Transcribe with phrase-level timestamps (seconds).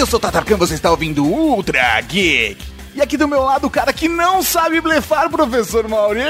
[0.00, 2.79] Eu sou o Tatarkan, você está ouvindo Ultra Geek.
[2.92, 6.20] E aqui do meu lado, o cara que não sabe blefar, professor Mauri.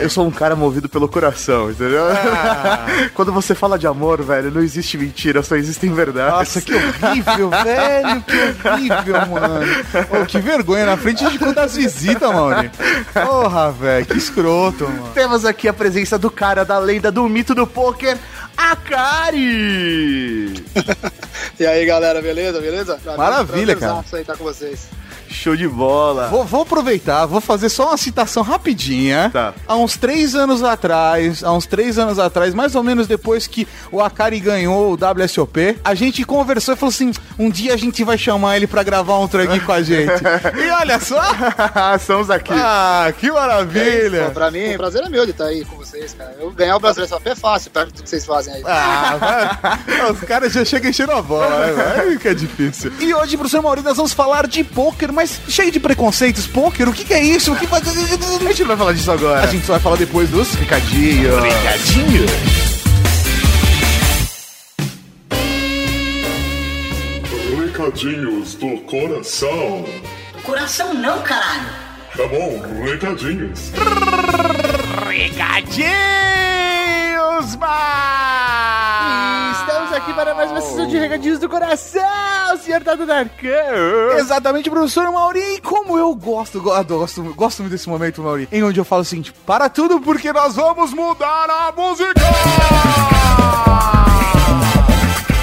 [0.00, 2.06] Eu sou um cara movido pelo coração, entendeu?
[2.08, 2.86] Ah.
[3.12, 6.32] Quando você fala de amor, velho, não existe mentira, só existem verdades.
[6.32, 9.66] Nossa, que horrível, velho, que horrível, mano.
[10.10, 12.70] Ô, que vergonha, na frente de quantas visitas, Mauri.
[13.12, 15.10] Porra, velho, que escroto, mano.
[15.14, 18.16] Temos aqui a presença do cara da lenda do mito do pôquer,
[18.56, 20.64] Akari!
[21.58, 22.60] E aí, galera, beleza?
[22.60, 22.98] Beleza?
[23.02, 24.04] Pra Maravilha, cara.
[24.12, 24.88] aí estar com vocês.
[25.34, 26.28] Show de bola!
[26.28, 29.30] Vou, vou aproveitar, vou fazer só uma citação rapidinha.
[29.32, 29.52] Tá.
[29.66, 33.66] Há uns três anos atrás, há uns três anos atrás, mais ou menos depois que
[33.90, 38.04] o Akari ganhou o WSOP, a gente conversou e falou assim: um dia a gente
[38.04, 40.12] vai chamar ele pra gravar um trug com a gente.
[40.56, 41.20] e olha só!
[41.98, 42.52] Estamos aqui.
[42.52, 44.30] Ah, que maravilha!
[44.30, 46.36] pra mim, o prazer é meu de estar aí com vocês, cara.
[46.38, 48.62] Eu ganhar o Brasileiro só é fácil, perto do que vocês fazem aí.
[48.64, 49.16] Ah,
[49.60, 50.10] vai.
[50.12, 52.92] Os caras já chegam enchendo a bola, né, que é difícil.
[53.00, 56.46] E hoje, professor Maurício, nós vamos falar de pôquer, mas cheio de preconceitos.
[56.46, 57.52] Pôquer, o que, que é isso?
[57.52, 57.86] O que faz...
[57.88, 59.42] A gente não vai falar disso agora.
[59.42, 61.40] A gente só vai falar depois dos Recadinho.
[61.40, 62.30] recadinhos.
[67.66, 69.84] Recadinhos do coração.
[70.42, 71.68] Coração não, caralho.
[72.16, 73.72] Tá bom, recadinhos.
[75.08, 75.86] Recadinhos,
[77.56, 79.66] mas...
[79.96, 82.02] Aqui para mais uma sessão de recadinhos do coração,
[82.62, 84.16] senhor Tato Darkan.
[84.18, 85.60] Exatamente, professor Mauri.
[85.62, 89.04] Como eu gosto, go- gosto, gosto muito desse momento, Mauri, em onde eu falo o
[89.04, 92.20] seguinte: para tudo, porque nós vamos mudar a música!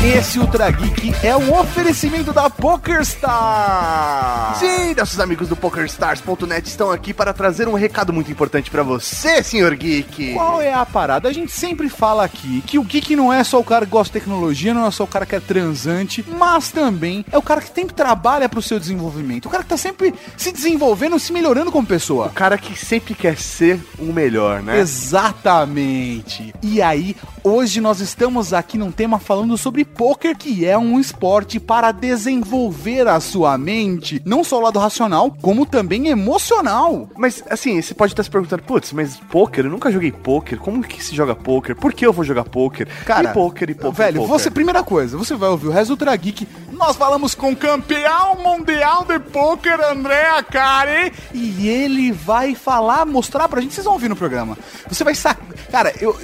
[0.04, 4.58] Esse Ultra Geek é um oferecimento da PokerStars!
[4.58, 9.44] Sim, nossos amigos do PokerStars.net estão aqui para trazer um recado muito importante para você,
[9.44, 10.34] senhor Geek.
[10.34, 11.30] Qual é a parada?
[11.30, 14.12] A gente sempre fala aqui que o geek não é só o cara que gosta
[14.12, 17.62] de tecnologia, não é só o cara que é transante, mas também é o cara
[17.62, 19.46] que sempre trabalha pro seu desenvolvimento.
[19.46, 22.26] O cara que tá sempre se desenvolvendo, se melhorando como pessoa.
[22.26, 24.80] O cara que sempre quer ser o melhor, né?
[24.80, 26.56] Exatamente.
[26.64, 31.60] E aí, hoje nós estamos aqui num tema falando sobre poker, que é um esporte
[31.60, 37.10] para desenvolver a sua mente, não só o lado racional, como também emocional.
[37.16, 39.66] Mas, assim, você pode estar se perguntando, putz, mas pôquer?
[39.66, 40.58] Eu nunca joguei pôquer.
[40.58, 41.76] Como que se joga pôquer?
[41.76, 42.88] Por que eu vou jogar pôquer?
[43.06, 44.30] Cara, e pôquer, e pôquer, velho, e pôquer?
[44.32, 46.48] você, primeira coisa, você vai ouvir o resto do Ultra Geek.
[46.72, 53.48] Nós falamos com o campeão mundial de pôquer, André Akari, e ele vai falar, mostrar
[53.48, 53.74] pra gente.
[53.74, 54.58] Vocês vão ouvir no programa.
[54.88, 55.46] Você vai sacar.
[55.72, 56.18] Cara, eu,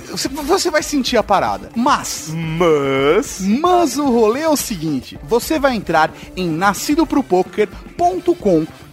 [0.44, 1.70] você vai sentir a parada.
[1.76, 2.30] Mas.
[2.34, 3.40] Mas...
[3.60, 8.87] Mas o rolê é o seguinte: você vai entrar em nascidopropoker.com.br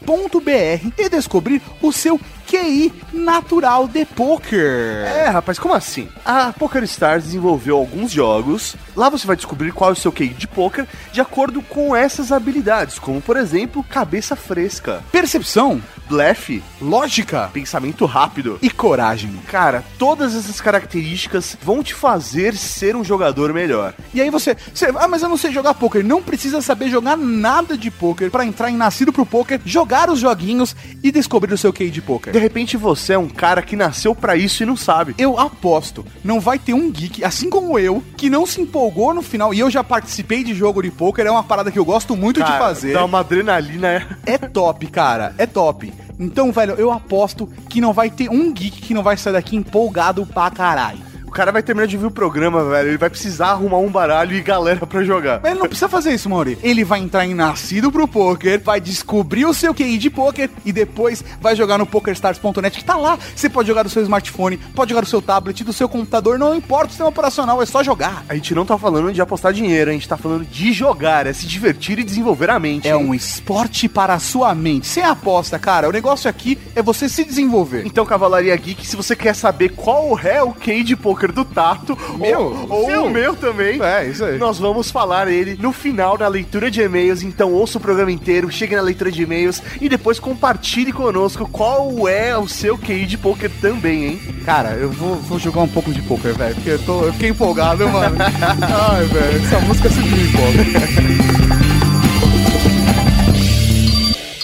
[0.99, 5.07] e descobrir o seu QI natural de poker.
[5.07, 6.09] É, rapaz, como assim?
[6.25, 8.77] A PokerStars desenvolveu alguns jogos.
[8.95, 12.31] Lá você vai descobrir qual é o seu QI de poker de acordo com essas
[12.31, 18.59] habilidades, como por exemplo, cabeça fresca, Percepção, blefe, lógica pensamento rápido.
[18.61, 19.35] e coragem.
[19.49, 23.95] Cara, todas essas características vão te fazer ser um jogador melhor.
[24.13, 26.05] E aí você, você, ah, mas eu não sei jogar poker.
[26.05, 30.19] Não precisa saber jogar nada de poker para entrar em Nascido pro Poker, jogar os
[30.19, 32.33] joguinhos e descobrir o seu QI de poker.
[32.33, 35.15] De repente você é um cara que nasceu pra isso e não sabe.
[35.17, 39.23] Eu aposto, não vai ter um geek, assim como eu, que não se empolgou no
[39.23, 39.55] final.
[39.55, 42.41] E eu já participei de jogo de poker, é uma parada que eu gosto muito
[42.41, 42.93] de Cara, fazer.
[42.93, 43.89] Dá uma adrenalina.
[43.89, 44.35] é.
[44.35, 45.93] É top, cara, é top.
[46.19, 49.57] Então, velho, eu aposto que não vai ter um geek que não vai sair daqui
[49.57, 50.99] empolgado pra caralho.
[51.35, 52.91] O cara vai terminar de ver o programa, velho.
[52.91, 55.41] Ele vai precisar arrumar um baralho e galera pra jogar.
[55.43, 56.57] Mas ele não precisa fazer isso, Mauri.
[56.63, 60.73] Ele vai entrar em Nascido pro Poker, vai descobrir o seu QI de poker e
[60.73, 63.19] depois vai jogar no PokerStars.net, que tá lá.
[63.35, 66.55] Você pode jogar do seu smartphone, pode jogar do seu tablet, do seu computador, não
[66.55, 68.25] importa o sistema operacional, é só jogar.
[68.29, 71.33] A gente não tá falando de apostar dinheiro, a gente tá falando de jogar, é
[71.33, 72.87] se divertir e desenvolver a mente.
[72.87, 74.87] É um esporte para a sua mente.
[74.87, 75.89] Sem aposta, cara.
[75.89, 77.85] O negócio aqui é você se desenvolver.
[77.85, 81.97] Então, Cavalaria Geek, se você quer saber qual é o QI de poker do Tato,
[82.19, 83.05] Meu, ou, ou seu.
[83.05, 84.39] o meu também, É, isso aí.
[84.39, 87.23] nós vamos falar ele no final da leitura de e-mails.
[87.23, 92.09] Então, ouça o programa inteiro, chegue na leitura de e-mails e depois compartilhe conosco qual
[92.09, 94.21] é o seu QI de poker também, hein?
[94.45, 96.55] Cara, eu vou, vou jogar um pouco de poker, velho.
[96.55, 98.17] Porque eu, tô, eu fiquei empolgado, mano.
[98.93, 101.64] Ai, velho, essa música sempre me empolga.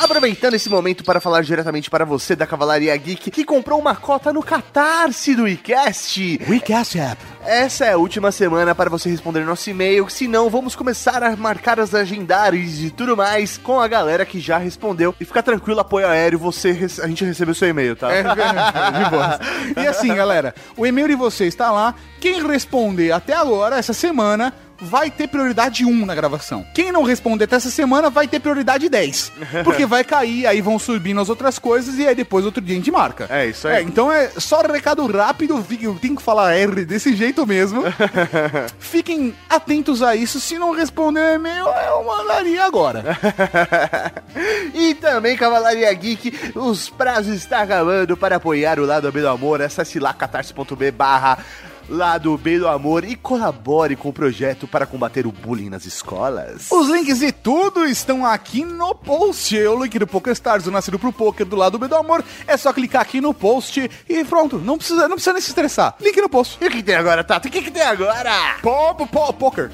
[0.01, 4.33] Aproveitando esse momento para falar diretamente para você da Cavalaria Geek que comprou uma cota
[4.33, 6.41] no Catarse do iCast.
[6.49, 7.23] WeCast App.
[7.45, 11.79] Essa é a última semana para você responder nosso e-mail, senão vamos começar a marcar
[11.79, 15.15] as agendários e tudo mais com a galera que já respondeu.
[15.21, 16.71] E fica tranquilo, apoio aéreo, você
[17.03, 18.11] a gente recebeu seu e-mail, tá?
[18.11, 19.39] É, de boa.
[19.77, 21.95] E assim, galera, o e-mail de vocês está lá.
[22.19, 26.65] Quem responder até agora, essa semana, vai ter prioridade 1 na gravação.
[26.75, 29.33] Quem não responder até essa semana vai ter prioridade 10.
[29.65, 32.79] Porque vai cair, aí vão subindo as outras coisas e aí depois outro dia a
[32.79, 33.27] gente marca.
[33.29, 33.77] É isso aí.
[33.77, 37.83] É, então é só recado rápido, eu tenho que falar R desse jeito mesmo.
[38.79, 40.41] Fiquem atentos a isso.
[40.41, 43.05] Se não responder o e-mail, eu mandaria agora.
[44.73, 49.61] E também, Cavalaria Geek, os prazos estão acabando para apoiar o Lado B do Amor.
[49.61, 51.39] Acesse lá catarse.b barra
[51.91, 56.71] Lado B do Amor e colabore com o projeto para combater o bullying nas escolas.
[56.71, 59.59] Os links de tudo estão aqui no post.
[59.59, 62.25] O link do PokerStars, o Nascido pro Poker do lado B do Amor.
[62.47, 64.59] É só clicar aqui no post e pronto.
[64.59, 65.97] Não precisa, não precisa nem se estressar.
[66.01, 66.59] Link no post.
[66.61, 67.49] E o que tem agora, Tato?
[67.49, 68.57] O que, que tem agora?
[68.63, 69.71] Pop, pop, poker.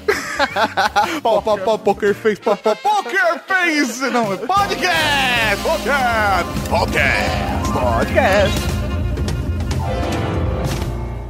[1.21, 4.09] Pop, pop, pop, poker face, pop, pop, poker face.
[4.09, 5.63] Não, é podcast.
[5.63, 6.69] Podcast.
[6.69, 7.71] Podcast.
[7.71, 8.77] Podcast.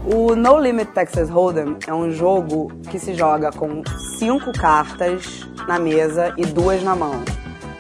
[0.09, 3.83] O No Limit Texas Hold'em é um jogo que se joga com
[4.17, 7.21] cinco cartas na mesa e duas na mão.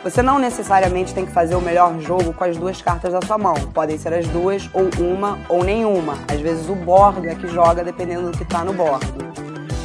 [0.03, 3.37] Você não necessariamente tem que fazer o melhor jogo com as duas cartas da sua
[3.37, 3.53] mão.
[3.73, 6.15] Podem ser as duas, ou uma, ou nenhuma.
[6.27, 9.25] Às vezes o bordo é que joga dependendo do que está no bordo.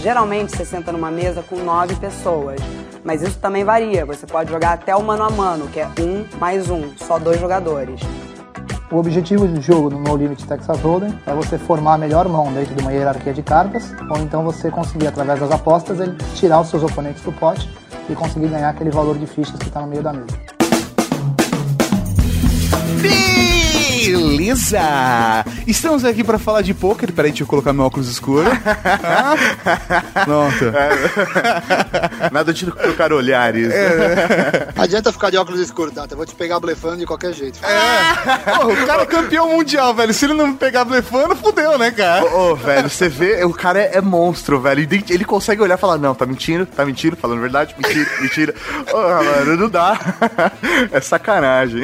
[0.00, 2.61] Geralmente você senta numa mesa com nove pessoas,
[3.05, 4.05] mas isso também varia.
[4.05, 7.39] Você pode jogar até o mano a mano, que é um mais um, só dois
[7.41, 8.00] jogadores.
[8.93, 12.53] O objetivo do jogo no No Limit Texas Hold'em é você formar a melhor mão
[12.53, 15.97] dentro de uma hierarquia de cartas, ou então você conseguir, através das apostas,
[16.35, 17.67] tirar os seus oponentes do pote
[18.11, 20.62] e conseguir ganhar aquele valor de fichas que está no meio da mesa.
[24.07, 25.45] Beleza!
[25.67, 27.13] Estamos aqui pra falar de poker.
[27.13, 28.51] Peraí, deixa eu colocar meu óculos escuro.
[29.05, 29.35] Ah,
[30.25, 30.73] Pronto.
[32.33, 33.69] Nada de trocar olhares.
[34.75, 36.15] Não adianta ficar de óculos escuros, Tata.
[36.15, 37.59] Eu vou te pegar blefando de qualquer jeito.
[37.61, 40.13] Pô, o cara é campeão mundial, velho.
[40.13, 42.25] Se ele não me pegar blefando, fudeu, né, cara?
[42.25, 44.81] Ô, velho, você vê, o cara é, é monstro, velho.
[45.09, 48.55] Ele, consegue olhar e falar, não, tá mentindo, tá mentindo, falando verdade, mentira, mentira.
[48.93, 49.99] Ô, mano, não dá.
[50.91, 51.83] É sacanagem.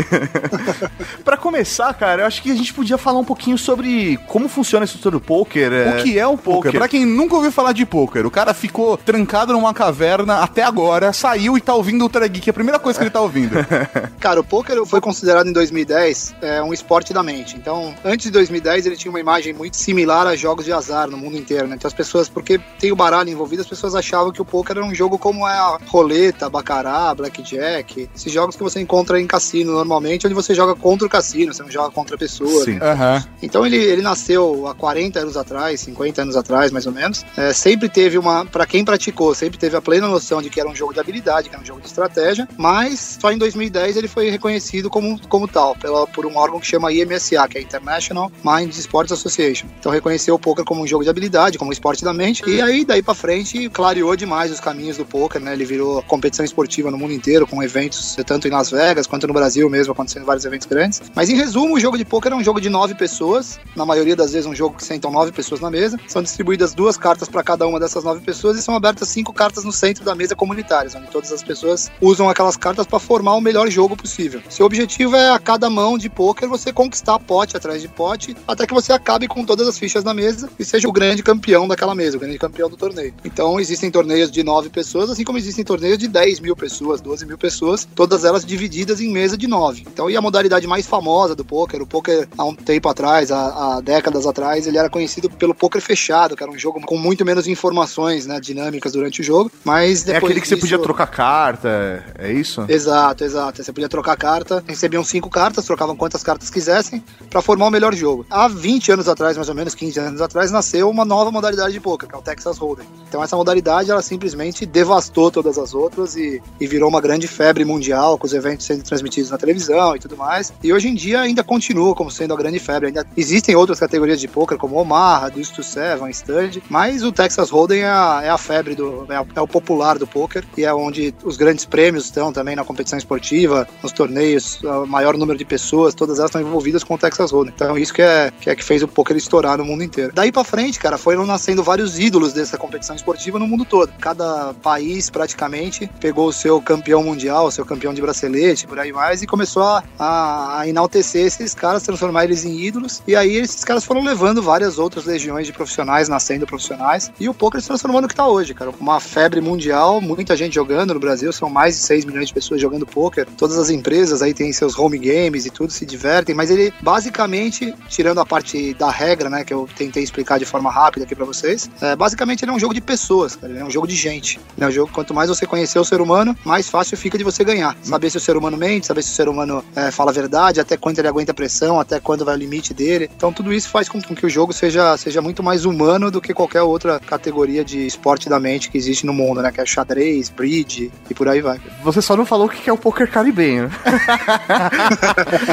[1.25, 4.84] pra começar, cara, eu acho que a gente podia falar um pouquinho sobre como funciona
[4.84, 5.70] a estrutura do poker.
[5.94, 6.72] O que é o poker?
[6.72, 11.12] Pra quem nunca ouviu falar de poker, o cara ficou trancado numa caverna até agora,
[11.12, 13.56] saiu e tá ouvindo o Geek, é a primeira coisa que ele tá ouvindo.
[14.19, 17.56] Cara, o poker foi considerado em 2010 é, um esporte da mente.
[17.56, 21.16] Então, antes de 2010, ele tinha uma imagem muito similar a jogos de azar no
[21.16, 21.76] mundo inteiro, né?
[21.76, 24.84] Então, as pessoas, porque tem o baralho envolvido, as pessoas achavam que o poker era
[24.84, 29.72] um jogo como é a roleta, baccarat, blackjack, esses jogos que você encontra em cassino
[29.72, 32.64] normalmente, onde você joga contra o cassino, você não joga contra a pessoa.
[32.64, 32.78] Sim.
[32.80, 33.24] Aham.
[33.42, 37.24] Então ele, ele nasceu há 40 anos atrás, 50 anos atrás, mais ou menos.
[37.36, 40.68] É, sempre teve uma, Pra quem praticou, sempre teve a plena noção de que era
[40.68, 44.08] um jogo de habilidade, que era um jogo de estratégia, mas só em 2010 ele
[44.08, 48.30] foi reconhecido como, como tal, pela, por um órgão que chama IMSA, que é International
[48.44, 49.66] Mind Sports Association.
[49.78, 52.60] Então reconheceu o poker como um jogo de habilidade, como um esporte da mente, e
[52.60, 55.52] aí daí pra frente clareou demais os caminhos do poker, né?
[55.52, 59.32] Ele virou competição esportiva no mundo inteiro, com eventos tanto em Las Vegas quanto no
[59.32, 61.00] Brasil mesmo, acontecendo vários eventos grandes.
[61.14, 64.17] Mas em resumo, o jogo de poker é um jogo de nove pessoas, na maioria
[64.17, 65.99] das vezes um jogo que sentam nove pessoas na mesa.
[66.06, 69.64] São distribuídas duas cartas para cada uma dessas nove pessoas e são abertas cinco cartas
[69.64, 73.41] no centro da mesa comunitárias, onde todas as pessoas usam aquelas cartas para formar o
[73.41, 74.43] melhor jogo possível.
[74.48, 78.67] Seu objetivo é a cada mão de poker você conquistar pote atrás de pote, até
[78.67, 81.94] que você acabe com todas as fichas na mesa e seja o grande campeão daquela
[81.94, 83.15] mesa, o grande campeão do torneio.
[83.24, 87.27] Então existem torneios de nove pessoas, assim como existem torneios de 10 mil pessoas, 12
[87.27, 89.84] mil pessoas, todas elas divididas em mesa de nove.
[89.86, 91.44] Então, e a modalidade mais famosa do
[91.79, 95.55] poker, o poker há um tempo atrás, há, há décadas atrás, ele era conhecido pelo
[95.55, 99.51] poker fechado, que era um jogo com muito menos informações, né, dinâmicas durante o jogo,
[99.65, 102.65] mas É depois aquele que você disso- podia trocar carta, é isso?
[102.69, 103.63] Exato, exato.
[103.63, 107.94] Você podia trocar carta, recebiam cinco cartas, trocavam quantas cartas quisessem para formar o melhor
[107.94, 108.27] jogo.
[108.31, 111.81] Há 20 anos atrás, mais ou menos 15 anos atrás, nasceu uma nova modalidade de
[111.81, 112.87] poker, que é o Texas Hold'em.
[113.08, 117.65] Então essa modalidade ela simplesmente devastou todas as outras e, e virou uma grande febre
[117.65, 120.53] mundial, com os eventos sendo transmitidos na televisão e tudo mais.
[120.63, 122.89] E hoje em dia ainda continua como sendo a grande febre.
[122.89, 127.51] Ainda existem outras categorias de poker como Omaha, Deuce to Seven, Stud, mas o Texas
[127.51, 130.65] Hold'em é a, é a febre do é, a- é o popular do poker e
[130.65, 135.39] é onde os grandes prêmios estão também na competição esportiva, nos torneios, o maior número
[135.39, 137.53] de pessoas, todas elas estão envolvidas com o Texas Hold'em.
[137.55, 140.13] Então isso que é que, é que fez o poker estourar no mundo inteiro.
[140.15, 143.93] Daí pra frente, cara, foram nascendo vários ídolos dessa competição esportiva no mundo todo.
[144.01, 148.93] Cada país praticamente pegou o seu campeão mundial, o seu campeão de bracelete, por aí
[148.93, 153.03] mais, e começou a, a, a enaltecer esses, caras, transformar eles em ídolos.
[153.06, 157.10] E aí esses caras foram levando várias outras legiões de profissionais, nascendo profissionais.
[157.19, 158.70] E o poker se transformou no que tá hoje, cara.
[158.81, 162.60] Uma febre mundial, muita gente jogando no Brasil, são mais de 6 milhões de pessoas
[162.60, 163.27] jogando poker.
[163.36, 167.74] Todas as empresas aí têm seus home games e tudo, se divertem, mas ele basicamente,
[167.88, 171.24] tirando a parte da regra, né, que eu tentei explicar de forma rápida aqui para
[171.24, 173.53] vocês, é, basicamente ele é um jogo de pessoas, cara.
[173.53, 174.38] Ele é um jogo de gente.
[174.56, 177.24] Ele é um jogo, quanto mais você conhecer o ser humano, mais fácil fica de
[177.24, 177.77] você ganhar.
[177.82, 180.60] Saber se o ser humano mente, saber se o ser humano é, fala a verdade,
[180.60, 181.47] até quanto ele aguenta pressão,
[181.81, 183.10] até quando vai o limite dele.
[183.17, 186.32] Então tudo isso faz com, que o jogo seja, seja muito mais humano do que
[186.34, 189.50] qualquer outra categoria de esporte da mente que existe no mundo, né?
[189.52, 191.60] Que é xadrez, bridge e por aí vai.
[191.82, 193.70] Você só não falou o que é o poker caribenho.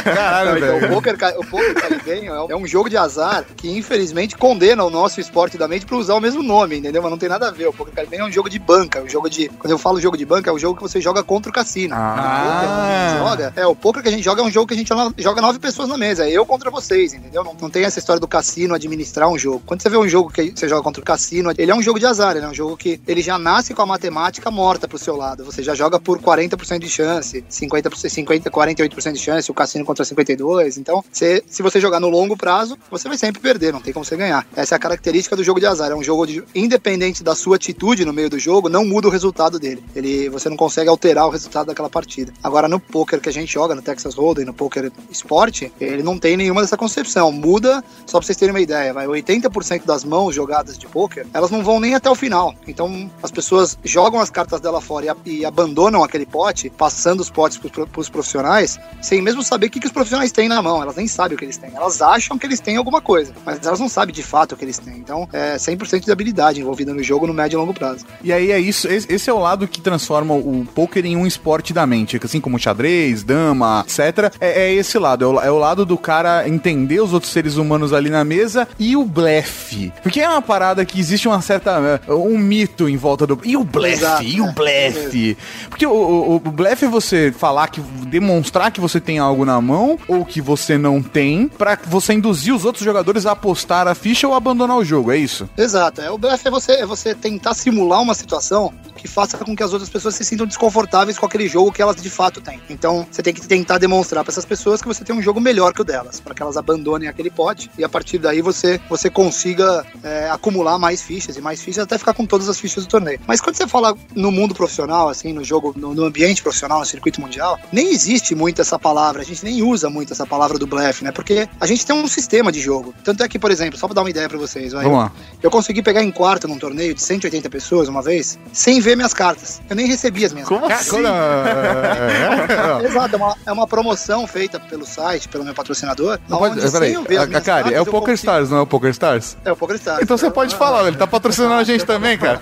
[0.03, 0.91] Caralho, Então, velho.
[0.91, 4.83] o poker, o poker caribenho é um- é um jogo de azar que infelizmente condena
[4.83, 7.01] o nosso esporte da mente para usar o mesmo nome, entendeu?
[7.01, 7.67] Mas não tem nada a ver.
[7.67, 9.49] O poker caribenho é um jogo de banca, um jogo de.
[9.59, 11.95] Quando eu falo jogo de banca, é o jogo que você joga contra o cassino.
[11.97, 12.15] Ah.
[12.15, 12.25] O
[12.55, 14.67] poker que a gente joga, é, o poker que a gente joga é um jogo
[14.67, 16.25] que a gente joga nove pessoas na mesa.
[16.27, 17.44] É eu contra vocês, entendeu?
[17.44, 19.62] Não, não tem essa história do cassino administrar um jogo.
[19.65, 22.00] Quando você vê um jogo que você joga contra o cassino, ele é um jogo
[22.00, 24.98] de azar, ele é um jogo que ele já nasce com a matemática morta pro
[24.98, 25.44] seu lado.
[25.44, 30.05] Você já joga por 40% de chance, 50%, 50, 48% de chance, o cassino contra
[30.05, 30.77] 52.
[30.77, 34.05] Então, você- se você jogar no longo prazo, você vai sempre perder, não tem como
[34.05, 34.46] você ganhar.
[34.55, 35.91] Essa é a característica do jogo de azar.
[35.91, 39.12] É um jogo de, independente da sua atitude no meio do jogo, não muda o
[39.12, 39.84] resultado dele.
[39.96, 42.34] Ele, você não consegue alterar o resultado daquela partida.
[42.44, 46.17] Agora, no poker que a gente joga, no Texas Hold'em, no poker esporte, ele não
[46.17, 47.31] tem nenhuma dessa concepção.
[47.31, 51.50] Muda, só pra vocês terem uma ideia, vai 80% das mãos jogadas de poker, elas
[51.51, 52.53] não vão nem até o final.
[52.67, 57.29] Então, as pessoas jogam as cartas dela fora e, e abandonam aquele pote, passando os
[57.29, 60.62] potes pros, pro- pros profissionais, sem mesmo saber o que, que os profissionais têm na
[60.62, 60.81] mão.
[60.81, 61.72] Elas nem sabem o que eles têm.
[61.75, 64.65] Elas acham que eles têm alguma coisa, mas elas não sabem de fato o que
[64.65, 64.98] eles têm.
[64.98, 68.05] Então, é 100% de habilidade envolvida no jogo no médio e longo prazo.
[68.24, 71.25] E aí é isso, esse esse é o lado que transforma o poker em um
[71.25, 74.34] esporte da mente, assim como xadrez, dama, etc.
[74.39, 77.55] É, é esse lado, é o, é o lado do cara entender os outros seres
[77.55, 79.91] humanos ali na mesa e o blefe.
[80.03, 82.01] Porque é uma parada que existe uma certa.
[82.07, 83.39] é, um mito em volta do.
[83.43, 84.03] E o blefe?
[84.03, 85.38] Exato, e o blefe?
[85.69, 87.81] Porque o, o, o blefe é você falar que.
[88.07, 92.53] demonstrar que você tem algo na mão ou que você não tem, pra você induzir
[92.53, 95.50] os outros jogadores a apostar a ficha ou abandonar o jogo, é isso?
[95.57, 96.01] Exato.
[96.01, 99.63] É, o blefe é você, é você tentar simular uma situação que faça com que
[99.63, 102.59] as outras pessoas se sintam desconfortáveis com aquele jogo que elas de fato têm.
[102.69, 105.71] Então, você tem que tentar demonstrar para essas pessoas que você tem um jogo melhor
[105.73, 109.09] que o delas, para que elas abandonem aquele pote e a partir daí você, você
[109.09, 112.89] consiga é, acumular mais fichas e mais fichas até ficar com todas as fichas do
[112.89, 113.19] torneio.
[113.27, 116.85] Mas quando você fala no mundo profissional, assim, no jogo, no, no ambiente profissional, no
[116.85, 120.65] circuito mundial, nem existe muito essa palavra, a gente nem usa muito essa palavra do
[120.65, 121.11] blefe, né?
[121.11, 122.93] Porque a gente tem um sistema de jogo.
[123.03, 125.11] Tanto é que, por exemplo, só pra dar uma ideia para vocês, vai, Vamos lá.
[125.43, 129.13] eu consegui pegar em quarto num torneio de 180 pessoas uma vez, sem ver minhas
[129.13, 129.61] cartas.
[129.69, 130.87] Eu nem recebi as minhas Como cartas.
[130.87, 131.03] assim?
[132.85, 136.17] Exato, é uma, é uma promoção feita pelo site, pelo meu patrocinador.
[136.29, 139.35] Não sem peraí, a, cara, é o Poker consigo- Stars, não é o Poker Stars?
[139.43, 140.01] É o Poker Stars.
[140.01, 142.39] Então você pode falar, ele tá patrocinando a gente também, cara.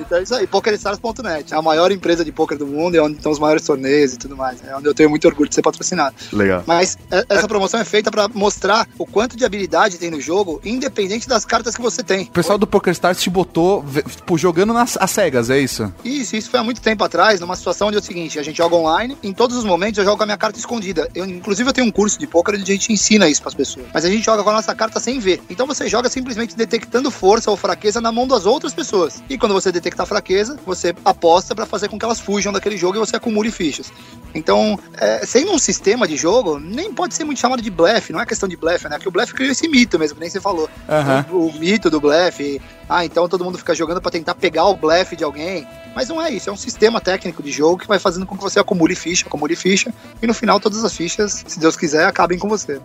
[0.00, 1.54] Então é isso aí, PokerStars.net.
[1.54, 4.18] É a maior empresa de poker do mundo, é onde estão os maiores torneios e
[4.18, 4.58] tudo mais.
[4.66, 6.14] É onde eu tenho muito orgulho de ser patrocinado.
[6.32, 6.62] Legal.
[6.66, 10.60] Mas é- essa promoção é feita pra mostrar o quanto de habilidade tem no jogo,
[10.62, 12.24] independente das cartas que você tem.
[12.24, 15.92] O pessoal do Poker Stars te botou tipo, jogando nas as cegas, é isso?
[16.04, 18.56] Isso, isso foi há muito tempo atrás, numa situação onde é o seguinte, a gente
[18.56, 21.08] joga online, em todos os momentos eu jogo com a minha carta escondida.
[21.14, 23.86] Eu, inclusive eu tenho um curso de poker onde a gente ensina isso pras pessoas.
[23.94, 25.40] Mas a gente joga com a nossa carta sem ver.
[25.48, 29.22] Então você joga simplesmente detectando força ou fraqueza na mão das outras pessoas.
[29.28, 32.96] E quando você detectar fraqueza, você aposta pra fazer com que elas fujam daquele jogo
[32.96, 33.92] e você acumule fichas.
[34.34, 38.20] Então, é, sendo um sistema de jogo, nem pode ser muito chamado de blefe, não
[38.20, 38.96] é questão de blefe, né?
[38.96, 40.68] Porque o blefe criou esse mito mesmo, que nem você falou.
[40.88, 41.24] Aham.
[41.30, 42.60] O, o mito do blefe.
[42.88, 45.66] Ah, então todo mundo fica jogando pra tentar pegar o blefe de alguém.
[45.94, 48.42] Mas não é isso, é um sistema técnico de jogo que vai fazendo com que
[48.42, 52.38] você acumule ficha, acumule ficha, e no final todas as fichas, se Deus quiser, acabem
[52.38, 52.80] com você.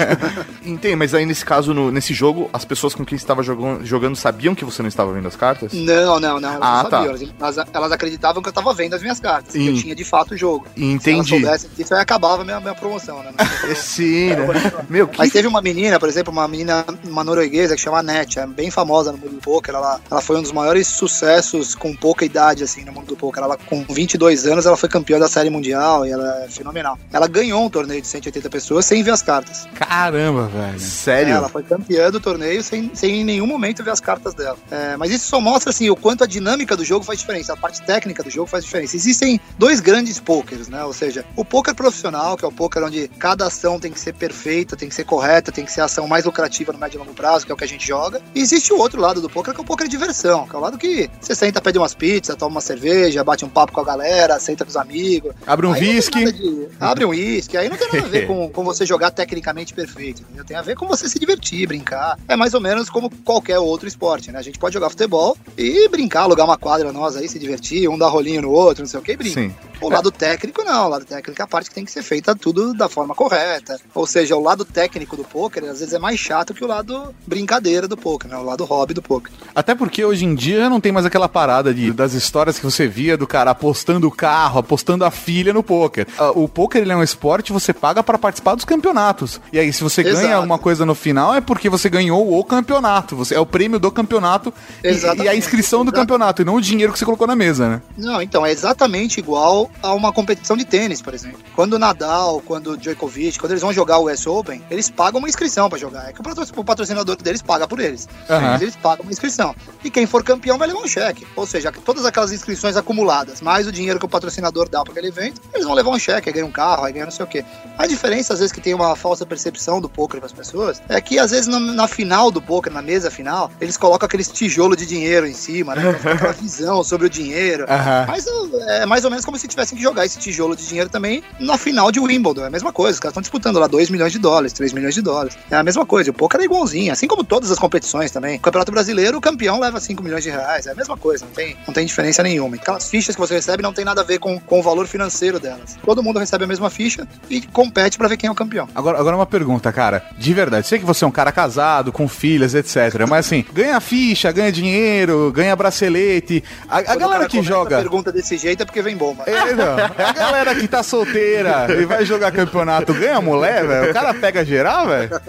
[0.64, 3.84] Entendi, mas aí nesse caso, no- nesse jogo, as pessoas com quem você estava jogando,
[3.84, 5.72] jogando sabiam que você não estava vendo as cartas?
[5.72, 7.02] Não, não, não, elas Ah, não tá.
[7.04, 7.34] sabiam.
[7.40, 10.34] Elas, elas acreditavam que eu tava vendo as minhas cartas, que eu tinha de fato
[10.34, 10.66] o jogo.
[10.74, 11.28] Se elas Entendi.
[11.28, 13.32] soubessem disso, aí acabava a minha, minha promoção, né?
[13.70, 14.46] É, Sim, né?
[14.88, 18.38] Meu, que Mas teve uma menina, por exemplo, uma menina, uma norueguesa que chama Net,
[18.38, 19.74] é bem famosa no mundo do poker.
[19.74, 23.42] Ela, ela foi um dos maiores sucessos com pouca idade, assim, no mundo do poker.
[23.42, 26.98] Ela, com 22 anos, ela foi campeã da série mundial e ela é fenomenal.
[27.12, 29.66] Ela ganhou um torneio de 180 pessoas sem ver as cartas.
[29.74, 30.78] Caramba, velho.
[30.80, 31.34] sério?
[31.34, 34.56] Ela foi campeã do torneio sem, sem em nenhum momento ver as cartas dela.
[34.70, 37.56] É, mas isso só mostra assim, o quanto a dinâmica do jogo faz diferença, a
[37.56, 38.94] parte técnica do jogo faz diferença.
[38.96, 40.84] Existem dois grandes pokers, né?
[40.84, 44.14] Ou seja, o poker profissional, que é o poker onde cada ação tem que ser
[44.14, 47.00] perfeita, tem que ser correta, tem que ser a ação mais lucrativa no médio e
[47.00, 48.20] longo prazo, que é o que a gente joga.
[48.34, 50.58] E existe o outro lado do poker, que é o poker de diversão, que é
[50.58, 53.80] o lado que você senta, pede umas pizzas, toma uma cerveja, bate um papo com
[53.80, 55.32] a galera, senta com os amigos.
[55.46, 56.32] Abre um whisky.
[56.32, 59.72] de- Abre um uísque, aí não tem nada a ver com, com você jogar tecnicamente
[59.74, 60.44] perfeito, entendeu?
[60.44, 62.18] Tem a ver com você se divertir, brincar.
[62.28, 64.38] É mais ou menos como qualquer outro esporte, né?
[64.38, 67.96] A gente pode jogar futebol e brincar, alugar uma quadra nós aí, se divertir, um
[67.98, 69.40] dar rolinho no outro, não sei o que, e brinca.
[69.40, 69.54] Sim.
[69.80, 70.86] O lado técnico, não.
[70.86, 73.78] O lado técnico é a parte que tem que ser feita tudo da forma correta.
[73.94, 77.14] Ou seja, o lado técnico do poker, às vezes, é mais chato que o lado
[77.26, 78.36] brincadeira do poker, né?
[78.36, 79.32] O lado hobby do poker.
[79.54, 82.86] Até porque hoje em dia não tem mais aquela parada de, das histórias que você
[82.86, 86.06] via do cara apostando o carro, apostando a filha no poker.
[86.18, 89.40] Ah, O poker ele é um esporte, você paga pra participar dos campeonatos.
[89.52, 90.34] E aí, se você ganha Exato.
[90.34, 93.16] alguma coisa no final, é porque você ganhou o campeonato.
[93.16, 94.52] Você, é o prêmio do campeonato
[94.84, 96.00] e- e, a inscrição do Exato.
[96.02, 97.82] campeonato, e não o dinheiro que você colocou na mesa, né?
[97.96, 101.38] Não, então, é exatamente igual a uma competição de tênis, por exemplo.
[101.54, 105.18] Quando o Nadal, quando o Djokovic, quando eles vão jogar o US Open, eles pagam
[105.18, 106.08] uma inscrição pra jogar.
[106.08, 108.08] É que o patro- o patrocinador deles paga por eles.
[108.28, 108.40] Aham.
[108.52, 109.54] Mas eles pagam uma inscrição.
[109.84, 111.26] E quem for campeão vai levar um cheque.
[111.36, 115.08] Ou seja, todas aquelas inscrições acumuladas, mais o dinheiro que o patrocinador dá para aquele
[115.08, 117.28] evento, eles vão levar um cheque, aí ganha um carro, aí ganha não sei o
[117.28, 117.44] quê.
[117.78, 121.00] A diferença, às vezes, que tem uma falsa percepção do poker para as pessoas, é
[121.00, 124.76] que, às vezes, na, na final do poker, na mesa final, eles colocam aqueles tijolos
[124.76, 125.90] de dinheiro em cima, né?
[125.90, 127.66] Aquela visão sobre o dinheiro.
[128.06, 128.26] Mas
[128.68, 131.58] é mais ou menos como se tivessem que jogar esse tijolo de dinheiro também na
[131.58, 132.44] final de Wimbledon.
[132.44, 132.94] É a mesma coisa.
[132.94, 135.36] Os caras estão disputando lá 2 milhões de dólares, 3 milhões de dólares.
[135.50, 136.10] É a mesma coisa.
[136.10, 138.36] O poker é igualzinho, assim como todas as competições também.
[138.36, 140.66] O Campeonato Brasileiro, o campeão leva 5 milhões de reais.
[140.66, 142.56] É a mesma coisa, não tem, não tem diferença nenhuma.
[142.56, 145.38] Aquelas fichas que você recebe não tem nada a ver com, com o valor financeiro
[145.38, 145.76] delas.
[145.84, 148.68] Todo mundo recebe a mesma ficha e compete pra ver quem é o campeão.
[148.74, 150.02] Agora, agora uma pergunta, cara.
[150.18, 153.06] De verdade, sei que você é um cara casado, com filhas, etc.
[153.08, 156.42] Mas assim, ganha ficha, ganha dinheiro, ganha bracelete.
[156.68, 157.78] A, a galera que joga.
[157.78, 159.24] a pergunta desse jeito é porque vem bomba.
[159.26, 159.76] É, não.
[160.06, 163.90] A galera que tá solteira e vai jogar campeonato ganha mulher, velho?
[163.90, 165.10] O cara pega geral, velho?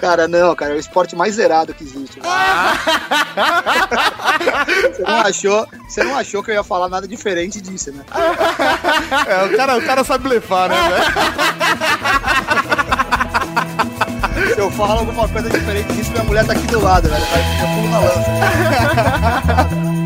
[0.00, 2.20] Cara, não, cara, é o esporte mais zerado que existe.
[2.20, 2.32] velho.
[4.92, 8.04] você, não achou, você não achou que eu ia falar nada diferente disso, né?
[9.26, 11.04] É, o cara, o cara sabe blefar, né, velho?
[14.54, 17.24] Se eu falo alguma coisa diferente disso, minha mulher tá aqui do lado, velho.
[17.26, 18.30] Vai ficar pulo na lança.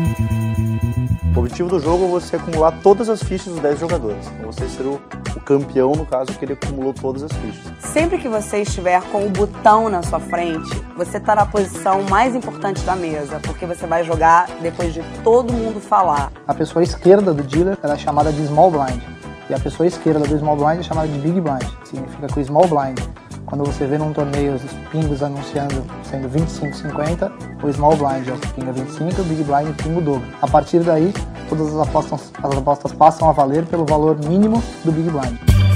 [1.35, 4.27] O objetivo do jogo é você acumular todas as fichas dos 10 jogadores.
[4.35, 4.99] Então você ser o,
[5.35, 7.71] o campeão, no caso, que ele acumulou todas as fichas.
[7.79, 12.35] Sempre que você estiver com o botão na sua frente, você está na posição mais
[12.35, 16.29] importante da mesa, porque você vai jogar depois de todo mundo falar.
[16.45, 19.18] A pessoa esquerda do dealer é chamada de small blind.
[19.49, 21.65] E a pessoa esquerda do small blind é chamada de big blind.
[21.83, 22.99] Significa que o small blind,
[23.47, 27.31] quando você vê num torneio os pingos anunciando sendo 25, 50,
[27.63, 30.27] o small blind é o pinga 25 e o big blind pinga o dobro.
[30.39, 31.11] A partir daí,
[31.49, 35.68] todas as apostas, as apostas passam a valer pelo valor mínimo do big blind.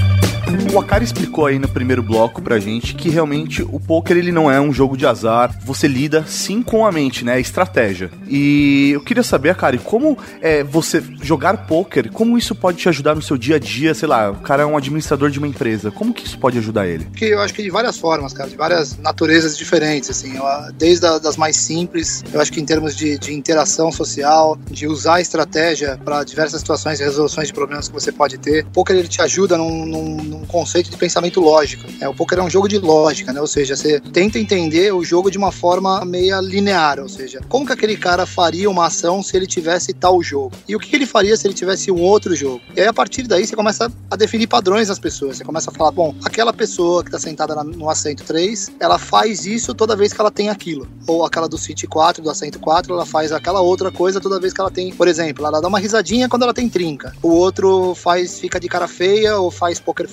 [0.72, 4.50] O Akari explicou aí no primeiro bloco pra gente que realmente o poker ele não
[4.50, 5.56] é um jogo de azar.
[5.64, 7.36] Você lida sim com a mente, né?
[7.36, 8.10] É estratégia.
[8.28, 13.14] E eu queria saber, Akari, como é você jogar poker, como isso pode te ajudar
[13.14, 13.94] no seu dia a dia?
[13.94, 15.90] Sei lá, o cara é um administrador de uma empresa.
[15.90, 17.04] Como que isso pode ajudar ele?
[17.16, 20.44] Que eu acho que de várias formas, cara, de várias naturezas diferentes, assim, eu,
[20.76, 24.86] desde a, das mais simples, eu acho que em termos de, de interação social, de
[24.86, 28.64] usar a estratégia para diversas situações e resoluções de problemas que você pode ter.
[28.66, 31.84] O poker ele te ajuda num, num, num conceito de pensamento lógico.
[32.00, 33.40] É, o poker é um jogo de lógica, né?
[33.40, 37.66] Ou seja, você tenta entender o jogo de uma forma meia linear, ou seja, como
[37.66, 40.52] que aquele cara faria uma ação se ele tivesse tal jogo?
[40.68, 42.60] E o que ele faria se ele tivesse um outro jogo?
[42.76, 45.36] E aí, a partir daí, você começa a definir padrões nas pessoas.
[45.36, 49.46] Você começa a falar, bom, aquela pessoa que está sentada no assento 3, ela faz
[49.46, 50.88] isso toda vez que ela tem aquilo.
[51.06, 54.52] Ou aquela do City 4, do assento 4, ela faz aquela outra coisa toda vez
[54.52, 57.14] que ela tem, por exemplo, ela dá uma risadinha quando ela tem trinca.
[57.22, 60.08] O outro faz, fica de cara feia ou faz poker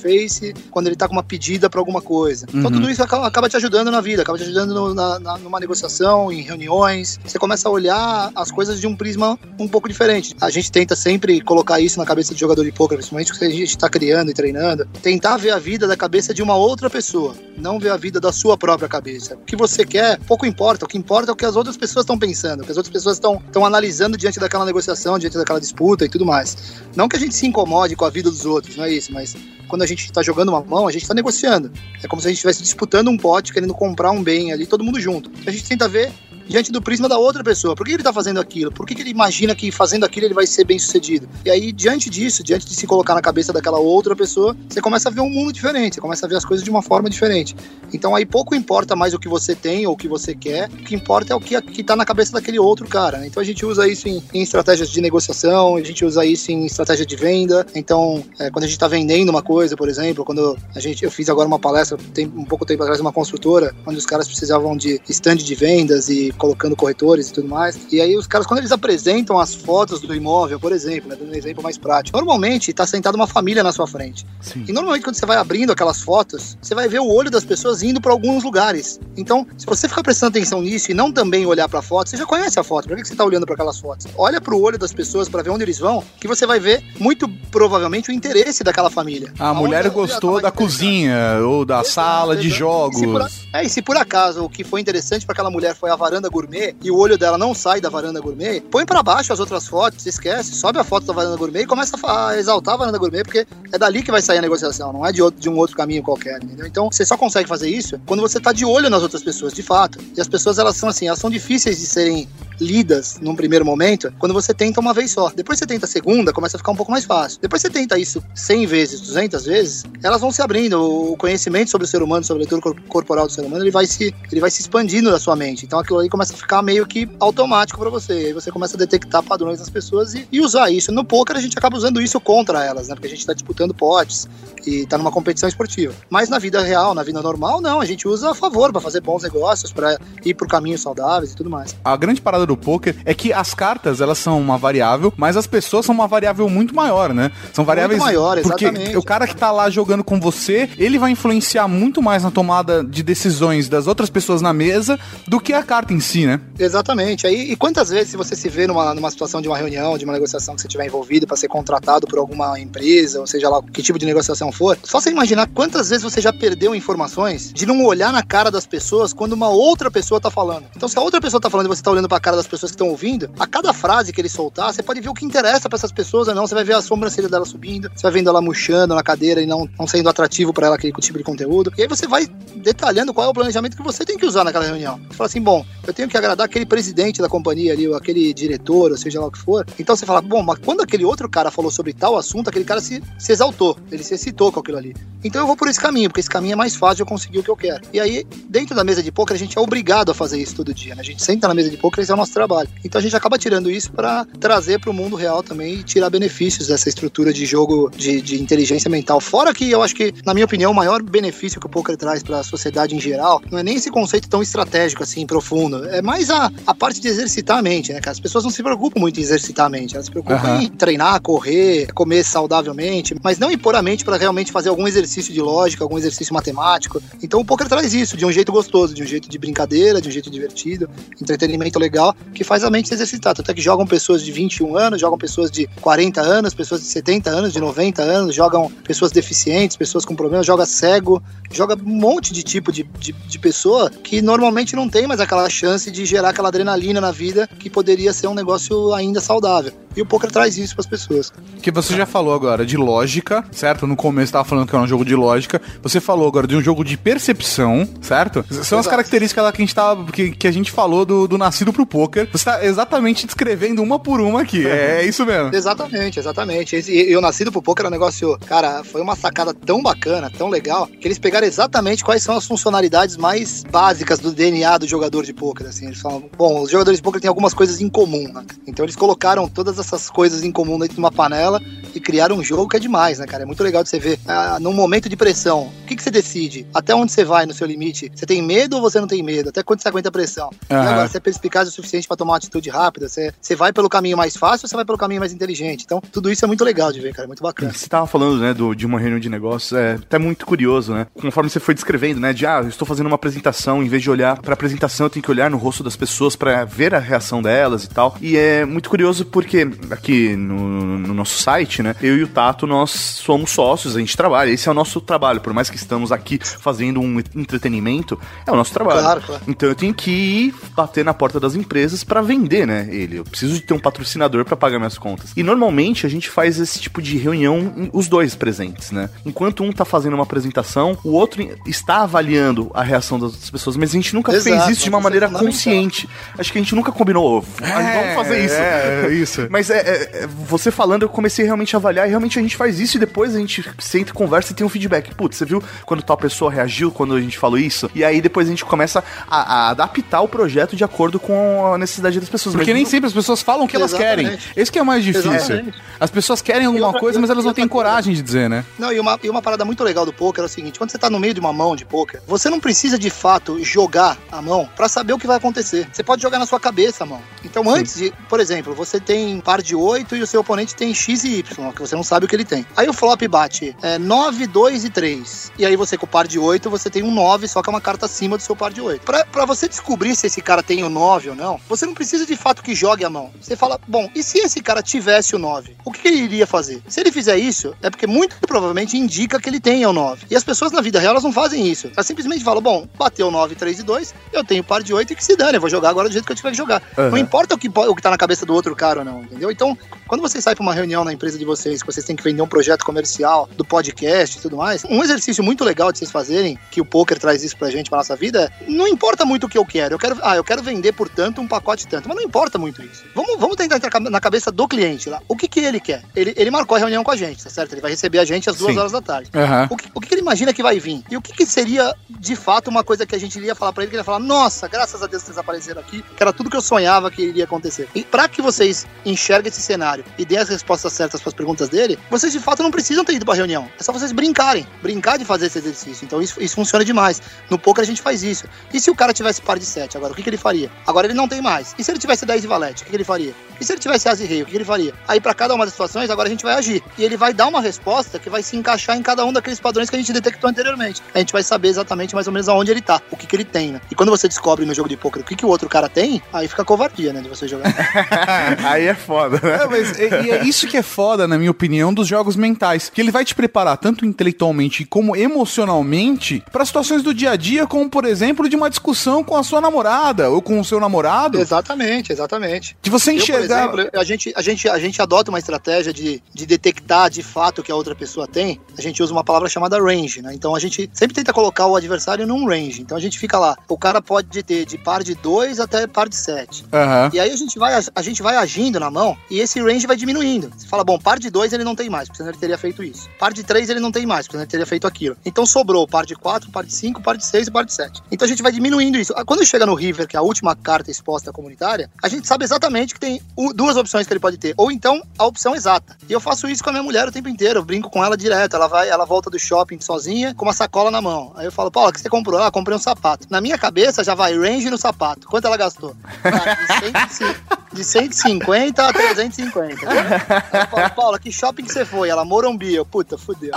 [0.70, 2.46] quando ele tá com uma pedida para alguma coisa.
[2.50, 2.72] Então Uhum.
[2.78, 5.60] tudo isso acaba, acaba te ajudando na vida, acaba te ajudando no- na, na- numa
[5.60, 7.20] negociação, em reuniões.
[7.26, 10.36] Você começa a olhar as coisas de um prisma um pouco diferente.
[10.42, 13.50] A gente tenta sempre colocar isso na cabeça de jogador de poker, principalmente que a
[13.50, 14.86] gente está criando e treinando.
[15.02, 18.32] Tentar ver a vida da cabeça de uma outra pessoa, não ver a vida da
[18.32, 19.36] sua própria cabeça.
[19.36, 20.86] O que você quer, pouco importa.
[20.86, 22.92] O que importa é o que as outras pessoas estão pensando, o que as outras
[22.94, 26.58] pessoas estão analisando diante daquela negociação, diante daquela disputa e tudo mais.
[26.96, 29.36] Não que a gente se incomode com a vida dos outros, não é isso, mas
[29.72, 31.72] quando a gente está jogando uma mão, a gente está negociando.
[32.04, 34.84] É como se a gente estivesse disputando um pote, querendo comprar um bem ali, todo
[34.84, 35.32] mundo junto.
[35.48, 36.12] A gente tenta ver
[36.48, 37.76] diante do prisma da outra pessoa.
[37.76, 38.72] Por que ele está fazendo aquilo?
[38.72, 41.28] Por que, que ele imagina que fazendo aquilo ele vai ser bem sucedido?
[41.46, 45.10] E aí, diante disso, diante de se colocar na cabeça daquela outra pessoa, você começa
[45.10, 47.56] a ver um mundo diferente, você começa a ver as coisas de uma forma diferente.
[47.94, 50.78] Então aí pouco importa mais o que você tem ou o que você quer, o
[50.78, 53.20] que importa é o que, que tá na cabeça daquele outro cara.
[53.20, 53.28] né?
[53.28, 56.66] Então a gente usa isso em, em estratégias de negociação, a gente usa isso em
[56.66, 57.66] estratégia de venda.
[57.76, 61.12] Então, é, quando a gente está vendendo uma coisa, por exemplo, quando a gente, eu
[61.12, 64.76] fiz agora uma palestra tem um pouco tempo atrás uma construtora, onde os caras precisavam
[64.76, 67.80] de stand de vendas e e colocando corretores e tudo mais.
[67.92, 71.32] E aí os caras, quando eles apresentam as fotos do imóvel, por exemplo, né, dando
[71.32, 74.26] um exemplo mais prático, normalmente tá sentada uma família na sua frente.
[74.42, 74.66] Sim.
[74.68, 77.84] E normalmente quando você vai abrindo aquelas fotos, você vai ver o olho das pessoas
[77.84, 79.00] indo para alguns lugares.
[79.16, 82.18] Então, se você ficar prestando atenção nisso e não também olhar para a foto, você
[82.18, 82.88] já conhece a foto.
[82.88, 84.08] Por que você tá olhando para aquelas fotos?
[84.18, 86.84] Olha para o olho das pessoas para ver onde eles vão, que você vai ver
[87.00, 89.34] muito provavelmente o interesse daquela família.
[89.38, 93.02] A mulher gostou da cozinha ou da Exato, sala de jogos.
[93.02, 93.22] E por
[93.54, 96.21] é, e se por acaso o que foi interessante para aquela mulher foi a varanda
[96.30, 99.68] gourmet e o olho dela não sai da varanda gourmet, põe para baixo as outras
[99.68, 103.24] fotos, esquece, sobe a foto da varanda gourmet e começa a exaltar a varanda gourmet,
[103.24, 105.76] porque é dali que vai sair a negociação, não é de, outro, de um outro
[105.76, 106.66] caminho qualquer, entendeu?
[106.66, 109.64] Então você só consegue fazer isso quando você tá de olho nas outras pessoas, de
[109.64, 110.00] fato.
[110.16, 112.28] E as pessoas, elas são assim, elas são difíceis de serem
[112.60, 115.32] lidas num primeiro momento, quando você tenta uma vez só.
[115.36, 117.40] Depois você tenta a segunda, começa a ficar um pouco mais fácil.
[117.42, 120.80] Depois você tenta isso 100 vezes, 200 vezes, elas vão se abrindo.
[121.12, 123.72] O conhecimento sobre o ser humano, sobre a leitura cor- corporal do ser humano, ele
[123.72, 125.66] vai se, ele vai se expandindo na sua mente.
[125.66, 128.14] Então aquilo aí começa a ficar meio que automático pra você.
[128.14, 130.92] Aí você começa a detectar padrões nas pessoas e, e usar isso.
[130.92, 132.94] No poker a gente acaba usando isso contra elas, né?
[132.94, 134.28] Porque a gente tá disputando potes
[134.66, 135.94] e tá numa competição esportiva.
[136.10, 137.80] Mas na vida real, na vida normal, não.
[137.80, 141.36] A gente usa a favor pra fazer bons negócios, pra ir por caminhos saudáveis e
[141.36, 141.76] tudo mais.
[141.84, 145.48] A grande parada do poker é que as cartas, elas são uma variável, mas as
[145.48, 147.32] pessoas são uma variável muito maior, né?
[147.54, 148.98] São variáveis maior, porque exatamente.
[148.98, 152.84] o cara que tá lá jogando com você, ele vai influenciar muito mais na tomada
[152.84, 156.40] de decisões das outras pessoas na mesa do que a carta em si, né?
[156.58, 157.28] Exatamente.
[157.28, 160.06] Aí, e quantas vezes se você se vê numa, numa situação de uma reunião, de
[160.06, 163.62] uma negociação que você tiver envolvido para ser contratado por alguma empresa, ou seja lá
[163.62, 167.66] que tipo de negociação for, só você imaginar quantas vezes você já perdeu informações de
[167.66, 170.66] não olhar na cara das pessoas quando uma outra pessoa tá falando.
[170.76, 172.72] Então, se a outra pessoa tá falando e você tá olhando pra cara das pessoas
[172.72, 175.70] que estão ouvindo, a cada frase que ele soltar, você pode ver o que interessa
[175.70, 176.48] para essas pessoas ou não.
[176.48, 179.46] Você vai ver a sobrancelha dela subindo, você vai vendo ela murchando na cadeira e
[179.46, 181.72] não, não sendo atrativo para ela aquele tipo de conteúdo.
[181.78, 184.66] E aí você vai detalhando qual é o planejamento que você tem que usar naquela
[184.66, 185.00] reunião.
[185.10, 188.34] Você fala assim, bom, eu tenho que agradar aquele presidente da companhia ali, ou aquele
[188.34, 189.66] diretor, ou seja lá o que for.
[189.80, 192.82] Então você fala, bom, mas quando aquele outro cara falou sobre tal assunto, aquele cara
[192.82, 194.96] se, se exaltou, ele se excitou com aquilo ali.
[195.24, 197.40] Então eu vou por esse caminho, porque esse caminho é mais fácil de eu conseguir
[197.40, 197.82] o que eu quero.
[197.94, 200.74] E aí, dentro da mesa de poker, a gente é obrigado a fazer isso todo
[200.74, 201.02] dia, né?
[201.02, 202.70] A gente senta na mesa de poker, esse é o nosso trabalho.
[202.84, 206.10] Então a gente acaba tirando isso para trazer para o mundo real também e tirar
[206.10, 209.20] benefícios dessa estrutura de jogo de, de inteligência mental.
[209.20, 212.24] Fora que eu acho que, na minha opinião, o maior benefício que o poker traz
[212.24, 215.86] para a sociedade em geral não é nem esse conceito tão estratégico assim, profundo.
[215.86, 218.12] É mais a, a parte de exercitar a mente, né, cara?
[218.12, 220.64] As pessoas não se preocupam muito em exercitar a mente, elas se preocupam Aham.
[220.64, 225.34] em treinar, correr, comer saudavelmente, mas não impor a mente para realmente fazer algum exercício
[225.34, 227.02] de lógica, algum exercício matemático.
[227.22, 230.08] Então o poker traz isso de um jeito gostoso, de um jeito de brincadeira, de
[230.08, 230.90] um jeito divertido,
[231.22, 233.36] entretenimento legal, que faz a mente se exercitar.
[233.36, 236.88] Tanto é que jogam pessoas de 21 anos, jogam pessoas de 40 anos, pessoas de
[236.88, 241.96] 70 anos, de 90 anos, jogam pessoas deficientes, pessoas com problemas, joga cego, joga um
[241.96, 246.06] monte de tipo de, de, de pessoa que normalmente não tem mais aquela chance de
[246.06, 249.74] gerar aquela adrenalina na vida que poderia ser um negócio ainda saudável.
[249.96, 251.34] E o poker traz isso para as pessoas.
[251.62, 253.86] Que você já falou agora de lógica, certo?
[253.86, 255.62] No começo tava falando que era um jogo de lógica.
[255.82, 258.46] Você falou agora de um jogo de percepção, certo?
[258.50, 258.90] São as Exato.
[258.90, 261.86] características lá que a gente tava, que, que a gente falou do, do nascido pro
[261.86, 262.28] poker.
[262.32, 264.68] Você tá exatamente descrevendo uma por uma aqui.
[264.68, 265.56] É, isso mesmo.
[265.56, 266.76] Exatamente, exatamente.
[266.76, 270.50] E eu nascido pro poker é um negócio, cara, foi uma sacada tão bacana, tão
[270.50, 275.24] legal, que eles pegaram exatamente quais são as funcionalidades mais básicas do DNA do jogador
[275.24, 275.88] de poker, assim.
[275.88, 278.44] Eles falam, bom, os jogadores de poker têm algumas coisas em comum, né?
[278.68, 281.62] Então eles colocaram todas essas coisas em comum dentro de uma panela
[281.94, 283.44] e criaram um jogo que é demais, né, cara?
[283.44, 284.11] É muito legal de você ver.
[284.28, 286.66] Ah, num momento de pressão, o que, que você decide?
[286.74, 288.12] Até onde você vai no seu limite?
[288.14, 289.50] Você tem medo ou você não tem medo?
[289.50, 290.50] Até quando você aguenta a pressão?
[290.70, 290.90] Aham.
[290.90, 293.08] agora, você é perspicaz o suficiente pra tomar uma atitude rápida?
[293.08, 295.84] Você, você vai pelo caminho mais fácil ou você vai pelo caminho mais inteligente?
[295.86, 297.26] Então, tudo isso é muito legal de ver, cara.
[297.26, 297.72] É muito bacana.
[297.74, 301.08] Você tava falando, né, do, de uma reunião de negócios, é até muito curioso, né?
[301.14, 304.10] Conforme você foi descrevendo, né, de, ah, eu estou fazendo uma apresentação, em vez de
[304.10, 307.42] olhar pra apresentação, eu tenho que olhar no rosto das pessoas pra ver a reação
[307.42, 308.18] delas e tal.
[308.22, 312.66] E é muito curioso porque aqui no, no nosso site, né, eu e o Tato,
[312.66, 316.12] nós somos sócios, a gente trabalha, esse é o nosso trabalho, por mais que estamos
[316.12, 319.02] aqui fazendo um entretenimento, é o nosso trabalho.
[319.02, 319.44] Claro, claro.
[319.48, 323.18] Então eu tenho que ir bater na porta das empresas pra vender, né, ele.
[323.18, 325.32] Eu preciso de ter um patrocinador pra pagar minhas contas.
[325.36, 329.10] E normalmente a gente faz esse tipo de reunião, os dois presentes, né?
[329.26, 333.92] Enquanto um tá fazendo uma apresentação, o outro está avaliando a reação das pessoas, mas
[333.92, 336.08] a gente nunca Exato, fez isso de uma é maneira consciente.
[336.38, 338.56] Acho que a gente nunca combinou, "Ah, vamos fazer isso.
[338.56, 339.48] É, é isso.
[339.50, 342.56] Mas é, é, é, você falando, eu comecei realmente realmente avaliar, e realmente a gente
[342.56, 345.14] faz isso e depois a gente senta, conversa e tem um feedback.
[345.16, 347.90] Putz, você viu quando tal pessoa reagiu quando a gente falou isso?
[347.94, 351.78] E aí depois a gente começa a, a adaptar o projeto de acordo com a
[351.78, 352.56] necessidade das pessoas.
[352.56, 354.26] Porque Mas nem sempre as pessoas falam o que elas querem.
[354.28, 354.54] Exatamente.
[354.56, 355.34] Esse que é o mais difícil.
[355.34, 355.78] Exatamente.
[356.00, 358.64] As pessoas querem alguma outra- coisa, mas elas não têm coragem de dizer, né?
[358.80, 360.98] Não, e uma, e uma parada muito legal do poker é o seguinte: quando você
[360.98, 364.42] tá no meio de uma mão de poker, você não precisa de fato jogar a
[364.42, 365.88] mão pra saber o que vai acontecer.
[365.92, 367.22] Você pode jogar na sua cabeça a mão.
[367.44, 370.94] Então, antes de, por exemplo, você tem par de 8 e o seu oponente tem
[370.94, 372.66] X e Y, que você não sabe o que ele tem.
[372.78, 375.52] Aí o flop bate é, 9, 2 e 3.
[375.58, 377.72] E aí você com o par de 8, você tem um 9, só que é
[377.72, 379.04] uma carta acima do seu par de 8.
[379.04, 382.26] Pra, pra você descobrir se esse cara tem o 9 ou não, você não precisa
[382.26, 383.32] de fato que jogue a mão.
[383.40, 385.76] Você fala, bom, e se esse cara tivesse o 9?
[385.86, 386.82] O que ele iria fazer?
[386.88, 390.26] Se ele fizer isso, é porque muito provavelmente indica que ele tenha o 9.
[390.30, 391.90] E as pessoas na vida real, elas não fazem isso.
[391.96, 395.16] Elas simplesmente falam, bom, bateu 9, 3 e 2, eu tenho par de 8 e
[395.16, 396.82] que se dane, eu vou jogar agora do jeito que eu tiver que jogar.
[396.98, 399.52] Não importa o que, o que tá na cabeça do outro cara ou não, entendeu?
[399.52, 402.24] Então, quando vocês saem pra uma reunião na empresa de vocês, que vocês têm que
[402.24, 406.12] vender um projeto comercial, do podcast e tudo mais, um exercício muito legal de vocês
[406.12, 409.46] fazerem, que o poker traz isso pra gente, pra nossa vida, é, não importa muito
[409.46, 409.96] o que eu quero.
[409.96, 412.82] Eu quero, ah, eu quero vender por tanto um pacote tanto, mas não importa muito
[412.82, 413.04] isso.
[413.14, 415.22] Vamos, vamos tentar entrar na cabeça do cliente lá.
[415.28, 416.04] O que que ele quer?
[416.16, 417.74] Ele, ele marcou a reunião com a gente, tá certo?
[417.74, 418.80] Ele vai receber a gente às duas Sim.
[418.80, 419.30] horas da tarde.
[419.34, 419.68] Aham.
[419.70, 421.04] O que, o que ele imagina que vai vir?
[421.10, 423.84] E o que, que seria, de fato, uma coisa que a gente iria falar pra
[423.84, 426.50] ele, que ele ia falar, nossa, graças a Deus vocês apareceram aqui, que era tudo
[426.50, 427.88] que eu sonhava que iria acontecer.
[427.94, 431.98] E pra que vocês enxerguem esse cenário e deem as respostas certas pras perguntas dele,
[432.10, 433.51] vocês de fato não precisam ter ido pra reunião.
[433.80, 436.06] É só vocês brincarem, brincar de fazer esse exercício.
[436.06, 437.22] Então isso, isso funciona demais.
[437.50, 438.46] No poker a gente faz isso.
[438.74, 440.70] E se o cara tivesse par de 7 agora, o que, que ele faria?
[440.86, 441.76] Agora ele não tem mais.
[441.78, 443.34] E se ele tivesse 10 de valete, o que, que ele faria?
[443.60, 444.94] E se ele tivesse as e rei, o que, que ele faria?
[445.08, 446.84] Aí pra cada uma das situações, agora a gente vai agir.
[446.98, 449.90] E ele vai dar uma resposta que vai se encaixar em cada um daqueles padrões
[449.90, 451.02] que a gente detectou anteriormente.
[451.14, 453.46] A gente vai saber exatamente mais ou menos aonde ele tá, o que, que ele
[453.46, 453.82] tem, né?
[453.92, 456.22] E quando você descobre no jogo de poker o que, que o outro cara tem,
[456.34, 457.22] aí fica covardia, né?
[457.22, 457.72] De você jogar.
[458.66, 459.64] Aí é foda, né?
[459.64, 462.90] É, mas é, e é isso que é foda, na minha opinião, dos jogos mentais.
[462.90, 467.66] Que ele vai te preparar tanto intelectualmente como emocionalmente para situações do dia a dia,
[467.66, 471.40] como por exemplo, de uma discussão com a sua namorada ou com o seu namorado.
[471.40, 472.78] exatamente, exatamente.
[472.82, 473.74] De você Eu, enxergar.
[473.74, 477.62] exemplo, a gente, a, gente, a gente adota uma estratégia de, de detectar de fato
[477.62, 478.62] o que a outra pessoa tem.
[478.78, 480.32] A gente usa uma palavra chamada range, né?
[480.36, 482.82] Então a gente sempre tenta colocar o adversário num range.
[482.84, 483.58] Então a gente fica lá.
[483.68, 486.66] O cara pode ter de par de 2 até par de 7.
[486.72, 487.10] Aham.
[487.12, 489.96] E aí a gente, vai, a gente vai agindo na mão e esse range vai
[489.96, 490.52] diminuindo.
[490.56, 492.84] Você fala, bom, par de 2 ele não tem mais, porque senão ele teria feito
[492.84, 493.10] isso.
[493.18, 495.16] Par de 3 ele não tem mais, porque ele teria feito aquilo.
[495.26, 498.02] Então sobrou par de 4, par de 5, par de 6 e par de 7.
[498.12, 499.14] Então a gente vai diminuindo isso.
[499.16, 502.44] Ah, Quando chega no River, que é a última carta exposta comunitária, a gente sabe
[502.44, 503.22] exatamente que tem
[503.56, 504.54] duas opções que ele pode ter.
[504.58, 505.98] Ou então a opção exata.
[506.08, 507.60] E eu faço isso com a minha mulher o tempo inteiro.
[507.60, 508.56] Eu brinco com ela direto.
[508.56, 511.32] Ela vai, ela volta do shopping sozinha com uma sacola na mão.
[511.36, 512.42] Aí eu falo, Paula, o que você comprou?
[512.42, 513.28] Ah, comprei um sapato.
[513.30, 515.28] Na minha cabeça já vai range no sapato.
[515.28, 515.96] Quanto ela gastou?
[516.24, 519.86] Ah, de 105 de 150 a 350.
[519.86, 520.22] né?
[520.52, 522.10] Aí eu falo, Paula, que shopping que você foi?
[522.10, 522.76] Ela, Morumbi.
[522.76, 523.52] Eu, puta, fudeu.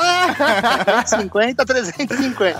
[1.06, 2.58] 150 a 350.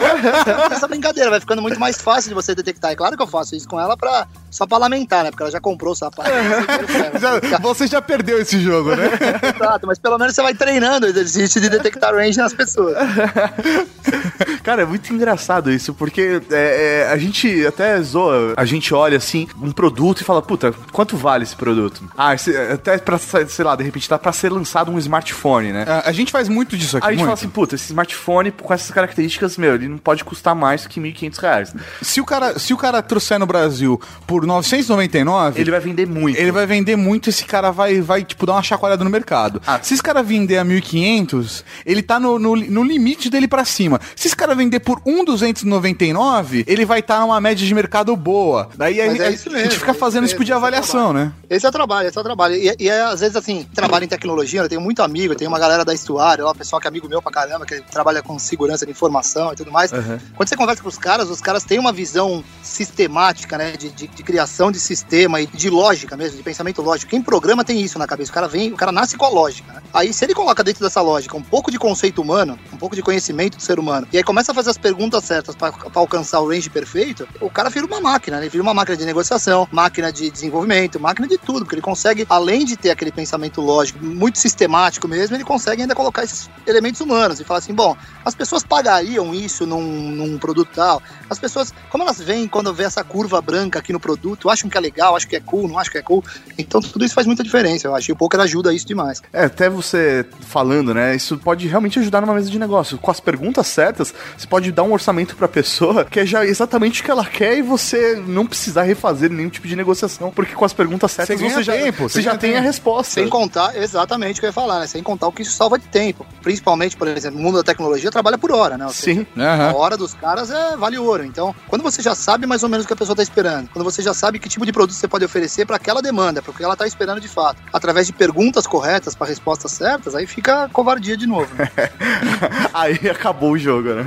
[0.73, 2.91] Essa brincadeira vai ficando muito mais fácil de você detectar.
[2.91, 5.31] É claro que eu faço isso com ela pra, só pra lamentar, né?
[5.31, 6.31] Porque ela já comprou o sapato.
[7.21, 9.09] Já- você já perdeu esse jogo, né?
[9.55, 12.97] Exato, mas pelo menos você vai treinando o exercício de detectar range nas pessoas.
[14.63, 19.19] Cara, é muito engraçado isso, porque é, é, a gente até zoa, a gente olha
[19.19, 22.03] assim, um produto e fala, puta, quanto vale esse produto?
[22.17, 25.85] Ah, esse, até pra, sei lá, de repente tá pra ser lançado um smartphone, né?
[25.87, 27.07] A, a gente faz muito disso aqui.
[27.07, 30.25] Aí a gente fala assim, puta, esse smartphone com essas características, meu, ele não pode
[30.25, 31.75] custar mais que 1.500 reais.
[32.03, 36.39] se, o cara, se o cara trouxer no Brasil por 999, Ele vai vender muito.
[36.39, 39.61] Ele vai vender muito, esse cara vai, vai tipo, dar uma chacoalhada no mercado.
[39.67, 39.79] Ah.
[39.83, 44.01] Se esse cara vender a 1.500, ele tá no, no, no limite dele pra cima.
[44.17, 48.69] Se esse cara vender por 1.299, ele vai estar numa média de mercado boa.
[48.77, 50.53] Daí a, é a- isso a gente mesmo, fica é fazendo isso esse tipo de
[50.53, 51.33] mesmo, é avaliação, né?
[51.49, 52.55] Esse é o trabalho, esse é o trabalho.
[52.55, 55.59] E, e é, às vezes, assim, trabalho em tecnologia, eu tenho muito amigo, tenho uma
[55.59, 58.85] galera da Estuário, ó, pessoal que é amigo meu pra caramba, que trabalha com segurança
[58.85, 59.91] de informação e tudo mais.
[59.91, 64.07] Quando você conversa com os caras, os caras têm uma visão sistemática, né, de, de,
[64.07, 67.11] de criação de sistema e de lógica mesmo, de pensamento lógico.
[67.11, 68.31] Quem programa tem isso na cabeça.
[68.31, 69.83] O cara vem, o cara nasce com a lógica, né?
[69.93, 73.03] Aí, se ele coloca dentro dessa lógica um pouco de conceito humano, um pouco de
[73.03, 76.49] conhecimento do ser humano, e aí começa a fazer as perguntas certas pra alcançar o
[76.49, 78.45] range perfeito, o cara vira uma máquina, né?
[78.45, 82.27] Ele vira uma máquina de negociação, máquina de desenvolvimento, máquina de tudo, porque ele consegue,
[82.29, 87.01] além de ter aquele pensamento lógico, muito sistemático mesmo, ele consegue ainda colocar esses elementos
[87.01, 91.73] humanos e falar assim, bom, as pessoas pagariam isso num, num produto tal, as pessoas,
[91.91, 95.17] como elas veem quando vê essa curva branca aqui no produto, acham que é legal,
[95.17, 96.25] acham que é cool, não acham que é cool,
[96.59, 99.23] então tudo isso faz muita diferença, eu acho, e o poker ajuda isso demais.
[99.33, 101.15] É, até você falando, né?
[101.15, 102.99] Isso pode realmente ajudar numa mesa de negócio.
[102.99, 107.01] Com as perguntas certas, você pode dar um orçamento pra pessoa que é já exatamente
[107.01, 110.31] o que ela quer e você não precisar refazer nenhum tipo de negociação.
[110.31, 113.15] Porque com as perguntas certas Você você, já, tempo, você já ganha tem a resposta.
[113.15, 114.87] Sem contar, exatamente o que eu ia falar, né?
[114.87, 116.27] Sem contar o que isso salva de tempo.
[116.55, 118.87] Principalmente, por exemplo, no mundo da tecnologia trabalha por hora, né?
[118.87, 119.27] Ou seja, Sim.
[119.37, 119.71] Aham.
[119.71, 121.25] A hora dos caras é vale ouro.
[121.25, 123.85] Então, quando você já sabe mais ou menos o que a pessoa está esperando, quando
[123.85, 126.55] você já sabe que tipo de produto você pode oferecer para aquela demanda, para o
[126.55, 130.69] que ela está esperando de fato, através de perguntas corretas para respostas certas, aí fica
[130.73, 131.53] covardia de novo.
[131.57, 131.69] né?
[132.73, 134.05] Aí acabou o jogo, né?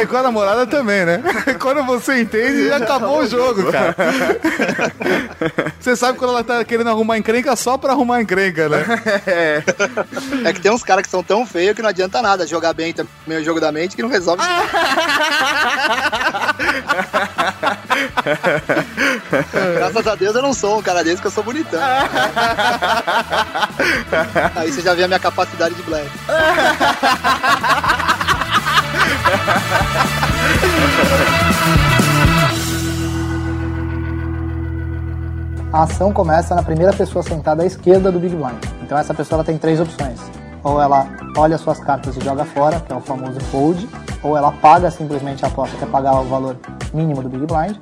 [0.00, 1.22] É com a namorada também, né?
[1.60, 3.94] Quando você entende, já acabou o jogo, cara.
[5.80, 8.84] Você sabe quando ela tá querendo arrumar encrenca só pra arrumar encrenca, né?
[10.44, 12.92] É que tem uns caras que são tão feios que não adianta nada jogar bem
[12.92, 14.42] também o jogo da mente que não resolve.
[19.76, 21.80] Graças a Deus eu não sou um cara desse que eu sou bonitão.
[24.56, 26.10] Aí você já vê a minha capacidade de black.
[35.72, 38.62] A ação começa na primeira pessoa sentada à esquerda do Big Blind.
[38.82, 40.20] Então essa pessoa ela tem três opções.
[40.64, 43.88] Ou ela olha suas cartas e joga fora, que é o famoso fold,
[44.22, 46.56] ou ela paga simplesmente a aposta, que é pagar o valor
[46.92, 47.76] mínimo do Big Blind,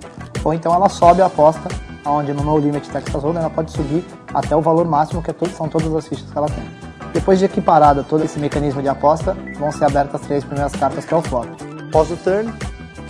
[0.45, 1.69] ou então ela sobe a aposta,
[2.05, 5.33] onde no No Limit Texas Hold'em ela pode subir até o valor máximo, que é
[5.33, 6.65] todo- são todas as fichas que ela tem.
[7.13, 11.05] Depois de equiparada todo esse mecanismo de aposta, vão ser abertas as três primeiras cartas,
[11.05, 11.47] que é o flop.
[11.89, 12.53] Após o turn,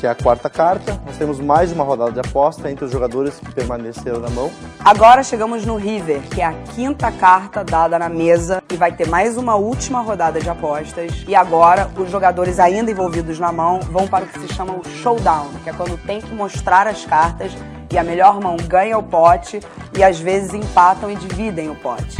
[0.02, 3.38] que é a quarta carta, nós temos mais uma rodada de aposta entre os jogadores
[3.38, 4.50] que permaneceram na mão.
[4.80, 9.06] Agora chegamos no River, que é a quinta carta dada na mesa e vai ter
[9.06, 11.24] mais uma última rodada de apostas.
[11.28, 14.82] E agora os jogadores ainda envolvidos na mão vão para o que se chama o
[14.84, 17.52] showdown, que é quando tem que mostrar as cartas
[17.88, 19.60] e a melhor mão ganha o pote
[19.96, 22.16] e às vezes empatam e dividem o pote.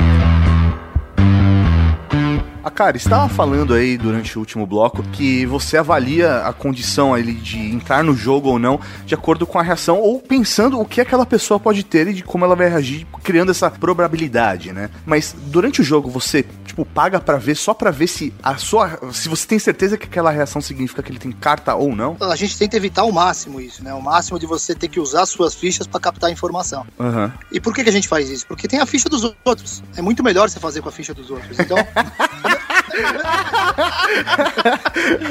[2.64, 7.34] A cara, estava falando aí durante o último bloco que você avalia a condição ali
[7.34, 11.00] de entrar no jogo ou não de acordo com a reação ou pensando o que
[11.00, 14.90] aquela pessoa pode ter e de como ela vai reagir, criando essa probabilidade, né?
[15.04, 18.96] Mas durante o jogo você, tipo, paga pra ver só pra ver se a sua
[19.12, 22.16] se você tem certeza que aquela reação significa que ele tem carta ou não.
[22.20, 23.92] A gente tenta evitar ao máximo isso, né?
[23.92, 26.86] O máximo de você ter que usar suas fichas para captar informação.
[27.00, 27.32] Aham.
[27.50, 28.46] E por que, que a gente faz isso?
[28.46, 29.82] Porque tem a ficha dos outros.
[29.96, 31.58] É muito melhor você fazer com a ficha dos outros.
[31.58, 31.76] Então.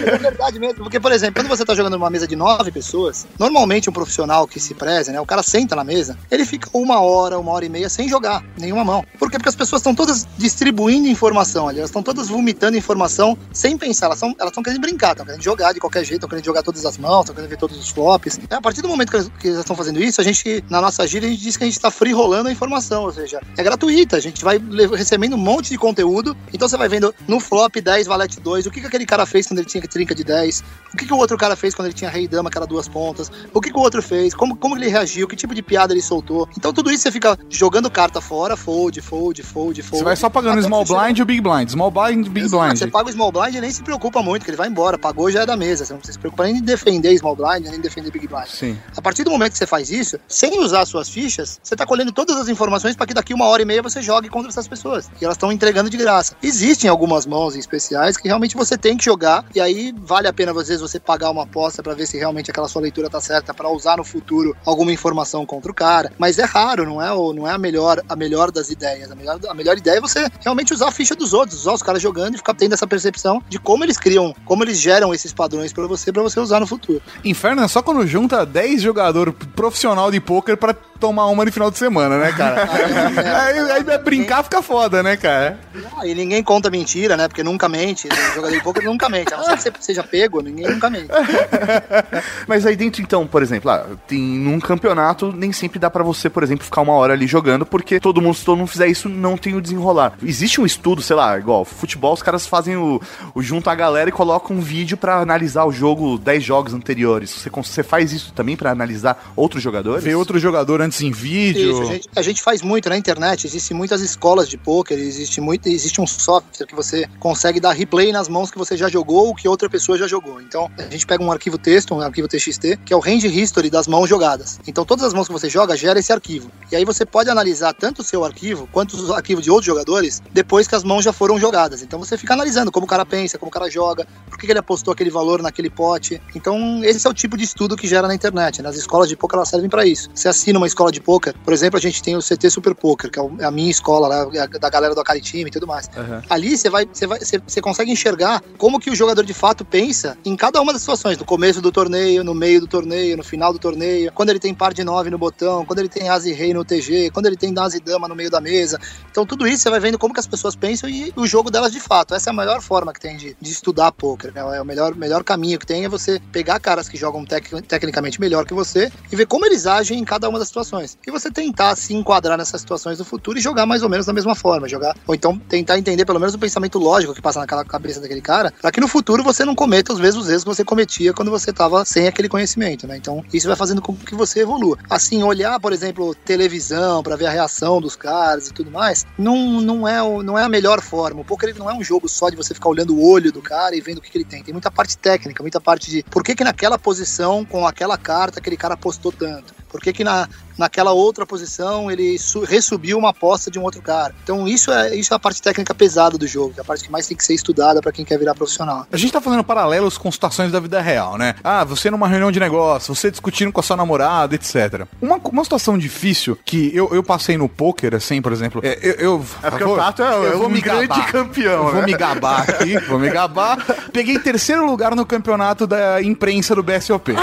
[0.06, 0.84] é verdade mesmo.
[0.84, 4.48] Porque, por exemplo, quando você tá jogando numa mesa de nove pessoas, normalmente um profissional
[4.48, 5.20] que se preze, né?
[5.22, 8.44] O cara senta na mesa, ele fica uma hora, uma hora e meia sem jogar
[8.58, 9.06] nenhuma mão.
[9.20, 9.38] Por quê?
[9.38, 14.08] Porque as pessoas estão todas distribuindo informação ali, elas estão todas vomitando informação sem pensar.
[14.08, 16.86] Elas estão elas querendo brincar, estão querendo jogar de qualquer jeito, estão querendo jogar todas
[16.86, 18.40] as mãos, estão querendo ver todos os flops.
[18.50, 21.28] É, a partir do momento que elas, estão fazendo isso, a gente, na nossa gíria,
[21.28, 24.18] a gente diz que a gente está free rolando a informação, ou seja, é gratuita.
[24.18, 24.60] A gente vai
[24.96, 26.36] recebendo um monte de conteúdo.
[26.54, 29.48] Então você vai vendo no flop 10 valete 2, o que, que aquele cara fez
[29.48, 31.96] quando ele tinha trinca de 10, o que, que o outro cara fez quando ele
[31.96, 34.56] tinha rei e dama, que era duas pontas, o que, que o outro fez, como,
[34.56, 36.48] como ele reagiu, que tipo de piada ele soltou.
[36.58, 39.98] Então tudo isso você fica jogando carta fora, fold, fold, fold, fold.
[39.98, 41.70] Você vai só pagando small blind e o big blind.
[41.70, 42.78] Small blind big Exato, blind.
[42.78, 44.98] Você paga o small blind e nem se preocupa muito, que ele vai embora.
[44.98, 45.86] Pagou já é da mesa.
[45.86, 48.48] Você não precisa se preocupar nem em defender small blind, nem em defender big blind.
[48.48, 48.78] Sim.
[48.96, 52.12] A partir do momento que você faz isso, sem usar suas fichas, você tá colhendo
[52.12, 55.10] todas as informações para que daqui uma hora e meia você jogue contra essas pessoas.
[55.20, 56.36] E elas estão entregando de graça.
[56.42, 60.34] Existem algumas mãos em especiais que realmente você tem que jogar, e aí vale a
[60.34, 63.20] pena às vezes você pagar uma aposta para ver se realmente aquela sua leitura tá
[63.20, 66.12] certa para usar no futuro alguma informação contra o cara.
[66.20, 69.12] Mas é raro, não é, não é a melhor a melhor das ideias.
[69.12, 71.82] A melhor, a melhor ideia é você realmente usar a ficha dos outros, usar os
[71.82, 75.34] caras jogando e ficar tendo essa percepção de como eles criam, como eles geram esses
[75.34, 77.02] padrões para você para você usar no futuro.
[77.26, 81.72] Inferno é só quando junta 10 jogadores profissional de pôquer pra tomar uma no final
[81.72, 82.70] de semana, né, cara?
[83.42, 85.60] aí, aí vai brincar fica foda, né, cara?
[85.98, 87.28] Ah, e ninguém conta mentira, né?
[87.28, 88.08] Porque nunca mente.
[88.08, 89.34] O jogador de poker nunca mente.
[89.34, 91.08] A não ser que você seja pego, ninguém nunca mente.
[92.48, 96.30] Mas aí dentro, então, por exemplo, ah, tem num campeonato, nem sempre dá pra você,
[96.30, 99.10] por exemplo, ficar uma hora ali jogando, porque todo mundo, se todo mundo fizer isso,
[99.10, 100.14] não tem o desenrolar.
[100.24, 103.02] Existe um estudo, sei lá, igual futebol, os caras fazem o,
[103.34, 107.30] o junto a galera e colocam um vídeo pra analisar o jogo, 10 jogos anteriores.
[107.32, 110.04] Você, você faz isso também pra analisar outros jogadores?
[110.04, 111.72] Ver outro jogador antes em vídeo.
[111.72, 113.46] Isso, a gente, a gente faz muito na internet.
[113.46, 116.81] Existem muitas escolas de pôquer, existe, muito, existe um software que você
[117.20, 120.42] consegue dar replay nas mãos que você já jogou ou que outra pessoa já jogou.
[120.42, 123.70] Então, a gente pega um arquivo texto, um arquivo TXT, que é o range history
[123.70, 124.60] das mãos jogadas.
[124.68, 126.52] Então, todas as mãos que você joga gera esse arquivo.
[126.72, 130.22] E aí você pode analisar tanto o seu arquivo quanto os arquivos de outros jogadores
[130.32, 131.82] depois que as mãos já foram jogadas.
[131.82, 134.60] Então, você fica analisando como o cara pensa, como o cara joga, por que ele
[134.60, 136.22] apostou aquele valor naquele pote.
[136.36, 138.62] Então, esse é o tipo de estudo que gera na internet.
[138.62, 140.10] Nas escolas de poker elas servem para isso.
[140.14, 143.10] Você assina uma escola de poker, por exemplo, a gente tem o CT Super Poker,
[143.10, 145.68] que é é a minha escola lá, é da galera do Akari Team e tudo
[145.68, 145.90] mais.
[146.30, 150.18] Ali você vai, você vai, você, consegue enxergar como que o jogador de fato pensa
[150.26, 153.54] em cada uma das situações, no começo do torneio, no meio do torneio, no final
[153.54, 156.32] do torneio, quando ele tem par de nove no botão, quando ele tem as e
[156.32, 158.80] rei no TG, quando ele tem as e dama no meio da mesa.
[159.10, 161.72] Então tudo isso você vai vendo como que as pessoas pensam e o jogo delas
[161.72, 162.16] de fato.
[162.16, 164.34] Essa é a melhor forma que tem de, de estudar poker.
[164.34, 164.42] né?
[164.56, 168.20] É o melhor, melhor caminho que tem é você pegar caras que jogam tec- tecnicamente
[168.20, 170.98] melhor que você e ver como eles agem em cada uma das situações.
[171.06, 174.14] E você tentar se enquadrar nessas situações do futuro e jogar mais ou menos da
[174.14, 177.64] mesma forma, jogar ou então tentar entender pelo menos o pensamento lógico que passa naquela
[177.64, 180.64] cabeça daquele cara, para que no futuro você não cometa os mesmos erros que você
[180.64, 182.98] cometia quando você estava sem aquele conhecimento, né?
[182.98, 184.78] Então, isso vai fazendo com que você evolua.
[184.90, 189.62] Assim, olhar, por exemplo, televisão para ver a reação dos caras e tudo mais, não,
[189.62, 191.22] não, é, não é a melhor forma.
[191.22, 193.42] O poker ele não é um jogo só de você ficar olhando o olho do
[193.42, 194.44] cara e vendo o que, que ele tem.
[194.44, 198.40] Tem muita parte técnica, muita parte de por que, que naquela posição, com aquela carta,
[198.40, 199.61] aquele cara apostou tanto.
[199.72, 203.82] Por que, que na, naquela outra posição ele su- ressubiu uma aposta de um outro
[203.82, 204.14] cara.
[204.24, 206.84] Então isso é, isso é a parte técnica pesada do jogo, que é a parte
[206.84, 208.86] que mais tem que ser estudada para quem quer virar profissional.
[208.92, 211.36] A gente tá fazendo paralelos com situações da vida real, né?
[211.44, 214.86] Ah, você numa reunião de negócio, você discutindo com a sua namorada, etc.
[215.02, 218.62] Uma, uma situação difícil que eu, eu passei no poker, assim, por exemplo.
[218.64, 220.88] É, eu, eu, É porque vou- o Tato é, eu é vou um me grande
[220.88, 221.12] gabar.
[221.12, 221.86] campeão, Eu vou né?
[221.86, 223.58] me gabar aqui, vou me gabar.
[223.94, 227.14] Peguei terceiro lugar no campeonato da imprensa do BSOP.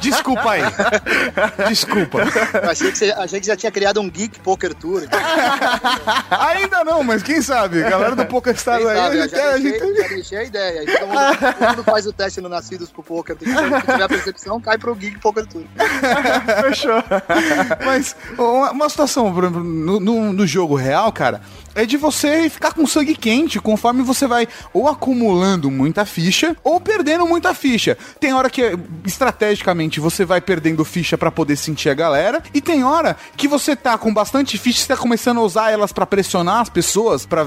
[0.00, 0.62] Desculpa aí.
[0.62, 1.77] Desculpa.
[2.62, 5.02] Eu achei que, você, achei que já tinha criado um Geek Poker Tour.
[6.30, 7.82] Ainda não, mas quem sabe?
[7.84, 10.38] A galera do Poker Stars aí, sabe, a gente, já, a deixei, gente- já deixei
[10.38, 10.98] a ideia.
[10.98, 13.36] Todo mundo, todo mundo faz o teste no Nascidos pro Poker.
[13.38, 15.64] Se tiver a percepção, cai pro Geek Poker Tour.
[16.62, 17.02] Fechou.
[17.84, 21.40] Mas uma, uma situação por exemplo, no, no, no jogo real, cara,
[21.78, 26.80] é de você ficar com sangue quente conforme você vai ou acumulando muita ficha ou
[26.80, 27.96] perdendo muita ficha.
[28.18, 28.76] Tem hora que
[29.06, 33.76] estrategicamente você vai perdendo ficha pra poder sentir a galera e tem hora que você
[33.76, 37.24] tá com bastante ficha e você tá começando a usar elas pra pressionar as pessoas,
[37.24, 37.46] pra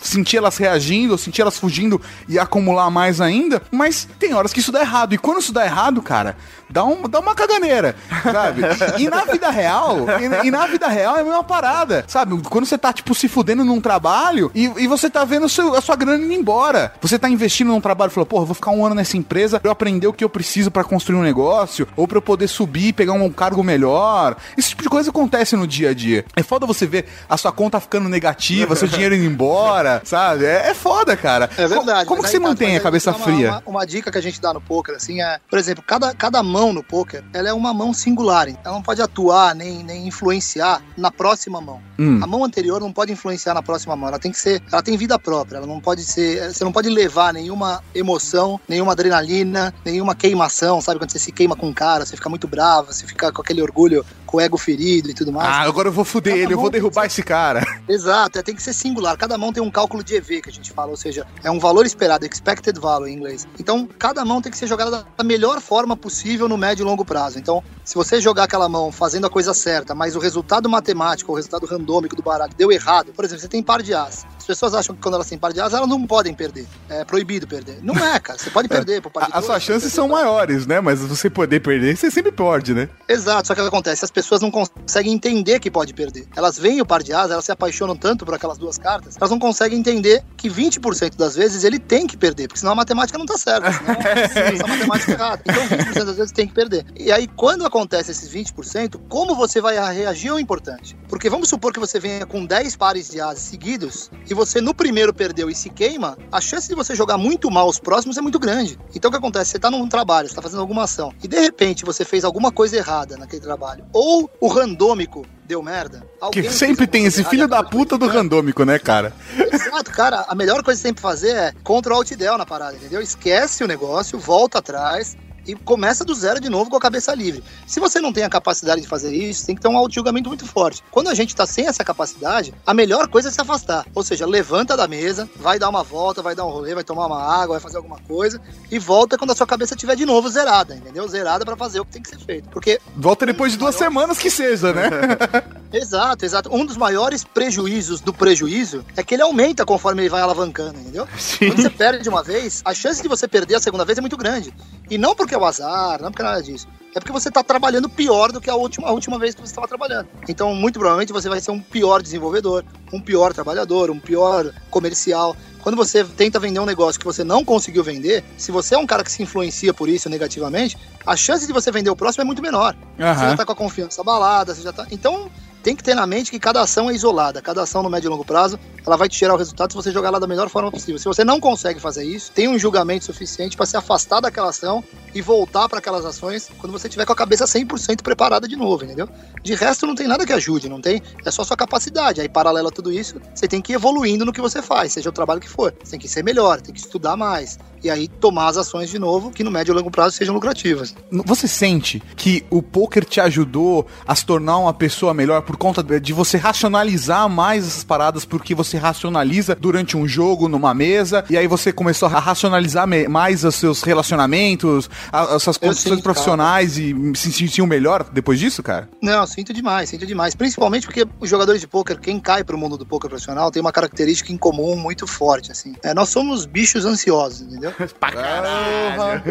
[0.00, 4.72] sentir elas reagindo, sentir elas fugindo e acumular mais ainda, mas tem horas que isso
[4.72, 5.14] dá errado.
[5.14, 6.36] E quando isso dá errado, cara,
[6.72, 8.62] dá, um, dá uma caganeira, sabe?
[8.98, 9.98] E na vida real,
[10.42, 12.40] e, e na vida real é a mesma parada, sabe?
[12.48, 15.80] Quando você tá, tipo, se fudendo num trabalho e, e você tá vendo seu- a
[15.80, 16.92] sua grana indo embora.
[17.00, 19.68] Você tá investindo num trabalho e falou, porra, vou ficar um ano nessa empresa pra
[19.68, 22.88] eu aprender o que eu preciso pra construir um negócio, ou pra eu poder subir
[22.88, 24.36] e pegar um cargo melhor.
[24.56, 26.24] Esse tipo de coisa acontece no dia a dia.
[26.34, 30.44] É foda você ver a sua conta ficando negativa, seu dinheiro indo embora, sabe?
[30.46, 31.50] É, é foda, cara.
[31.56, 32.06] É verdade.
[32.06, 33.50] Como, como mas que você Tato, mantém a cabeça uma- fria?
[33.50, 36.42] Uma, uma dica que a gente dá no poker, assim, é, por exemplo, cada, cada
[36.42, 38.46] mão no poker, ela é uma mão singular.
[38.46, 38.58] hein?
[38.62, 41.80] Ela não pode atuar nem, nem influenciar na próxima mão.
[41.98, 42.20] Hum.
[42.22, 44.08] A mão anterior não pode influenciar na próxima mão.
[44.08, 45.56] Ela tem que ser, ela tem vida própria.
[45.56, 50.98] Ela não pode ser, você não pode levar nenhuma emoção, nenhuma adrenalina, nenhuma queimação, sabe?
[50.98, 53.62] Quando você se queima com um cara, você fica muito bravo, você fica com aquele
[53.62, 55.46] orgulho, com o ego ferido e tudo mais.
[55.46, 57.62] Ah, agora eu vou fuder Cada ele, eu vou derrubar esse cara.
[57.86, 59.14] Exato, é, tem que ser singular.
[59.18, 61.58] Cada mão tem um cálculo de EV que a gente fala, ou seja, é um
[61.58, 63.46] valor esperado, expected value em inglês.
[63.60, 67.04] Então, cada mão tem que ser jogada da melhor forma possível no médio e longo
[67.04, 67.38] prazo.
[67.38, 71.34] Então, se você jogar aquela mão fazendo a coisa certa, mas o resultado matemático, o
[71.34, 74.24] resultado randômico do baralho deu errado, por exemplo, você tem par de as.
[74.38, 76.66] As pessoas acham que quando elas têm par de as, elas não podem perder.
[76.88, 77.78] É proibido perder.
[77.82, 78.38] Não é, cara.
[78.38, 80.80] Você pode perder pro par de As suas chances são maiores, né?
[80.80, 82.88] Mas você poder perder, você sempre pode, né?
[83.06, 84.04] Exato, só que o que acontece?
[84.04, 86.26] As pessoas não conseguem entender que pode perder.
[86.36, 89.30] Elas veem o par de asas, elas se apaixonam tanto por aquelas duas cartas, elas
[89.30, 93.18] não conseguem entender que 20% das vezes ele tem que perder, porque senão a matemática
[93.18, 93.72] não tá certa.
[93.72, 93.96] Senão
[94.52, 95.42] essa matemática é errada.
[95.46, 96.84] Então 20% das vezes tem que perder.
[96.98, 100.96] E aí, quando acontece esses 20%, como você vai reagir é o importante.
[101.08, 104.74] Porque vamos supor que você venha com 10 pares de asas seguidos e você no
[104.74, 108.20] primeiro perdeu e se queima, a chance de você jogar muito mal os próximos é
[108.20, 108.78] muito grande.
[108.94, 109.52] Então o que acontece?
[109.52, 112.50] Você tá num trabalho, você tá fazendo alguma ação e de repente você fez alguma
[112.50, 116.00] coisa errada naquele trabalho, ou o randômico deu merda.
[116.00, 119.12] Que alguém fez sempre tem esse filho da puta do randômico, né, cara?
[119.52, 120.24] Exato, cara.
[120.28, 122.76] A melhor coisa que você tem que fazer é contra o alt del na parada,
[122.76, 123.00] entendeu?
[123.00, 125.16] Esquece o negócio, volta atrás
[125.46, 127.42] e começa do zero de novo com a cabeça livre.
[127.66, 130.46] Se você não tem a capacidade de fazer isso, tem que ter um auto-julgamento muito
[130.46, 130.82] forte.
[130.90, 133.86] Quando a gente tá sem essa capacidade, a melhor coisa é se afastar.
[133.94, 137.06] Ou seja, levanta da mesa, vai dar uma volta, vai dar um rolê, vai tomar
[137.06, 138.40] uma água, vai fazer alguma coisa
[138.70, 141.06] e volta quando a sua cabeça estiver de novo zerada, entendeu?
[141.08, 142.48] Zerada pra fazer o que tem que ser feito.
[142.48, 144.88] Porque Volta depois de duas semanas que seja, né?
[145.72, 146.54] Exato, exato.
[146.54, 151.08] Um dos maiores prejuízos do prejuízo é que ele aumenta conforme ele vai alavancando, entendeu?
[151.38, 154.16] Quando você perde uma vez, a chance de você perder a segunda vez é muito
[154.16, 154.52] grande.
[154.90, 156.66] E não porque é o azar, não porque nada disso.
[156.94, 159.50] É porque você está trabalhando pior do que a última, a última vez que você
[159.50, 160.08] estava trabalhando.
[160.28, 165.34] Então, muito provavelmente, você vai ser um pior desenvolvedor, um pior trabalhador, um pior comercial.
[165.62, 168.86] quando você tenta vender um negócio que você não conseguiu vender, se você é um
[168.86, 170.76] cara que se influencia por isso negativamente,
[171.06, 172.76] a chance de você vender o próximo é muito menor.
[172.96, 173.30] Você Aham.
[173.30, 174.86] já tá com a confiança abalada, você já tá.
[174.90, 175.30] Então,
[175.62, 177.40] tem que ter na mente que cada ação é isolada.
[177.40, 179.92] Cada ação no médio e longo prazo, ela vai te gerar o resultado se você
[179.92, 180.98] jogar ela da melhor forma possível.
[180.98, 184.82] Se você não consegue fazer isso, tem um julgamento suficiente para se afastar daquela ação
[185.14, 188.84] e voltar para aquelas ações quando você tiver com a cabeça 100% preparada de novo,
[188.84, 189.08] entendeu?
[189.42, 191.00] De resto, não tem nada que ajude, não tem.
[191.24, 192.20] É só sua capacidade.
[192.20, 195.10] Aí, paralelo a tudo isso, você tem que ir evoluindo no que você faz, seja
[195.10, 195.72] o trabalho que for.
[195.82, 197.58] Você tem que ser melhor, tem que estudar mais.
[197.82, 200.94] E aí, tomar as ações de novo que no médio e longo prazo sejam lucrativas.
[201.24, 205.82] Você sente que o poker te ajudou a se tornar uma pessoa melhor por conta
[206.00, 211.36] de você racionalizar mais essas paradas porque você racionaliza durante um jogo, numa mesa, e
[211.36, 215.90] aí você começou a racionalizar mais os seus relacionamentos, a- as suas Eu condições sinto,
[215.96, 216.02] cara.
[216.02, 218.88] profissionais e se sentiu melhor depois disso, cara?
[219.00, 220.34] Não, sinto demais, sinto demais.
[220.34, 223.72] Principalmente porque os jogadores de pôquer, quem cai pro mundo do pôquer profissional, tem uma
[223.72, 225.74] característica em comum muito forte, assim.
[225.82, 227.71] É, nós somos bichos ansiosos, entendeu?
[228.00, 229.22] Pra caralho.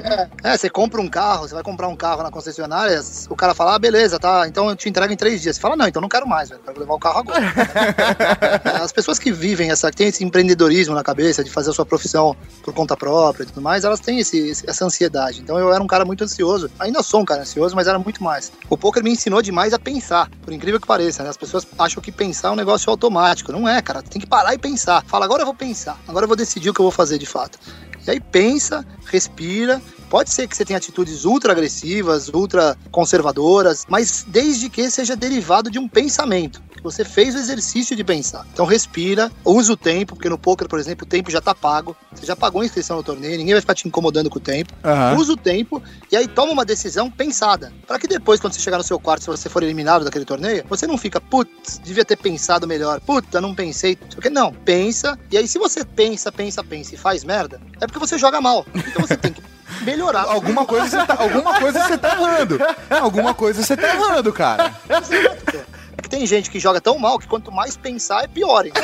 [0.44, 3.76] É, você compra um carro, você vai comprar um carro na concessionária, o cara fala,
[3.76, 5.56] ah, beleza, tá, então eu te entrego em três dias.
[5.56, 7.42] Você fala, não, então não quero mais, velho, quero levar o carro agora.
[8.82, 11.86] As pessoas que vivem essa, que têm esse empreendedorismo na cabeça de fazer a sua
[11.86, 15.42] profissão por conta própria e tudo mais, elas têm esse- essa ansiedade.
[15.42, 18.24] Então eu era um cara muito ansioso, ainda sou um cara ansioso, mas era muito
[18.24, 18.52] mais.
[18.70, 21.30] O poker me ensinou demais a pensar, por incrível que pareça, né?
[21.30, 23.52] As pessoas acham que pensar é um negócio automático.
[23.52, 24.02] Não é, cara.
[24.02, 25.04] Tem que parar e pensar.
[25.06, 27.26] Fala, agora eu vou pensar, agora eu vou decidir o que eu vou fazer de
[27.26, 27.60] fato.
[28.08, 29.82] E aí pensa, respira.
[30.12, 35.72] Pode ser que você tenha atitudes ultra agressivas, ultra conservadoras, mas desde que seja derivado
[35.72, 36.62] de um pensamento.
[36.84, 38.46] Você fez o exercício de pensar.
[38.52, 41.96] Então respira, usa o tempo, porque no poker, por exemplo, o tempo já tá pago.
[42.14, 44.74] Você já pagou a inscrição no torneio, ninguém vai ficar te incomodando com o tempo.
[44.84, 45.16] Aham.
[45.18, 45.82] Usa o tempo
[46.12, 47.72] e aí toma uma decisão pensada.
[47.88, 50.66] Para que depois, quando você chegar no seu quarto, se você for eliminado daquele torneio,
[50.68, 53.00] você não fica, putz, devia ter pensado melhor.
[53.00, 53.96] Puta, não pensei.
[53.96, 55.18] Porque não, pensa.
[55.32, 58.66] E aí, se você pensa, pensa, pensa e faz merda, é porque você joga mal.
[58.76, 59.51] Então você tem que
[59.82, 60.24] melhorar.
[60.24, 62.60] Alguma coisa você tá, alguma coisa você tá errando.
[62.90, 64.74] Alguma coisa você tá errando, cara.
[64.90, 68.66] É que tem gente que joga tão mal que quanto mais pensar é pior.
[68.66, 68.84] Então,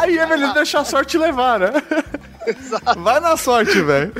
[0.00, 1.72] Aí é melhor deixar a sorte levar, né?
[2.98, 4.12] Vai na sorte, velho.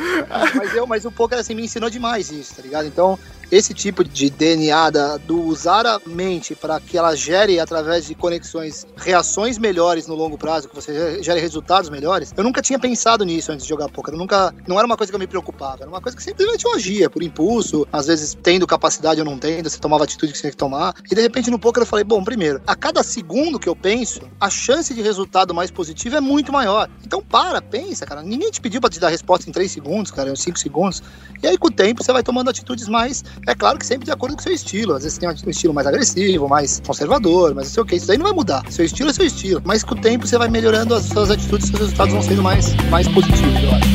[0.54, 2.86] mas eu, mas o poker assim me ensinou demais isso, tá ligado?
[2.86, 3.18] Então,
[3.52, 8.14] esse tipo de DNA da, do usar a mente para que ela gere através de
[8.14, 12.32] conexões reações melhores no longo prazo, que você gere resultados melhores.
[12.34, 14.14] Eu nunca tinha pensado nisso antes de jogar poker.
[14.14, 16.66] Eu nunca, não era uma coisa que eu me preocupava, era uma coisa que simplesmente
[16.74, 20.38] agia por impulso, às vezes tendo capacidade ou não tendo, você tomava a atitude que
[20.38, 20.94] você tinha que tomar.
[21.10, 24.22] E de repente no poker eu falei, bom, primeiro, a cada segundo que eu penso,
[24.40, 26.88] a chance de resultado mais positivo é muito maior.
[27.04, 28.22] Então para, pensa, cara.
[28.22, 31.02] Ninguém te pediu para te dar resposta em 3 segundos, cara, em 5 segundos.
[31.42, 34.12] E aí com o tempo você vai tomando atitudes mais, é claro que sempre de
[34.12, 34.94] acordo com o seu estilo.
[34.94, 37.96] Às vezes tem um estilo mais agressivo, mais conservador, mas não sei o que.
[37.96, 38.62] Isso daí não vai mudar.
[38.70, 39.60] Seu estilo é seu estilo.
[39.64, 42.72] Mas com o tempo você vai melhorando as suas atitudes, seus resultados vão sendo mais,
[42.88, 43.92] mais positivos, eu acho.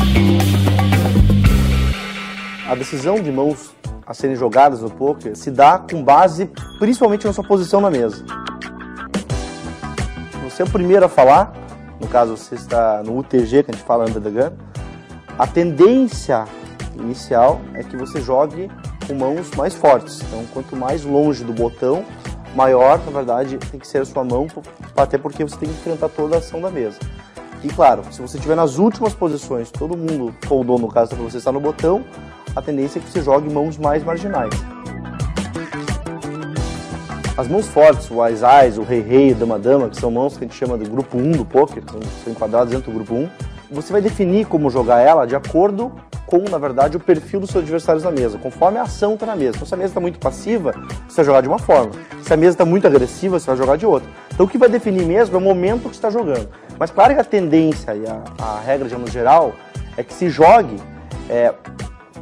[2.68, 3.70] A decisão de mãos
[4.06, 8.24] a serem jogadas no poker se dá com base principalmente na sua posição na mesa.
[10.44, 11.52] Você é o primeiro a falar,
[11.98, 14.54] no caso você está no UTG, que a gente fala under the gun,
[15.38, 16.44] a tendência
[16.96, 18.70] inicial é que você jogue
[19.08, 20.20] com mãos mais fortes.
[20.20, 22.04] Então, quanto mais longe do botão,
[22.54, 24.46] maior, na verdade, tem que ser a sua mão,
[24.94, 26.98] até porque você tem que enfrentar toda a ação da mesa.
[27.64, 31.38] E claro, se você estiver nas últimas posições, todo mundo foldou no caso para você
[31.38, 32.04] estar no botão,
[32.54, 34.52] a tendência é que você jogue mãos mais marginais.
[37.36, 40.36] As mãos fortes, o Ais Ais, o Rei Rei, o Dama Dama, que são mãos
[40.36, 43.14] que a gente chama de grupo 1 do poker, são, são enquadradas dentro do grupo
[43.14, 43.28] 1,
[43.70, 45.92] você vai definir como jogar ela de acordo
[46.26, 49.34] com, na verdade, o perfil dos seus adversários na mesa, conforme a ação está na
[49.34, 49.56] mesa.
[49.56, 50.74] Então, se a mesa está muito passiva,
[51.08, 51.92] você vai jogar de uma forma.
[52.22, 54.08] Se a mesa está muito agressiva, você vai jogar de outra.
[54.32, 56.48] Então, o que vai definir mesmo é o momento que está jogando.
[56.78, 59.54] Mas, claro que a tendência e a, a regra, no geral,
[59.96, 60.76] é que se jogue
[61.30, 61.54] é,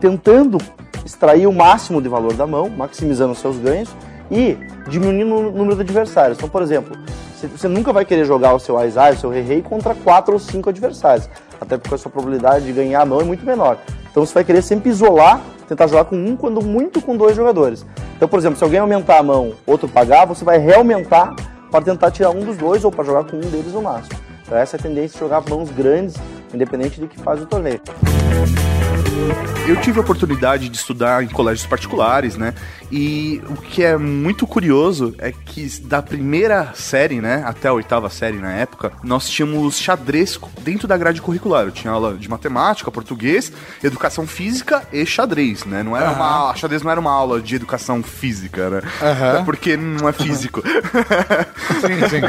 [0.01, 0.59] tentando
[1.05, 3.89] extrair o máximo de valor da mão, maximizando os seus ganhos
[4.31, 4.57] e
[4.89, 6.39] diminuindo o número de adversários.
[6.39, 6.97] Então, por exemplo,
[7.37, 10.71] você- nunca vai querer jogar o seu Ais, o seu Rei contra quatro ou cinco
[10.71, 11.29] adversários,
[11.61, 13.79] até porque a sua probabilidade de ganhar a mão é muito menor.
[14.11, 17.85] Então você vai querer sempre isolar, tentar jogar com um, quando muito com dois jogadores.
[18.17, 21.35] Então, por exemplo, se alguém aumentar a mão, outro pagar, você vai reaumentar
[21.71, 24.19] para tentar tirar um dos dois ou para jogar com um deles no máximo.
[24.45, 26.15] Então essa é a tendência de jogar mãos grandes,
[26.55, 27.81] independente de que faz o torneio.
[29.69, 32.55] Eu tive a oportunidade de estudar em colégios particulares, né?
[32.93, 38.09] E o que é muito curioso é que da primeira série, né, até a oitava
[38.09, 41.65] série na época, nós tínhamos xadrez dentro da grade curricular.
[41.65, 43.51] Eu tinha aula de matemática, português,
[43.83, 45.83] educação física e xadrez, né?
[45.83, 48.83] Não era uma, xadrez não era uma aula de educação física, né?
[49.41, 50.63] É porque não é físico.
[51.81, 52.21] Sim, sim.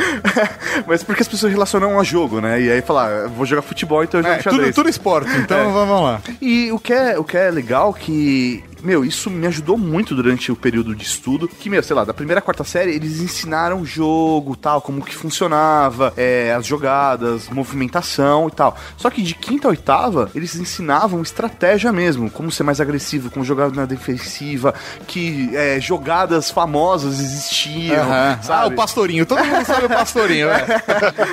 [0.88, 2.59] Mas porque as pessoas relacionam a jogo, né?
[2.61, 4.75] E aí falar, "Ah, vou jogar futebol, então eu jogo É, tudo, xadrez.
[4.75, 5.63] tudo esporte, então É.
[5.71, 6.21] vamos lá.
[6.41, 8.63] E o que é, o que é legal que.
[8.88, 11.45] Meu, isso me ajudou muito durante o período de estudo.
[11.45, 15.03] Que, meu, sei lá, da primeira à quarta série, eles ensinaram o jogo, tal, como
[15.03, 18.77] que funcionava, é, as jogadas, movimentação e tal.
[18.95, 23.43] Só que de quinta a oitava, eles ensinavam estratégia mesmo, como ser mais agressivo, como
[23.43, 24.73] jogar na defensiva,
[25.05, 28.38] que é, jogadas famosas existiam, Aham.
[28.39, 28.73] Ah, sabe?
[28.73, 30.65] o pastorinho, todo mundo sabe o pastorinho, é.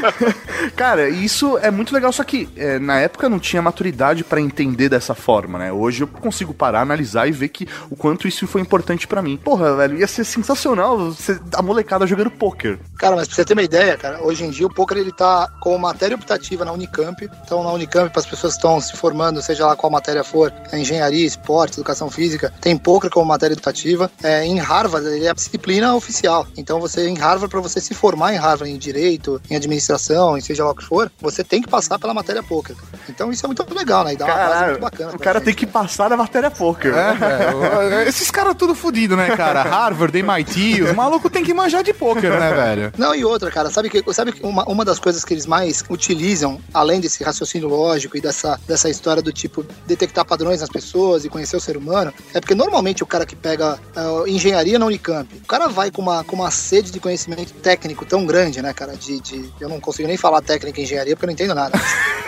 [0.74, 4.88] Cara, isso é muito legal, só que é, na época não tinha maturidade pra entender
[4.88, 5.72] dessa forma, né?
[5.72, 9.36] Hoje eu consigo parar, analisar e ver que o quanto isso foi importante pra mim.
[9.36, 12.78] Porra, velho, ia ser sensacional você, a molecada jogando poker.
[12.98, 15.48] Cara, mas pra você ter uma ideia, cara, hoje em dia o poker ele tá
[15.60, 17.28] como matéria optativa na Unicamp.
[17.44, 20.52] Então, na Unicamp, para as pessoas que estão se formando, seja lá qual matéria for,
[20.72, 24.10] é engenharia, esporte, educação física, tem poker como matéria optativa.
[24.22, 26.46] É, em Harvard, ele é a disciplina oficial.
[26.56, 30.40] Então, você em Harvard, para você se formar em Harvard, em direito, em administração, em
[30.40, 32.76] seja lá o que for, você tem que passar pela matéria poker.
[33.08, 34.14] Então, isso é muito legal, né?
[34.14, 35.12] E dá uma base muito bacana.
[35.14, 35.46] o cara gente.
[35.46, 36.94] tem que passar na matéria poker.
[36.94, 38.08] É, velho.
[38.08, 39.62] Esses caras tudo fudido, né, cara?
[39.62, 42.92] Harvard, MIT, os malucos tem que manjar de pôquer, né, velho?
[42.96, 45.82] Não, e outra, cara, sabe que sabe que uma, uma das coisas que eles mais
[45.88, 51.24] utilizam, além desse raciocínio lógico e dessa, dessa história do tipo detectar padrões nas pessoas
[51.24, 54.86] e conhecer o ser humano, é porque normalmente o cara que pega ah, engenharia na
[54.86, 58.72] Unicamp, o cara vai com uma, com uma sede de conhecimento técnico tão grande, né,
[58.72, 58.94] cara?
[58.96, 61.78] De, de eu não consigo nem falar técnica em engenharia porque eu não entendo nada.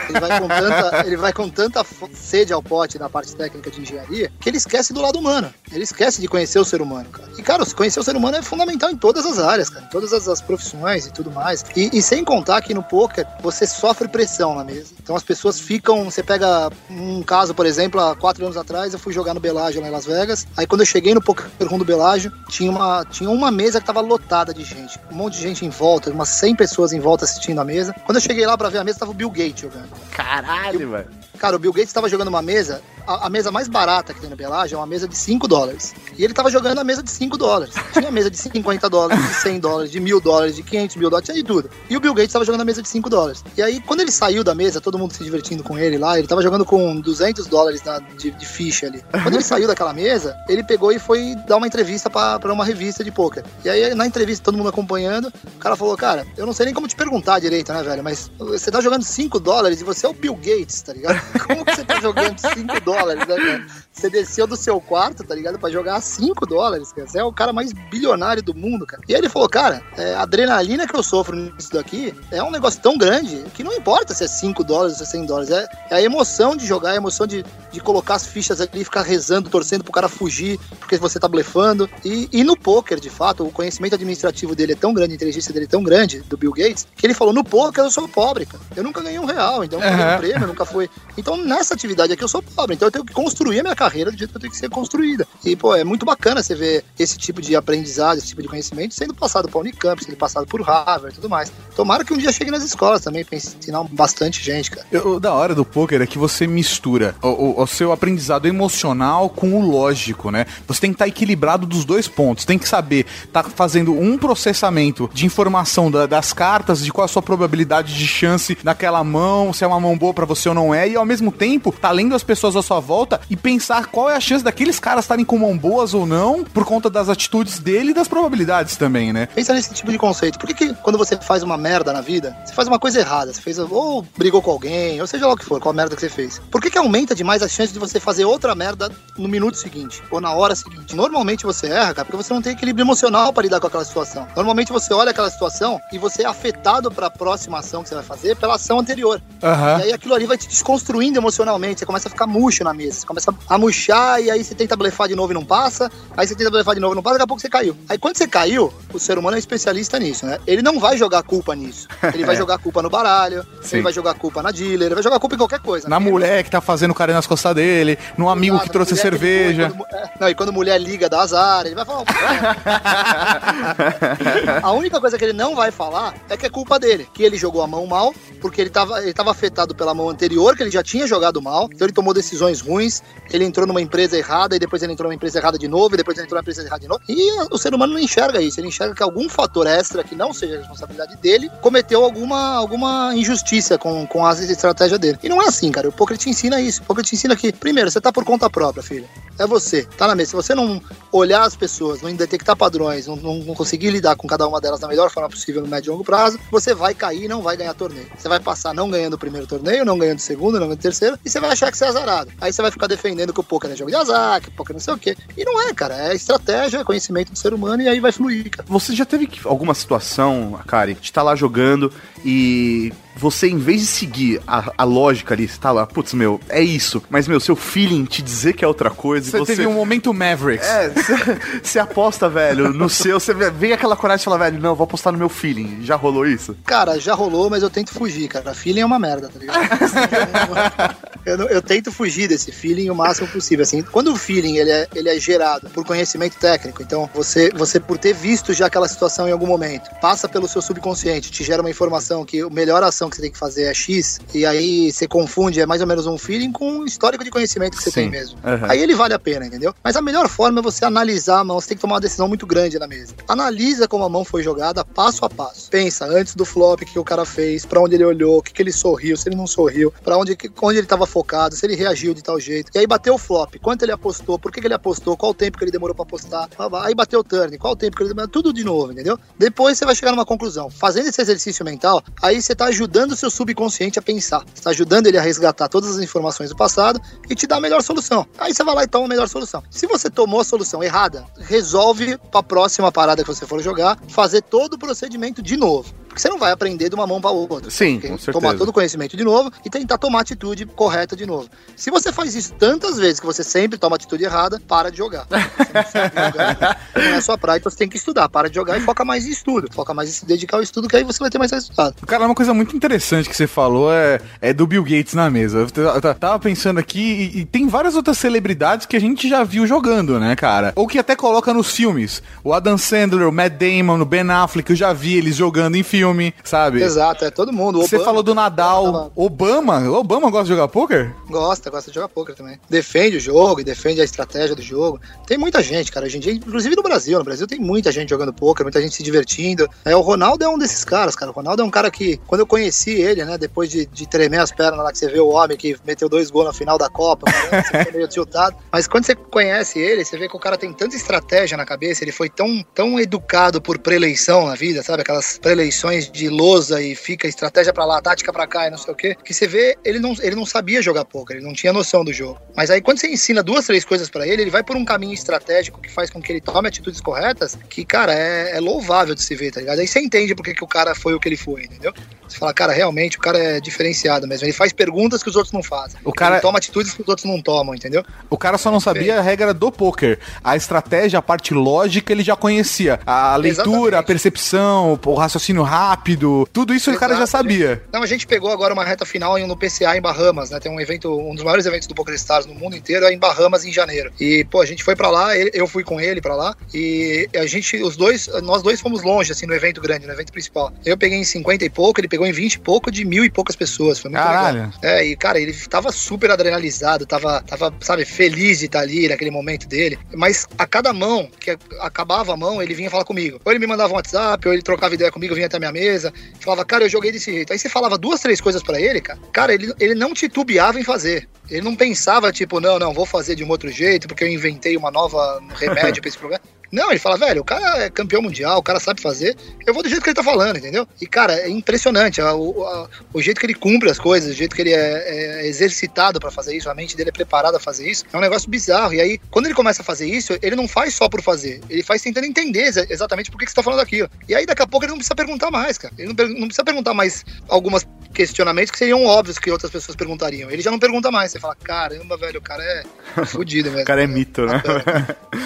[0.08, 3.80] Ele vai com tanta, ele vai com tanta sede ao pote na parte técnica de
[3.80, 5.52] engenharia que ele esquece do lado humano.
[5.72, 7.28] Ele esquece de conhecer o ser humano, cara.
[7.38, 9.84] E, cara, conhecer o ser humano é fundamental em todas as áreas, cara.
[9.84, 11.64] Em todas as, as profissões e tudo mais.
[11.76, 14.94] E, e sem contar que no poker você sofre pressão na mesa.
[15.02, 16.04] Então as pessoas ficam.
[16.04, 19.80] Você pega um caso, por exemplo, há quatro anos atrás, eu fui jogar no Belágio
[19.80, 20.46] lá em Las Vegas.
[20.56, 23.86] Aí quando eu cheguei no poker room do Belágio, tinha uma, tinha uma mesa que
[23.86, 24.98] tava lotada de gente.
[25.10, 27.94] Um monte de gente em volta, umas 100 pessoas em volta assistindo a mesa.
[28.04, 29.88] Quando eu cheguei lá pra ver a mesa, tava o Bill Gates jogando.
[30.10, 31.25] Caralho, velho.
[31.36, 34.28] Cara, o Bill Gates estava jogando uma mesa, a, a mesa mais barata que tem
[34.30, 35.94] no Belágio é uma mesa de 5 dólares.
[36.18, 37.74] E ele tava jogando a mesa de 5 dólares.
[37.92, 41.26] Tinha mesa de 50 dólares, de 100 dólares, de mil dólares, de 500 mil dólares,
[41.26, 41.70] tinha de tudo.
[41.88, 43.44] E o Bill Gates tava jogando a mesa de 5 dólares.
[43.56, 46.26] E aí, quando ele saiu da mesa, todo mundo se divertindo com ele lá, ele
[46.26, 49.02] tava jogando com 200 dólares na- de, de ficha ali.
[49.22, 53.04] Quando ele saiu daquela mesa, ele pegou e foi dar uma entrevista pra uma revista
[53.04, 53.44] de poker.
[53.64, 56.74] E aí, na entrevista, todo mundo acompanhando, o cara falou, cara, eu não sei nem
[56.74, 60.08] como te perguntar direito, né, velho, mas você tá jogando 5 dólares e você é
[60.08, 61.20] o Bill Gates, tá ligado?
[61.46, 63.66] Como que você tá jogando 5 dólares, né, cara?
[63.96, 65.58] Você desceu do seu quarto, tá ligado?
[65.58, 67.08] Pra jogar 5 dólares, cara.
[67.08, 69.02] Você é o cara mais bilionário do mundo, cara.
[69.08, 72.50] E aí ele falou, cara, é, a adrenalina que eu sofro nisso daqui é um
[72.50, 75.50] negócio tão grande que não importa se é 5 dólares ou se é 100 dólares.
[75.50, 77.42] É, é a emoção de jogar, é a emoção de,
[77.72, 81.88] de colocar as fichas ali, ficar rezando, torcendo pro cara fugir, porque você tá blefando.
[82.04, 85.54] E, e no poker, de fato, o conhecimento administrativo dele é tão grande, a inteligência
[85.54, 88.44] dele é tão grande, do Bill Gates, que ele falou, no poker eu sou pobre,
[88.44, 88.62] cara.
[88.76, 90.90] Eu nunca ganhei um real, então eu nunca ganhei um prêmio, eu nunca fui.
[91.16, 93.85] Então nessa atividade aqui eu sou pobre, então eu tenho que construir a minha carreira
[94.10, 95.26] do jeito que eu tenho que ser construída.
[95.44, 98.94] E, pô, é muito bacana você ver esse tipo de aprendizado, esse tipo de conhecimento
[98.94, 101.52] sendo passado para Unicamp, sendo passado por Harvard e tudo mais.
[101.74, 104.86] Tomara que um dia chegue nas escolas também pra ensinar bastante gente, cara.
[104.90, 109.28] Eu- da hora do poker é que você mistura o, o- o seu aprendizado emocional
[109.28, 110.46] com o lógico, né?
[110.66, 112.44] Você tem que estar equilibrado dos dois pontos.
[112.44, 117.08] Tem que saber tá fazendo um processamento de informação da- das cartas, de qual a
[117.08, 120.74] sua probabilidade de chance naquela mão, se é uma mão boa pra você ou não
[120.74, 124.10] é, e ao mesmo tempo tá lendo as pessoas à sua volta e pensar qual
[124.10, 127.58] é a chance daqueles caras estarem com mão boas ou não, por conta das atitudes
[127.58, 129.26] dele e das probabilidades também, né?
[129.26, 130.38] Pensa nesse tipo de conceito.
[130.38, 133.32] Por que, que quando você faz uma merda na vida, você faz uma coisa errada,
[133.32, 135.94] você fez ou brigou com alguém, ou seja lá o que for, qual a merda
[135.94, 136.40] que você fez.
[136.50, 140.02] Por que, que aumenta demais a chance de você fazer outra merda no minuto seguinte
[140.10, 140.94] ou na hora seguinte?
[140.94, 144.26] Normalmente você erra, cara, porque você não tem equilíbrio emocional para lidar com aquela situação.
[144.36, 147.94] Normalmente você olha aquela situação e você é afetado para a próxima ação que você
[147.94, 149.20] vai fazer pela ação anterior.
[149.42, 149.78] Aham.
[149.78, 151.80] E aí aquilo ali vai te desconstruindo emocionalmente.
[151.80, 153.00] Você começa a ficar murcho na mesa.
[153.00, 155.90] Você começa a murchar e aí você tenta blefar de novo e não passa.
[156.16, 157.76] Aí você tenta blefar de novo e não passa, daqui a pouco você caiu.
[157.88, 160.38] Aí quando você caiu, o ser humano é especialista nisso, né?
[160.46, 161.88] Ele não vai jogar culpa nisso.
[162.14, 163.76] Ele vai jogar culpa no baralho, Sim.
[163.76, 165.88] ele vai jogar culpa na dealer, ele vai jogar culpa em qualquer coisa.
[165.88, 166.10] Na né?
[166.10, 169.68] mulher que tá fazendo carinho nas costas dele, no amigo Exato, que trouxe que cerveja.
[169.68, 172.04] ligou, e quando- é, não, e quando mulher liga dá azar, ele vai falar.
[174.62, 177.08] a única coisa que ele não vai falar é que é culpa dele.
[177.12, 180.56] Que ele jogou a mão mal, porque ele tava, ele tava afetado pela mão anterior,
[180.56, 183.02] que ele já tinha jogado mal, então ele tomou decisões ruins,
[183.32, 185.96] ele entrou numa empresa errada, e depois ele entrou numa empresa errada de novo, e
[185.96, 187.00] depois ele entrou numa empresa errada de novo.
[187.08, 190.34] E o ser humano não enxerga isso, ele enxerga que algum fator extra, que não
[190.34, 195.18] seja responsabilidade dele, cometeu alguma, alguma injustiça com, com as estratégias dele.
[195.22, 195.88] E não é assim, cara.
[195.88, 196.82] O poker te ensina isso.
[196.82, 199.08] O poker te ensina que, primeiro, você tá por conta própria, filho.
[199.38, 200.30] É você, tá na mesa.
[200.30, 200.80] Se você não
[201.12, 204.80] olhar as pessoas, não detectar padrões, não, não, não conseguir lidar com cada uma delas
[204.80, 207.56] da melhor forma possível no médio e longo prazo, você vai cair e não vai
[207.56, 208.06] ganhar torneio.
[208.16, 210.82] Você vai passar não ganhando o primeiro torneio, não ganhando o segundo, não ganhando o
[210.82, 212.32] terceiro, e você vai achar que você é azarado.
[212.40, 214.72] Aí você vai ficar defendendo que o poker é jogo de azar, que o poker
[214.72, 215.14] não sei o quê.
[215.36, 216.08] E não é, cara.
[216.08, 218.66] É estratégia, é conhecimento do ser humano, e aí vai fluir, cara.
[218.68, 221.92] Você já teve alguma situação, Kari, de estar lá jogando
[222.24, 226.40] e você, em vez de seguir a, a lógica ali, você tá lá, putz, meu,
[226.48, 227.02] é isso.
[227.08, 229.28] Mas, meu, seu feeling te dizer que é outra coisa.
[229.28, 230.66] e Você teve um momento Mavericks.
[230.66, 233.18] É, você- você aposta, velho, no seu.
[233.18, 235.78] Você vem aquela coragem e fala, velho, não, eu vou apostar no meu feeling.
[235.82, 236.56] Já rolou isso?
[236.64, 238.54] Cara, já rolou, mas eu tento fugir, cara.
[238.54, 239.66] Feeling é uma merda, tá ligado?
[241.24, 243.62] eu, não- eu tento fugir desse feeling o máximo possível.
[243.62, 247.80] Assim, quando o feeling ele é, ele é gerado por conhecimento técnico, então você, você,
[247.80, 251.62] por ter visto já aquela situação em algum momento, passa pelo seu subconsciente, te gera
[251.62, 254.92] uma informação que a melhor ação que você tem que fazer é X, e aí
[254.92, 257.90] você confunde, é mais ou menos um feeling com um histórico de conhecimento que você
[257.90, 258.00] Sim.
[258.02, 258.38] tem mesmo.
[258.44, 258.66] Aham.
[258.70, 259.74] Aí ele vale a pena, entendeu?
[259.82, 262.28] Mas a melhor forma é você analisar a mão, você tem que tomar uma decisão
[262.28, 263.14] muito grande na mesa.
[263.28, 265.70] Analisa como a mão foi jogada passo a passo.
[265.70, 268.52] Pensa antes do flop o que o cara fez, pra onde ele olhou, o que,
[268.52, 271.64] que ele sorriu, se ele não sorriu, pra onde, que- onde ele tava focado, se
[271.66, 272.70] ele reagiu de tal jeito.
[272.74, 275.34] E aí bateu o flop, quanto ele apostou, por que, que ele apostou, qual o
[275.34, 276.48] tempo que ele demorou pra apostar.
[276.82, 279.18] Aí bateu o turn, qual o tempo que ele demorou, tudo de novo, entendeu?
[279.38, 280.70] Depois você vai chegar numa conclusão.
[280.70, 284.44] Fazendo esse exercício mental, aí você tá ajudando o seu subconsciente a pensar.
[284.54, 287.60] Você tá ajudando ele a resgatar todas as informações do passado e te dar a
[287.60, 288.26] melhor solução.
[288.38, 289.62] Aí você vai lá e toma a melhor solução.
[289.70, 294.42] Se você tomou a solução errada, resolve pra próxima parada que você for jogar, fazer
[294.42, 295.92] todo o procedimento de novo.
[296.16, 297.70] Porque você não vai aprender de uma mão para outra.
[297.70, 298.32] Sim, com certeza.
[298.32, 301.46] Tomar todo o conhecimento de novo e tentar tomar a atitude correta de novo.
[301.76, 304.96] Se você faz isso tantas vezes que você sempre toma a atitude errada, para de
[304.96, 305.26] jogar.
[305.28, 308.30] Você não sabe jogar, não é sua praia, então você tem que estudar.
[308.30, 309.68] Para de jogar e foca mais em estudo.
[309.70, 312.06] Foca mais em se dedicar ao estudo, que aí você vai ter mais resultado.
[312.06, 312.85] Cara, uma coisa muito interessante
[313.28, 315.66] que você falou é, é do Bill Gates na mesa.
[315.76, 319.66] Eu tava pensando aqui e, e tem várias outras celebridades que a gente já viu
[319.66, 320.72] jogando, né, cara?
[320.76, 322.22] Ou que até coloca nos filmes.
[322.44, 325.82] O Adam Sandler, o Matt Damon, o Ben Affleck, eu já vi eles jogando em
[325.82, 326.82] filme, sabe?
[326.82, 327.80] Exato, é todo mundo.
[327.80, 329.90] Você falou do Nadal, tava- Obama.
[329.90, 331.12] Obama gosta de jogar poker?
[331.28, 332.58] Gosta, gosta de jogar poker também.
[332.70, 335.00] Defende o jogo e defende a estratégia do jogo.
[335.26, 337.18] Tem muita gente, cara, hoje em dia, inclusive no Brasil.
[337.18, 339.68] No Brasil tem muita gente jogando poker, muita gente se divertindo.
[339.84, 341.30] É, o Ronaldo é um desses caras, cara.
[341.30, 344.40] O Ronaldo é um cara que, quando eu conheci ele, né, depois de, de tremer
[344.40, 346.88] as pernas lá, que você vê o homem que meteu dois gols na final da
[346.88, 348.56] Copa, né, você fica meio tiltado.
[348.70, 352.04] Mas quando você conhece ele, você vê que o cara tem tanta estratégia na cabeça,
[352.04, 355.02] ele foi tão, tão educado por preleição na vida, sabe?
[355.02, 358.92] Aquelas preleições de lousa e fica estratégia pra lá, tática pra cá e não sei
[358.92, 359.16] o quê.
[359.24, 362.12] Que você vê, ele não, ele não sabia jogar poker, ele não tinha noção do
[362.12, 362.40] jogo.
[362.54, 365.14] Mas aí quando você ensina duas, três coisas pra ele, ele vai por um caminho
[365.14, 369.22] estratégico que faz com que ele tome atitudes corretas, que, cara, é, é louvável de
[369.22, 369.78] se ver, tá ligado?
[369.78, 371.92] Aí você entende por que, que o cara foi o que ele foi, entendeu?
[372.28, 374.44] Você fala, cara, realmente o cara é diferenciado mesmo.
[374.46, 376.00] Ele faz perguntas que os outros não fazem.
[376.04, 378.02] O cara- Ele toma atitudes que os outros não tomam, entendeu?
[378.28, 380.18] O cara só não sabia a regra do poker.
[380.42, 382.98] A estratégia, a parte lógica, ele já conhecia.
[383.06, 383.94] A leitura, Exatamente.
[383.94, 387.82] a percepção, o raciocínio rápido, tudo isso o cara já Exato, sabia.
[387.92, 390.58] Não, a gente pegou agora uma reta final no PCA em Bahamas, né?
[390.58, 393.18] Tem um evento, um dos maiores eventos do Poker Stars no mundo inteiro é em
[393.18, 394.10] Bahamas em janeiro.
[394.18, 397.28] E, pô, a gente foi pra lá, ele- eu fui com ele pra lá, e
[397.36, 400.72] a gente, os dois, nós dois fomos longe, assim, no evento grande, no evento principal.
[400.84, 403.30] Eu peguei em 50 e pouco, ele pegou em 20 e pouco de mil e
[403.30, 403.98] poucas pessoas.
[403.98, 404.56] Foi muito Caralho.
[404.56, 404.72] legal.
[404.82, 409.30] É, e, cara, ele tava super adrenalizado, tava, tava, sabe, feliz de estar ali naquele
[409.30, 409.98] momento dele.
[410.14, 413.40] Mas a cada mão, que acabava a mão, ele vinha falar comigo.
[413.44, 415.72] Ou ele me mandava um WhatsApp, ou ele trocava ideia comigo, vinha até a minha
[415.72, 417.52] mesa, falava, cara, eu joguei desse jeito.
[417.52, 419.18] Aí você falava duas, três coisas pra ele, cara.
[419.32, 421.28] Cara, ele, ele não titubeava em fazer.
[421.48, 424.76] Ele não pensava, tipo, não, não, vou fazer de um outro jeito, porque eu inventei
[424.76, 426.42] uma nova remédio pra esse problema.
[426.72, 429.36] Não, ele fala, velho, o cara é campeão mundial, o cara sabe fazer,
[429.66, 430.86] eu vou do jeito que ele tá falando, entendeu?
[431.00, 434.34] E, cara, é impressionante a- o, a- o jeito que ele cumpre as coisas, o
[434.34, 437.60] jeito que ele é, é exercitado pra fazer isso, a mente dele é preparada a
[437.60, 438.94] fazer isso, é um negócio bizarro.
[438.94, 441.82] E aí, quando ele começa a fazer isso, ele não faz só por fazer, ele
[441.82, 444.08] faz tentando entender exa- exatamente por que, que você tá falando aquilo.
[444.28, 445.94] E aí, daqui a pouco, ele não precisa perguntar mais, cara.
[445.98, 447.86] Ele não, não precisa perguntar mais algumas
[448.16, 450.50] questionamentos que seriam óbvios que outras pessoas perguntariam.
[450.50, 451.30] Ele já não pergunta mais.
[451.32, 452.82] Você fala, caramba, velho, o cara é
[453.26, 453.82] fudido mesmo.
[453.82, 454.62] O cara é mito, né?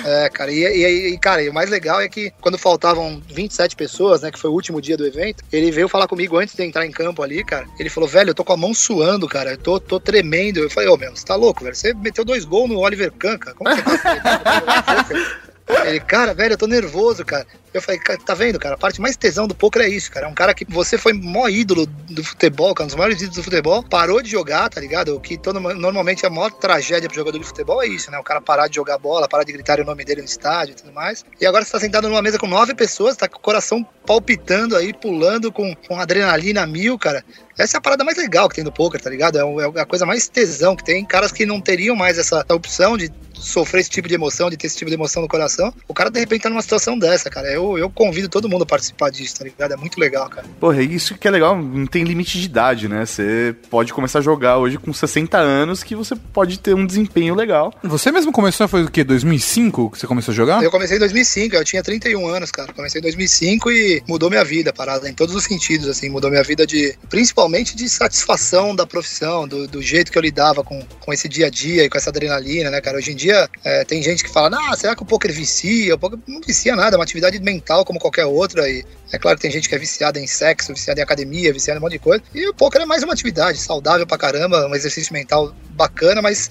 [0.04, 3.74] É, cara, e, e, e, cara, e o mais legal é que quando faltavam 27
[3.74, 6.62] pessoas, né, que foi o último dia do evento, ele veio falar comigo antes de
[6.62, 7.66] entrar em campo ali, cara.
[7.78, 10.60] Ele falou, velho, eu tô com a mão suando, cara, eu tô, tô tremendo.
[10.60, 11.74] Eu falei, ô, meu, você tá louco, velho?
[11.74, 13.56] Você meteu dois gols no Oliver Kahn, cara.
[13.56, 15.06] Como que você tá?
[15.86, 17.46] Ele, cara, velho, eu tô nervoso, cara.
[17.72, 18.74] Eu falei, "Cara, tá vendo, cara?
[18.74, 20.26] A parte mais tesão do poker é isso, cara.
[20.26, 23.36] É um cara que você foi maior ídolo do futebol, cara, um dos maiores ídolos
[23.36, 25.14] do futebol, parou de jogar, tá ligado?
[25.14, 28.18] O que todo, normalmente é a maior tragédia pro jogador de futebol é isso, né?
[28.18, 30.76] O cara parar de jogar bola, parar de gritar o nome dele no estádio e
[30.76, 31.24] tudo mais.
[31.40, 34.74] E agora você tá sentado numa mesa com nove pessoas, tá com o coração palpitando
[34.76, 37.24] aí, pulando com, com adrenalina mil, cara.
[37.56, 39.38] Essa é a parada mais legal que tem do poker, tá ligado?
[39.38, 41.04] É o- é a coisa mais tesão que tem.
[41.04, 43.08] Caras que não teriam mais essa opção de
[43.40, 45.72] sofrer esse tipo de emoção, de ter esse tipo de emoção no coração.
[45.88, 47.48] O cara, de repente, tá numa situação dessa, cara.
[47.52, 49.72] Eu, eu convido todo mundo a participar disso, tá ligado?
[49.72, 50.46] É muito legal, cara.
[50.58, 53.04] Porra, isso que é legal, não tem limite de idade, né?
[53.04, 57.34] Você pode começar a jogar hoje com 60 anos que você pode ter um desempenho
[57.34, 57.72] legal.
[57.82, 59.02] Você mesmo começou, foi o quê?
[59.04, 60.62] 2005 que você começou a jogar?
[60.62, 62.72] Eu comecei em 2005, eu tinha 31 anos, cara.
[62.72, 66.08] Comecei em 2005 e mudou minha vida, parada, em todos os sentidos, assim.
[66.08, 70.62] Mudou minha vida de, principalmente de satisfação da profissão, do, do jeito que eu lidava
[70.62, 72.98] com, com esse dia a dia e com essa adrenalina, né, cara?
[72.98, 73.29] Hoje em dia,
[73.64, 75.94] é, tem gente que fala, ah, será que o poker vicia?
[75.94, 79.36] O poker não vicia nada, é uma atividade mental como qualquer outra e é claro
[79.36, 81.92] que tem gente que é viciada em sexo, viciada em academia, viciada em um monte
[81.92, 82.22] de coisa.
[82.34, 86.50] E o poker é mais uma atividade saudável pra caramba, um exercício mental bacana, mas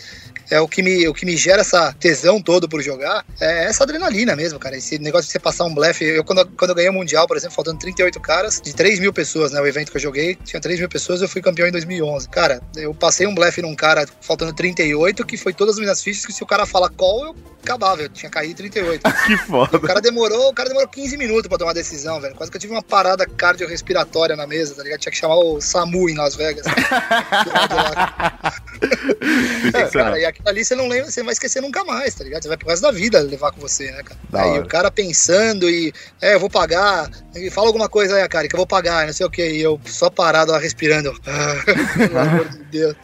[0.50, 3.84] é o que me, o que me gera essa tesão todo por jogar, é essa
[3.84, 4.78] adrenalina mesmo, cara.
[4.78, 6.04] Esse negócio de você passar um blefe.
[6.04, 9.14] Eu, quando, quando eu ganhei o Mundial, por exemplo, faltando 38 caras, de 3 mil
[9.14, 9.62] pessoas, né?
[9.62, 12.30] O evento que eu joguei tinha 3 mil pessoas, eu fui campeão em 2011.
[12.30, 16.26] Cara, eu passei um blefe num cara faltando 38, que foi todas as minhas fichas,
[16.26, 19.04] que se o cara fala call, eu acabava, eu tinha caído 38.
[19.30, 19.78] Que foda.
[19.78, 22.34] O cara demorou, o cara demorou 15 minutos pra tomar a decisão, velho.
[22.34, 25.00] Quase que eu tive uma parada cardiorrespiratória na mesa, tá ligado?
[25.00, 26.66] Tinha que chamar o SAMU em Las Vegas.
[29.94, 32.44] cara, e aquilo ali você não lembra, você vai esquecer nunca mais, tá ligado?
[32.44, 34.20] Você vai pro resto da vida levar com você, né, cara?
[34.34, 37.10] Aí o cara pensando e, é, eu vou pagar,
[37.46, 39.62] e fala alguma coisa aí, cara, que eu vou pagar, não sei o que, e
[39.62, 41.14] eu só parado lá respirando.
[41.98, 42.96] Pelo amor de Deus.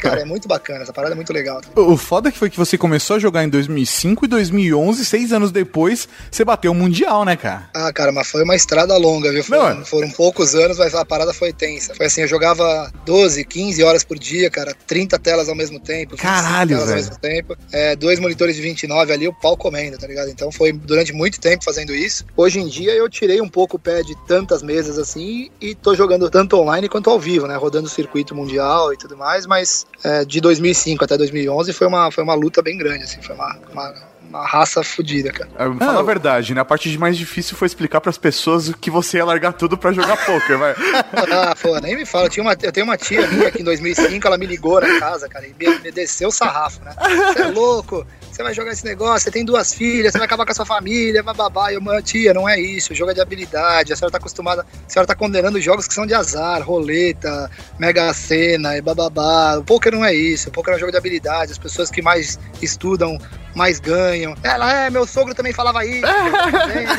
[0.00, 1.60] Cara, é muito bacana, essa parada é muito legal.
[1.74, 5.50] O foda que foi que você começou a jogar em 2005 e 2011, seis anos
[5.50, 7.68] depois, você bateu o Mundial, né, cara?
[7.74, 9.42] Ah, cara, mas foi uma estrada longa, viu?
[9.44, 11.94] Foram, Não, foram poucos anos, mas a parada foi tensa.
[11.94, 16.16] Foi assim, eu jogava 12, 15 horas por dia, cara, 30 telas ao mesmo tempo.
[16.16, 16.96] 25 Caralho, telas ao velho.
[17.06, 17.56] mesmo tempo.
[17.72, 20.28] É, dois monitores de 29 ali, o pau comendo, tá ligado?
[20.28, 22.24] Então foi durante muito tempo fazendo isso.
[22.36, 25.94] Hoje em dia eu tirei um pouco o pé de tantas mesas assim e tô
[25.94, 27.54] jogando tanto online quanto ao vivo, né?
[27.54, 32.10] Rodando o circuito mundial e tudo mais, mas é, de 2005 até 2011 foi uma,
[32.10, 33.94] foi uma luta bem grande, assim, foi uma, uma,
[34.34, 35.48] uma raça fodida, cara.
[35.56, 36.60] É, Fala a verdade, né?
[36.60, 39.92] A parte de mais difícil foi explicar pras pessoas que você ia largar tudo pra
[39.92, 40.74] jogar poker, vai.
[41.32, 42.26] Ah, pô, nem me fala.
[42.26, 44.98] Eu, tinha uma, eu tenho uma tia minha que em 2005 ela me ligou na
[44.98, 46.94] casa, cara, e me, me desceu o sarrafo, né?
[47.32, 48.06] Você é louco?
[48.30, 50.66] Você vai jogar esse negócio, você tem duas filhas, você vai acabar com a sua
[50.66, 51.70] família, bababá.
[51.70, 52.92] E eu, "Mãe, tia, não é isso.
[52.92, 53.92] O jogo é de habilidade.
[53.92, 54.62] A senhora tá acostumada.
[54.62, 59.56] A senhora tá condenando jogos que são de azar, roleta, mega sena e bababá.
[59.58, 60.48] O poker não é isso.
[60.48, 61.52] O poker é um jogo de habilidade.
[61.52, 63.18] As pessoas que mais estudam
[63.54, 64.34] mais ganham.
[64.42, 66.02] Ela é, meu sogro também falava isso.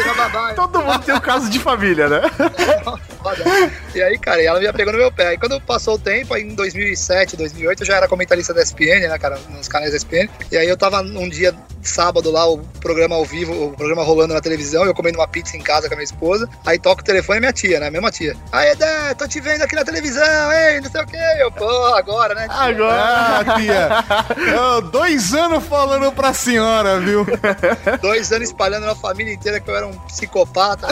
[0.06, 0.54] bababá.
[0.56, 2.22] Todo mundo tem um caso de família, né?
[3.26, 3.72] Foda.
[3.96, 5.28] E aí, cara, e ela me pegou no meu pé.
[5.30, 9.08] Aí quando passou o tempo, aí em 2007, 2008, eu já era comentarista da SPN,
[9.08, 10.30] né, cara, nos canais da SPN.
[10.52, 14.34] E aí eu tava um dia, sábado lá, o programa ao vivo, o programa rolando
[14.36, 16.48] na televisão, eu comendo uma pizza em casa com a minha esposa.
[16.66, 18.36] Aí toca o telefone e minha tia, né, mesma tia.
[18.52, 21.18] Aí, Edé, tô te vendo aqui na televisão, hein, não sei o quê.
[21.40, 22.48] Eu, pô, agora, né?
[22.48, 22.86] tia?
[22.92, 23.90] Ah, tia.
[24.56, 27.26] Eu, dois anos falando pra senhora, viu?
[28.02, 30.88] Dois anos espalhando na família inteira que eu era um psicopata.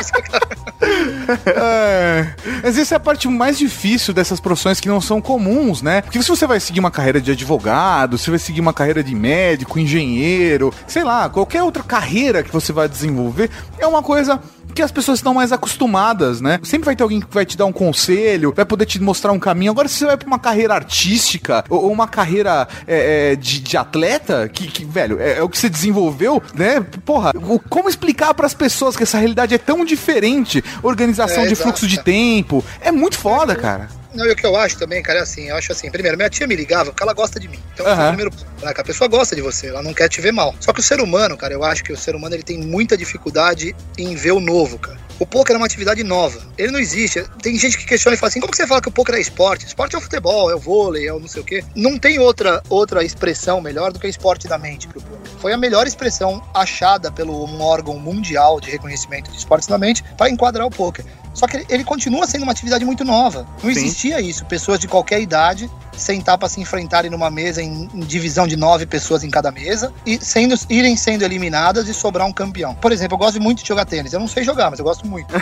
[0.00, 5.00] Isso que eu- É, mas essa é a parte mais difícil dessas profissões que não
[5.00, 6.02] são comuns, né?
[6.02, 9.14] Porque se você vai seguir uma carreira de advogado, você vai seguir uma carreira de
[9.14, 14.40] médico, engenheiro, sei lá, qualquer outra carreira que você vai desenvolver, é uma coisa
[14.74, 16.58] que as pessoas estão mais acostumadas, né?
[16.62, 19.38] Sempre vai ter alguém que vai te dar um conselho, vai poder te mostrar um
[19.38, 19.72] caminho.
[19.72, 23.76] Agora, se você vai pra uma carreira artística ou uma carreira é, é, de, de
[23.76, 26.80] atleta, que, que, velho, é, é o que você desenvolveu, né?
[27.04, 27.32] Porra,
[27.68, 30.62] como explicar pras pessoas que essa realidade é tão diferente?
[30.82, 32.64] Organização É, de exato, fluxo de tempo.
[32.80, 33.97] É muito foda, cara.
[34.14, 36.30] Não, e o que eu acho também, cara, é assim, eu acho assim, primeiro, minha
[36.30, 37.58] tia me ligava porque ela gosta de mim.
[37.74, 38.30] Então, o primeiro,
[38.62, 40.54] né, a pessoa gosta de você, ela não quer te ver mal.
[40.60, 42.96] Só que o ser humano, cara, eu acho que o ser humano ele tem muita
[42.96, 44.98] dificuldade em ver o novo, cara.
[45.20, 46.40] O poker é uma atividade nova.
[46.56, 47.24] Ele não existe.
[47.42, 49.20] Tem gente que questiona e fala assim: como que você fala que o poker é
[49.20, 49.66] esporte?
[49.66, 51.64] Esporte é o futebol, é o vôlei, é o não sei o quê.
[51.74, 55.18] Não tem outra, outra expressão melhor do que esporte da mente pro poker.
[55.40, 60.04] Foi a melhor expressão achada pelo um órgão mundial de reconhecimento de esportes da mente
[60.16, 61.04] para enquadrar o poker.
[61.38, 63.46] Só que ele- ele continua sendo uma atividade muito nova.
[63.62, 63.78] Não Sim.
[63.78, 64.44] existia isso.
[64.44, 68.86] Pessoas de qualquer idade sentar pra se enfrentarem numa mesa em, em divisão de nove
[68.86, 72.74] pessoas em cada mesa e sendo, irem sendo eliminadas e sobrar um campeão.
[72.74, 74.12] Por exemplo, eu gosto muito de jogar tênis.
[74.12, 75.34] Eu não sei jogar, mas eu gosto muito.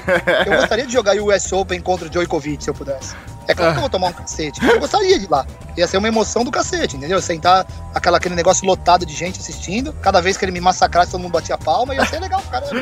[0.47, 3.15] Eu gostaria de jogar o US Open contra o Djokovic, se eu pudesse.
[3.49, 4.65] É claro que eu vou tomar um cacete.
[4.67, 5.47] Eu gostaria de ir lá.
[5.77, 7.21] Ia ser uma emoção do cacete, entendeu?
[7.21, 9.93] Sentar aquela, aquele negócio lotado de gente assistindo.
[10.03, 11.95] Cada vez que ele me massacrasse, todo mundo batia palma.
[11.95, 12.67] Ia ser legal, cara.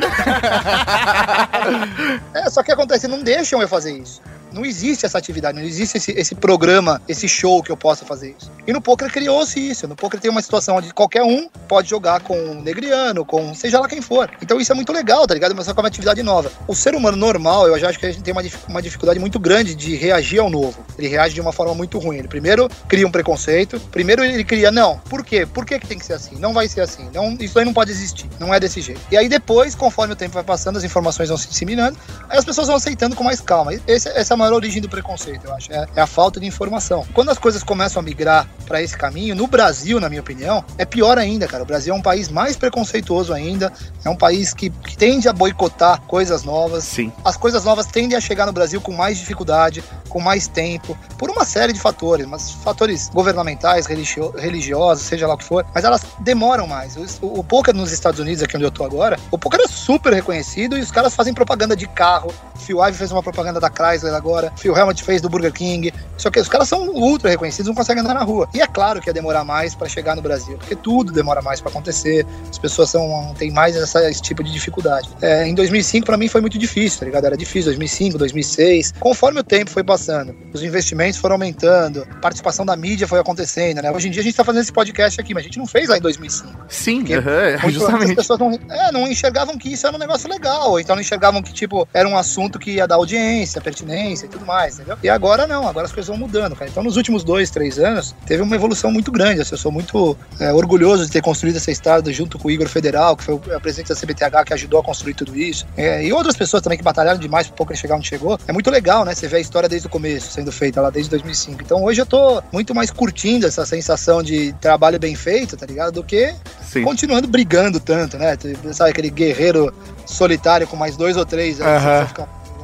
[2.34, 4.20] É, só que acontece, não deixam eu fazer isso.
[4.54, 8.34] Não existe essa atividade, não existe esse, esse programa, esse show que eu possa fazer
[8.38, 8.50] isso.
[8.66, 9.86] E no poker criou-se isso.
[9.88, 13.80] No poker tem uma situação onde qualquer um pode jogar com um negriano, com seja
[13.80, 14.30] lá quem for.
[14.40, 15.54] Então isso é muito legal, tá ligado?
[15.54, 16.50] Mas só com uma atividade nova.
[16.68, 19.38] O ser humano normal, eu já acho que a gente tem uma, uma dificuldade muito
[19.38, 20.84] grande de reagir ao novo.
[20.98, 22.18] Ele reage de uma forma muito ruim.
[22.18, 25.44] Ele primeiro cria um preconceito, primeiro ele cria, não, por quê?
[25.46, 26.36] Por que, que tem que ser assim?
[26.36, 27.08] Não vai ser assim.
[27.12, 28.28] Não, isso aí não pode existir.
[28.38, 29.00] Não é desse jeito.
[29.10, 31.98] E aí depois, conforme o tempo vai passando, as informações vão se disseminando,
[32.28, 33.72] aí as pessoas vão aceitando com mais calma.
[33.86, 35.72] Esse- essa é a maior origem do preconceito, eu acho.
[35.72, 37.06] É, é a falta de informação.
[37.12, 40.84] Quando as coisas começam a migrar para esse caminho, no Brasil, na minha opinião, é
[40.84, 41.62] pior ainda, cara.
[41.62, 43.72] O Brasil é um país mais preconceituoso ainda.
[44.04, 46.84] É um país que, que tende a boicotar coisas novas.
[46.84, 47.12] Sim.
[47.24, 51.30] As coisas novas tendem a chegar no Brasil com mais dificuldade, com mais tempo, por
[51.30, 55.84] uma série de fatores, mas fatores governamentais, religio- religiosos, seja lá o que for, mas
[55.84, 56.96] elas demoram mais.
[56.96, 60.12] O, o poker nos Estados Unidos, aqui onde eu tô agora, o poker é super
[60.12, 62.32] reconhecido e os caras fazem propaganda de carro.
[62.56, 65.92] Phil Ivey fez uma propaganda da Chrysler agora, Phil Helmut fez do Burger King.
[66.16, 68.48] Só que os caras são ultra reconhecidos, não conseguem andar na rua.
[68.54, 71.60] E é claro que ia demorar mais para chegar no Brasil, porque tudo demora mais
[71.60, 72.24] para acontecer.
[72.48, 75.08] As pessoas são, têm mais essa- esse tipo de dificuldade.
[75.20, 77.24] É, em 2005, para mim, foi muito difícil, tá ligado?
[77.26, 78.92] Era difícil, 2005, 2006.
[79.00, 83.82] Conforme o tempo foi passando, os investimentos foram aumentando, a participação da mídia foi acontecendo,
[83.82, 83.90] né?
[83.90, 85.88] Hoje em dia a gente tá fazendo esse podcast aqui, mas a gente não fez
[85.88, 86.52] lá em 2005.
[86.68, 88.14] Sim, Porque aham, Muito- As justamente.
[88.14, 91.52] pessoas não, é, não enxergavam que isso era um negócio legal, então não enxergavam que,
[91.52, 94.96] tipo, era um assunto que ia dar audiência, pertinência e tudo mais, entendeu?
[95.02, 96.70] E agora não, agora as coisas vão mudando, cara.
[96.70, 99.40] Então, nos últimos dois, três anos, teve uma evolução muito grande.
[99.40, 102.68] assim, eu sou muito é, orgulhoso de ter construído essa estrada junto com o Igor
[102.68, 105.66] Federal, que foi o presidente da CBTH, que ajudou a construir tudo isso.
[105.76, 108.38] É, e outras pessoas também que batalharam demais pro pouco chegar onde chegou.
[108.46, 109.14] É muito legal, né?
[109.14, 111.62] Você vê a história desde o começo, sendo feita lá desde 2005.
[111.62, 115.92] Então, hoje eu tô muito mais curtindo essa sensação de trabalho bem feito, tá ligado?
[115.92, 116.82] Do que Sim.
[116.82, 118.36] continuando brigando tanto, né?
[118.72, 119.72] Sabe, aquele guerreiro
[120.06, 121.60] solitário com mais dois ou três.
[121.60, 122.06] aí Aham.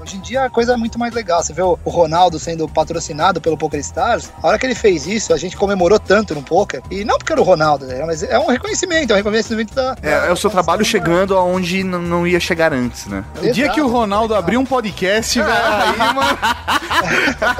[0.01, 1.43] Hoje em dia a coisa é muito mais legal.
[1.43, 4.31] Você vê o Ronaldo sendo patrocinado pelo Poker Stars.
[4.43, 6.81] A hora que ele fez isso, a gente comemorou tanto no poker.
[6.91, 8.03] E não porque era o Ronaldo, né?
[8.07, 9.95] mas é um reconhecimento, é um reconhecimento da.
[10.03, 13.23] É, é o seu trabalho chegando aonde n- não ia chegar antes, né?
[13.43, 16.39] O dia que o Ronaldo abrir um podcast, velho, aí, mano.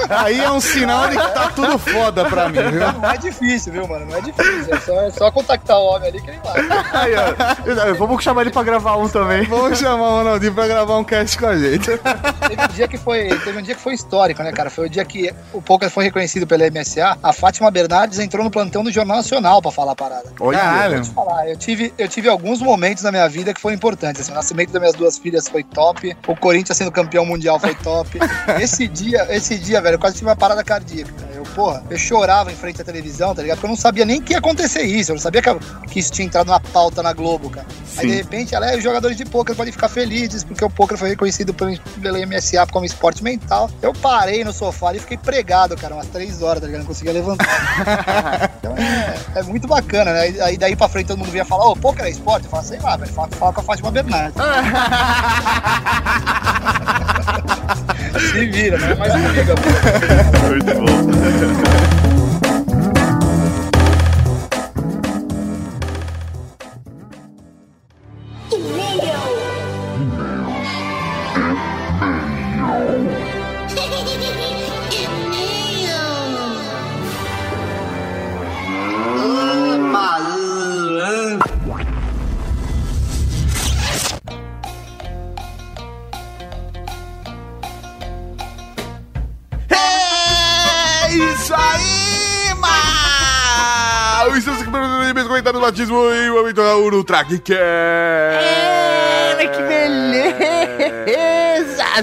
[0.09, 2.91] Aí é um sinal de que tá tudo foda pra mim, viu?
[3.01, 4.05] Não é difícil, viu, mano?
[4.05, 4.73] Não é difícil.
[4.75, 6.61] É só, é só contactar o homem ali que ele vai.
[6.93, 9.43] Aí, ó, vamos chamar ele pra gravar um também.
[9.45, 11.89] Vamos chamar o Ronaldinho pra gravar um cast com a gente.
[12.47, 14.69] Teve um dia que foi, teve um dia que foi histórico, né, cara?
[14.69, 17.17] Foi o dia que o poker foi reconhecido pela MSA.
[17.21, 20.31] A Fátima Bernardes entrou no plantão do Jornal Nacional pra falar a parada.
[20.39, 21.05] Olha, Caralho.
[21.05, 24.21] Falar, eu tive, eu tive alguns momentos na minha vida que foram importantes.
[24.21, 26.15] Assim, o nascimento das minhas duas filhas foi top.
[26.27, 28.19] O Corinthians sendo campeão mundial foi top.
[28.59, 31.11] Esse dia, esse dia, velho, eu quase tive uma parada cardíaca.
[31.33, 33.57] Eu, porra, eu chorava em frente à televisão, tá ligado?
[33.57, 35.11] Porque eu não sabia nem que ia acontecer isso.
[35.11, 35.49] Eu não sabia que,
[35.87, 37.67] que isso tinha entrado na pauta na Globo, cara.
[37.97, 38.17] Aí, de Sim.
[38.17, 41.53] repente, ela é, os jogadores de pôquer podem ficar felizes porque o pôquer foi reconhecido
[41.53, 43.69] pelo, pela MSA como esporte mental.
[43.81, 46.81] Eu parei no sofá e fiquei pregado, cara, umas três horas, tá ligado?
[46.81, 47.47] Não conseguia levantar.
[48.59, 50.33] então é, é muito bacana, né?
[50.41, 52.45] Aí daí pra frente todo mundo vinha falar, ô, pôquer é esporte?
[52.45, 54.35] Eu falo, sei lá, velho, fala, fala com a Fátima Bernardes.
[58.19, 60.47] Se vira, não é mais comigo, pô.
[60.49, 62.10] Muito bom.
[96.61, 97.53] Da Ultra Geek.
[97.53, 100.43] É, que beleza,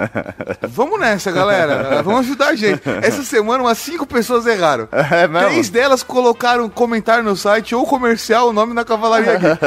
[0.70, 2.04] Vamos nessa, galera.
[2.04, 2.82] Vamos ajudar a gente.
[3.02, 4.88] Essa semana, umas cinco pessoas erraram.
[5.12, 5.50] É mesmo?
[5.50, 9.60] Três delas colocaram comentário no site ou comercial o nome da Cavalaria Geek.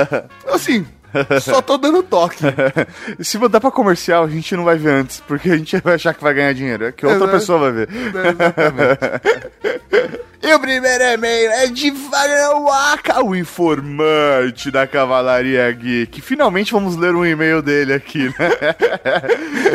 [0.54, 0.86] Assim,
[1.40, 2.44] só tô dando toque.
[3.20, 6.14] Se mandar pra comercial, a gente não vai ver antes, porque a gente vai achar
[6.14, 6.86] que vai ganhar dinheiro.
[6.86, 7.32] É que outra Exato.
[7.32, 7.88] pessoa vai ver.
[10.44, 16.20] E o primeiro e-mail é de Wagner Waka, o informante da Cavalaria Geek.
[16.20, 18.50] Finalmente vamos ler um e-mail dele aqui, né?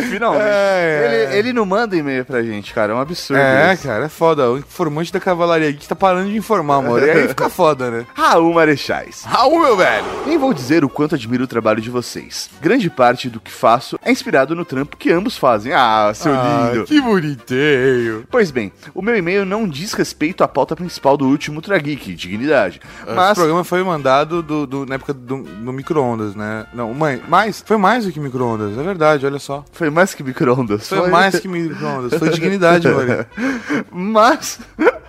[0.10, 0.44] Finalmente.
[0.44, 1.24] É, é.
[1.24, 2.92] Ele, ele não manda e-mail pra gente, cara.
[2.92, 3.40] É um absurdo.
[3.40, 3.84] É, isso.
[3.84, 4.52] cara, é foda.
[4.52, 7.02] O informante da Cavalaria Geek tá parando de informar, amor.
[7.02, 8.06] E aí fica foda, né?
[8.14, 9.24] Raul Marechais.
[9.24, 10.04] Raul, meu velho.
[10.26, 12.50] Nem vou dizer o quanto admiro o trabalho de vocês.
[12.62, 15.74] Grande parte do que faço é inspirado no trampo que ambos fazem.
[15.74, 16.86] Ah, seu lindo.
[16.86, 18.24] que bonitinho.
[18.32, 22.14] Pois bem, o meu e-mail não diz respeito à pauta principal do último Ultra Geek,
[22.16, 22.80] dignidade.
[23.06, 26.66] Esse Mas programa foi mandado do, do- na época do, do micro-ondas, né?
[26.74, 29.66] Não, mãe, mais, foi mais do que micro-ondas, é verdade, olha só.
[29.72, 30.88] foi mais que micro-ondas.
[30.88, 33.26] Foi, mais que micro-ondas, foi dignidade, mano.
[33.92, 34.60] Mas,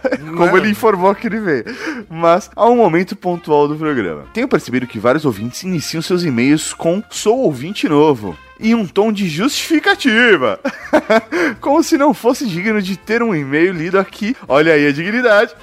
[0.37, 1.65] como ele informou que ele veio.
[2.09, 4.25] Mas, há um momento pontual do programa.
[4.33, 8.37] Tenho percebido que vários ouvintes iniciam seus e-mails com sou ouvinte novo.
[8.61, 10.59] E um tom de justificativa.
[11.61, 14.37] Como se não fosse digno de ter um e-mail lido aqui.
[14.49, 15.55] Olha aí a dignidade.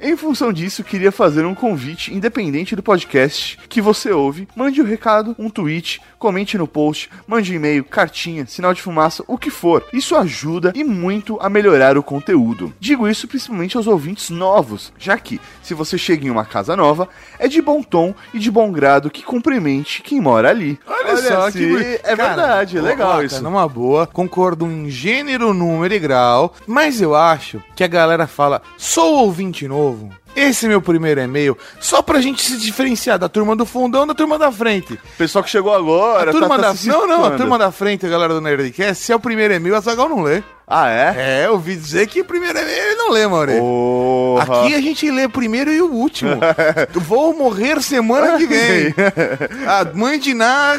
[0.00, 4.48] Em função disso, queria fazer um convite independente do podcast que você ouve.
[4.56, 9.24] Mande um recado, um tweet, comente no post, mande um e-mail, cartinha, sinal de fumaça,
[9.26, 9.84] o que for.
[9.92, 12.72] Isso ajuda e muito a melhorar o conteúdo.
[12.80, 17.08] Digo isso principalmente aos ouvintes novos, já que, se você chega em uma casa nova,
[17.38, 20.78] é de bom tom e de bom grado que cumprimente quem mora ali.
[20.86, 21.86] Olha, só que se- bonito.
[22.04, 23.36] É Cara, verdade, é legal isso.
[23.36, 28.26] cara, Numa boa, concordo em gênero, número e grau, mas eu acho que a galera
[28.26, 30.10] fala, sou ouvinte novo.
[30.34, 34.14] Esse é meu primeiro e-mail, só pra gente se diferenciar da turma do fundão da
[34.14, 34.98] turma da frente.
[35.16, 38.04] Pessoal que chegou agora, A turma tá- tá da Não, não, a turma da frente,
[38.04, 40.42] a galera do Nerdcast, se é o primeiro e-mail, a Zagal não lê.
[40.68, 41.14] Ah, é?
[41.16, 43.56] É, eu ouvi dizer que o primeiro e-mail ele não lê, Maurê.
[43.56, 44.42] Porra.
[44.62, 46.32] Aqui a gente lê o primeiro e o último.
[46.92, 48.92] Vou morrer semana que vem.
[49.64, 50.74] A mãe de Ná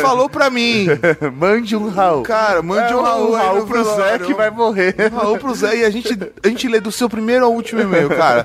[0.00, 0.86] falou pra mim.
[1.36, 2.22] Mande um Raul.
[2.22, 4.94] Cara, mande É, um Raul, aí Raul pro Zé que vai morrer.
[5.12, 8.08] Raul pro Zé e a gente, a gente lê do seu primeiro ao último e-mail,
[8.08, 8.44] cara.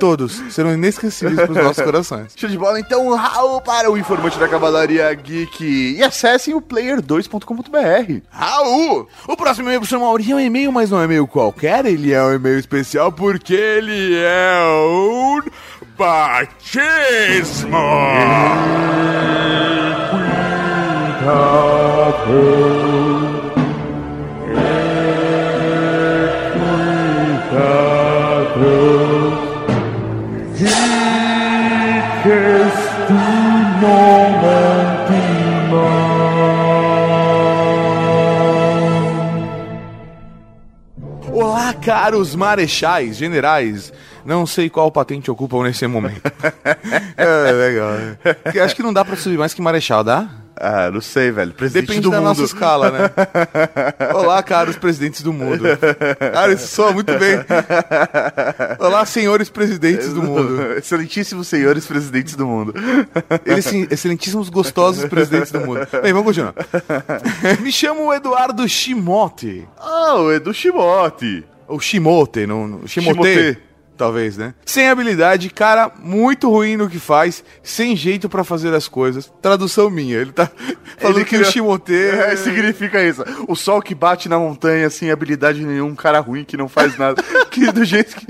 [0.00, 2.32] Todos serão inesquecíveis pros nossos corações.
[2.34, 5.94] Show de bola, então Raul para o informante da Cavalaria Geek.
[5.98, 8.20] E acessem o player2.com.br.
[8.28, 9.08] Raul!
[9.28, 12.10] O próximo e-mail pro Mauri é um e-mail, mas não é um e-mail qualquer, ele
[12.10, 15.42] é um e-mail especial porque ele é um
[15.98, 17.76] batismo!
[41.66, 43.92] Olá, caros marechais, generais.
[44.24, 46.22] Não sei qual patente ocupam nesse momento.
[47.16, 47.96] é legal.
[48.44, 50.28] Porque Acho que não dá pra subir mais que marechal, dá?
[50.54, 51.52] Ah, não sei, velho.
[51.52, 52.28] Presidente Depende do da mundo.
[52.28, 53.10] nossa escala, né?
[54.14, 55.64] Olá, caros presidentes do mundo.
[56.32, 57.44] Cara, isso soa muito bem.
[58.78, 60.62] Olá, senhores presidentes do mundo.
[60.78, 62.74] Excelentíssimos senhores presidentes do mundo.
[63.44, 65.80] Eles sim, excelentíssimos gostosos presidentes do mundo.
[66.00, 66.54] Bem, vamos continuar.
[67.60, 69.68] Me chamo Eduardo Shimote.
[69.76, 71.44] Ah, o Edu Shimote.
[71.68, 73.58] Ou Shimote, não, não- Shimote, Shimote.
[73.96, 74.54] Talvez, né?
[74.64, 79.32] Sem habilidade, cara muito ruim no que faz, sem jeito pra fazer as coisas.
[79.42, 80.48] Tradução minha, ele tá
[80.98, 81.92] falando Ele que criou- o Shimote...
[82.26, 83.24] É, significa isso.
[83.48, 86.96] O sol que bate na montanha sem habilidade nenhuma, um cara ruim que não faz
[86.98, 87.22] nada.
[87.50, 88.26] que do jeito que.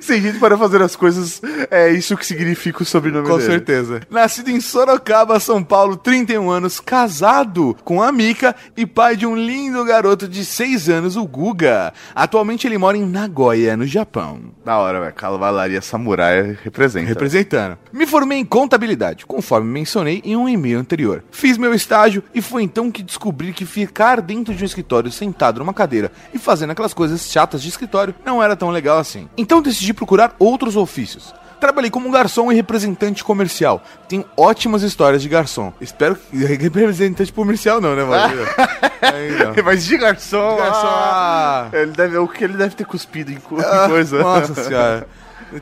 [0.00, 1.40] Sem jeito para fazer as coisas.
[1.70, 3.50] É isso que significa o sobrenome Com dele.
[3.50, 4.00] certeza.
[4.10, 9.34] Nascido em Sorocaba, São Paulo, 31 anos, casado com a Mika e pai de um
[9.36, 11.92] lindo garoto de 6 anos, o Guga.
[12.14, 14.40] Atualmente ele mora em Nagoya, no Japão.
[14.64, 15.14] Da hora, velho.
[15.14, 17.08] Cavalaria Samurai representa.
[17.08, 17.78] Representando.
[17.92, 21.24] Me formei em contabilidade, conforme mencionei em um e-mail anterior.
[21.30, 25.58] Fiz meu estágio e foi então que descobri que ficar dentro de um escritório sentado
[25.58, 29.28] numa cadeira e fazendo aquelas coisas chatas de escritório não era tão legal assim.
[29.36, 31.34] Então decidi procurar outros ofícios.
[31.60, 33.82] Trabalhei como garçom e representante comercial.
[34.08, 35.72] Tenho ótimas histórias de garçom.
[35.80, 38.38] Espero que representante comercial não, né, Valdir?
[39.02, 39.62] Aí.
[39.62, 40.56] Mas de garçom.
[40.56, 41.76] Garçom, ah, ah.
[41.76, 44.18] ele deve, o que ele deve ter cuspido em Ah, coisa.
[44.22, 45.06] Nossa senhora.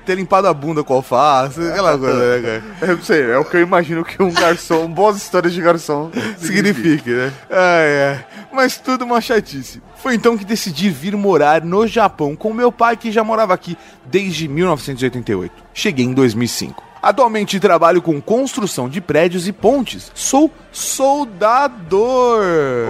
[0.05, 2.91] Ter limpado a bunda com alface, aquela coisa, né, cara?
[2.93, 6.11] Eu não sei, é o que eu imagino que um garçom, boas histórias de garçom
[6.39, 7.33] signifique, né?
[7.51, 8.27] Ai, ai.
[8.53, 9.81] Mas tudo uma chatice.
[9.97, 13.77] Foi então que decidi vir morar no Japão com meu pai, que já morava aqui
[14.07, 15.53] desde 1988.
[15.75, 16.83] Cheguei em 2005.
[17.01, 20.11] Atualmente trabalho com construção de prédios e pontes.
[20.15, 22.43] Sou soldador.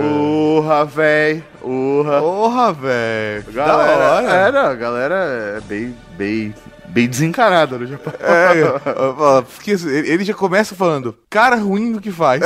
[0.03, 1.45] Urra, véi.
[1.63, 2.21] Urra.
[2.21, 3.43] Porra, velho.
[3.53, 4.31] Da Galera, hora.
[4.33, 5.15] era, a galera
[5.59, 6.55] é bem, bem,
[6.99, 8.13] bem desencanada no Japão.
[8.29, 12.43] É, porque ele ele já começa falando, cara ruim do que faz.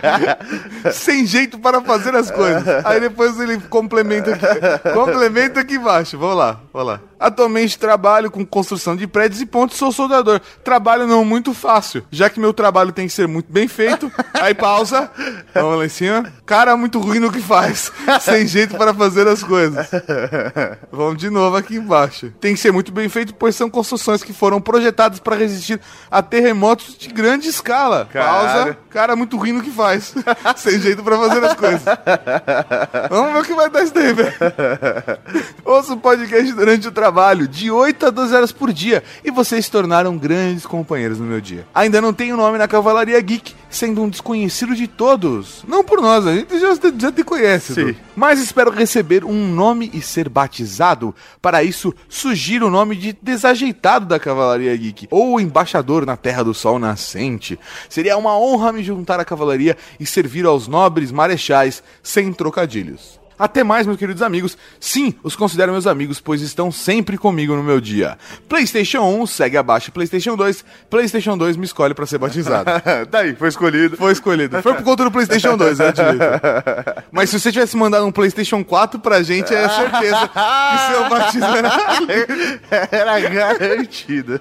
[0.92, 2.84] Sem jeito para fazer as coisas.
[2.84, 4.92] Aí depois ele complementa aqui.
[4.94, 6.18] Complementa aqui embaixo.
[6.18, 7.00] Vamos lá, vamos lá.
[7.20, 10.40] Atualmente trabalho com construção de prédios e pontes, sou soldador.
[10.64, 14.10] Trabalho não muito fácil, já que meu trabalho tem que ser muito bem feito.
[14.32, 15.10] Aí pausa.
[15.52, 16.32] Vamos lá em cima.
[16.46, 17.92] Cara muito ruim no que faz.
[18.22, 19.86] Sem jeito para fazer as coisas.
[20.90, 22.32] Vamos de novo aqui embaixo.
[22.40, 25.78] Tem que ser muito bem feito, pois são construções que foram projetadas para resistir
[26.10, 28.08] a terremotos de grande escala.
[28.10, 28.26] Cara.
[28.26, 28.76] Pausa.
[28.88, 30.14] Cara muito ruim no que faz.
[30.56, 31.82] Sem jeito para fazer as coisas.
[33.10, 34.34] Vamos ver o que vai dar isso daí, velho.
[35.64, 37.09] Ouço o podcast durante o trabalho,
[37.48, 41.40] de 8 a 12 horas por dia, e vocês se tornaram grandes companheiros no meu
[41.40, 41.66] dia.
[41.74, 45.64] Ainda não tenho nome na Cavalaria Geek, sendo um desconhecido de todos.
[45.66, 47.74] Não por nós, a gente já, já te conhece.
[47.74, 47.96] Sim.
[48.14, 51.14] Mas espero receber um nome e ser batizado.
[51.42, 56.54] Para isso, sugiro o nome de desajeitado da Cavalaria Geek, ou embaixador na Terra do
[56.54, 57.58] Sol Nascente.
[57.88, 63.19] Seria uma honra me juntar à cavalaria e servir aos nobres marechais sem trocadilhos.
[63.40, 64.56] Até mais, meus queridos amigos.
[64.78, 68.18] Sim, os considero meus amigos, pois estão sempre comigo no meu dia.
[68.48, 70.62] PlayStation 1 segue abaixo PlayStation 2.
[70.90, 72.70] PlayStation 2 me escolhe pra ser batizado.
[73.10, 73.96] Daí, foi escolhido.
[73.96, 74.60] Foi escolhido.
[74.62, 76.24] Foi por conta do PlayStation 2, eu admito.
[77.10, 81.46] Mas se você tivesse mandado um PlayStation 4 pra gente, é certeza que seu batismo
[81.56, 82.88] era.
[82.90, 84.40] Era garantido.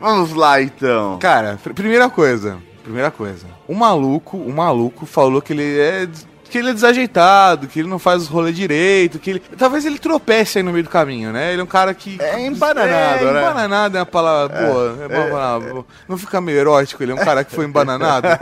[0.00, 1.18] Vamos lá, então.
[1.18, 2.58] Cara, pr- primeira coisa.
[2.88, 3.44] Primeira coisa.
[3.68, 6.08] O maluco, o maluco falou que ele é.
[6.48, 9.42] Que ele é desajeitado, que ele não faz os rolês direito, que ele.
[9.58, 11.52] Talvez ele tropece aí no meio do caminho, né?
[11.52, 12.16] Ele é um cara que.
[12.18, 13.40] É embananado, é, né?
[13.42, 14.98] Embananado é uma palavra boa.
[15.04, 15.86] É palavra boa.
[16.08, 18.26] Não fica meio erótico, ele é um cara que foi embananado.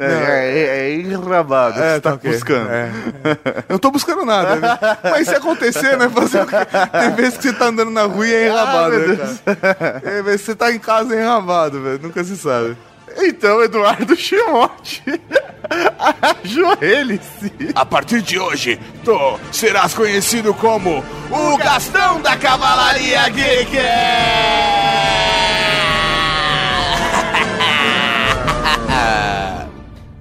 [0.00, 1.80] É, é, é enrabado.
[1.80, 2.32] É, você tá ok.
[2.32, 2.70] buscando.
[2.70, 2.90] É.
[3.68, 4.78] Eu não tô buscando nada, né?
[5.04, 6.08] Mas se acontecer, né?
[6.08, 6.56] Fazer o quê?
[6.92, 10.00] Tem vezes que você tá andando na rua e é enrabado, Ah, né, cara?
[10.00, 12.00] Tem vezes que você tá em casa é enrabado, velho.
[12.02, 12.76] Nunca se sabe.
[13.20, 15.02] Então, Eduardo Chimote,
[16.44, 17.72] ajoelhe-se.
[17.74, 23.78] A partir de hoje, tu serás conhecido como o Gastão da Cavalaria Geek!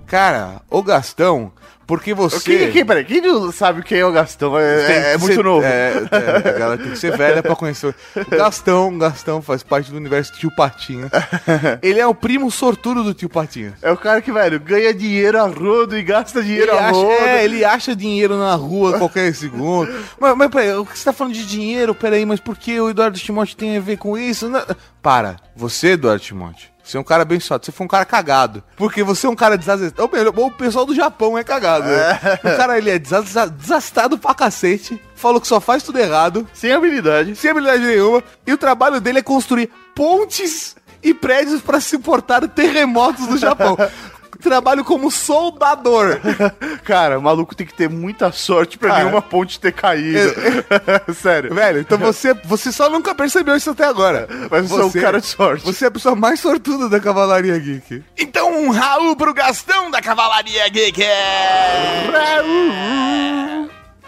[0.08, 1.52] Cara, o Gastão,
[1.88, 2.40] porque você.
[2.58, 4.60] Quem, quem, peraí, quem não sabe quem é o Gastão?
[4.60, 5.66] É, é- é muito ser- novo.
[5.66, 7.96] É, é, a galera tem que ser velha pra conhecer.
[8.16, 11.10] O Gastão, Gastão faz parte do universo Tio Patinho.
[11.82, 13.74] Ele é o primo sortudo do Tio Patinho.
[13.82, 16.92] É o cara que, velho, ganha dinheiro a rodo e gasta dinheiro Ele a acha,
[16.92, 17.12] rodo.
[17.12, 19.90] é, ele acha dinheiro na rua a qualquer segundo.
[20.20, 21.96] Mas, mas peraí, o que você tá falando de dinheiro?
[21.96, 24.50] Peraí, mas por que o Eduardo Timóteo tem a ver com isso?
[24.50, 24.66] Não-
[25.02, 26.68] Para, você, Eduardo Timóteo.
[26.88, 28.64] Você é um cara abençoado, você foi um cara cagado.
[28.78, 29.94] Porque você é um cara desastrado.
[30.02, 31.86] Ou melhor, o pessoal do Japão é cagado.
[31.86, 32.20] né?
[32.44, 35.02] O cara, ele é desas- desastrado pra cacete.
[35.16, 36.48] Falou que só faz tudo errado.
[36.54, 37.36] Sem habilidade.
[37.36, 38.24] Sem habilidade nenhuma.
[38.46, 43.78] E o trabalho dele é construir pontes e prédios pra suportar terremotos do Japão.
[44.42, 46.20] Trabalho como soldador.
[46.84, 49.04] Cara, o maluco tem que ter muita sorte pra Cara.
[49.04, 50.34] nenhuma ponte ter caído.
[51.16, 51.54] Sério.
[51.54, 54.28] Velho, então você, você só nunca percebeu isso até agora.
[54.50, 55.66] Mas você é um cara de sorte.
[55.66, 58.04] Você é a pessoa mais sortuda da Cavalaria Geek.
[58.18, 61.02] Então um Raul pro Gastão da Cavalaria Geek.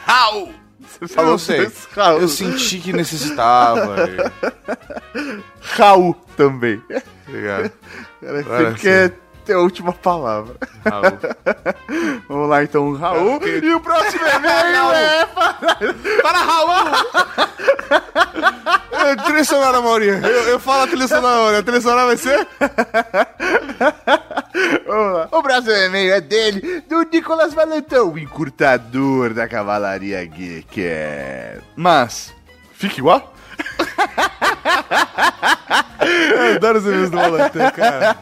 [0.06, 0.53] Raul.
[0.80, 1.72] Você Eu falou não sei.
[1.95, 2.22] Raul.
[2.22, 3.95] Eu senti que necessitava.
[5.61, 6.81] Raul também.
[7.27, 7.72] Obrigado.
[8.22, 9.14] Cara, Agora tem que
[9.49, 10.55] ter a última palavra.
[10.85, 11.17] Raul.
[12.30, 13.39] Vamos lá, então, Raul.
[13.43, 15.26] E o próximo e-mail é...
[16.21, 17.49] Para Raul!
[18.91, 20.23] É, trilha sonora, Maurinho.
[20.26, 21.59] Eu, eu falo a trilha sonora.
[21.59, 22.45] A trilha sonora vai ser?
[24.85, 25.30] Vamos lá.
[25.31, 30.81] O próximo e-mail é dele, do Nicolas Valentão, o encurtador da Cavalaria Geek.
[31.77, 32.34] Mas,
[32.73, 33.34] fica igual?
[36.02, 38.18] Eu adoro os e-mails do Valentão, cara.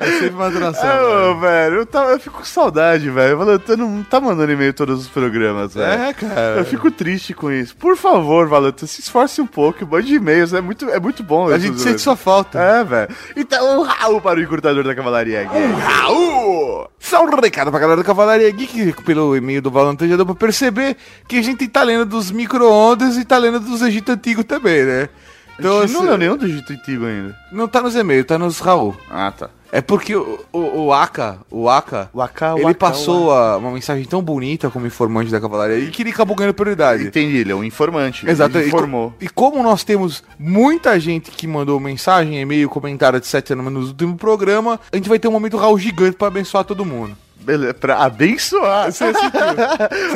[0.00, 1.30] É sempre uma atração.
[1.32, 3.34] Ô, velho, eu, tava- eu fico com saudade, velho.
[3.36, 6.02] O Valentão não tá mandando e-mail todos os programas, velho.
[6.02, 6.56] É, cara.
[6.58, 7.76] Eu fico triste com isso.
[7.76, 10.52] Por favor, Valentão, se esforce um pouco, mande e-mails.
[10.52, 11.48] É muito, é muito bom.
[11.48, 12.58] A gente sente sua falta.
[12.58, 13.14] É, velho.
[13.36, 15.56] Então, um Raul para o encurtador da cavalaria aqui.
[15.56, 16.88] Raul!
[16.98, 20.26] Só um recado pra galera da Cavalaria Geek, que pelo e-mail do Valentão já deu
[20.26, 24.44] pra perceber que a gente tá lendo dos micro-ondas e tá lendo dos Egito Antigo
[24.44, 25.08] também, né?
[25.60, 27.36] Então, assim, não leu nenhum do Antigo ainda.
[27.52, 28.96] não tá nos e-mails, tá nos Raul.
[29.10, 29.50] Ah, tá.
[29.72, 34.04] É porque o, o, o Aka, o Aka, O Aka, ele passou a- uma mensagem
[34.04, 37.04] tão bonita como informante da Cavalaria e que ele acabou ganhando prioridade.
[37.06, 38.28] Entendi, ele é um informante.
[38.28, 39.14] Exato, Ele e informou.
[39.20, 43.50] E, como nós temos muita gente que mandou mensagem, e-mail, comentário, etc.
[43.50, 47.16] no último programa, a gente vai ter um momento Raul gigante pra abençoar todo mundo.
[47.42, 48.92] Beleza, pra abençoar.
[48.92, 49.30] Você sentiu?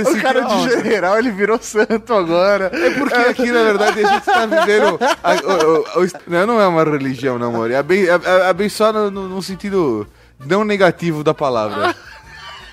[0.04, 2.70] Você o cara de general, ele virou santo agora.
[2.72, 4.98] É porque aqui, na verdade, a gente tá vivendo.
[5.22, 7.70] a- o- o- não, não é uma religião, não, amor.
[7.70, 8.08] É aben, é-
[8.42, 10.06] é abençoar no, no- no sentido
[10.44, 11.94] não negativo da palavra.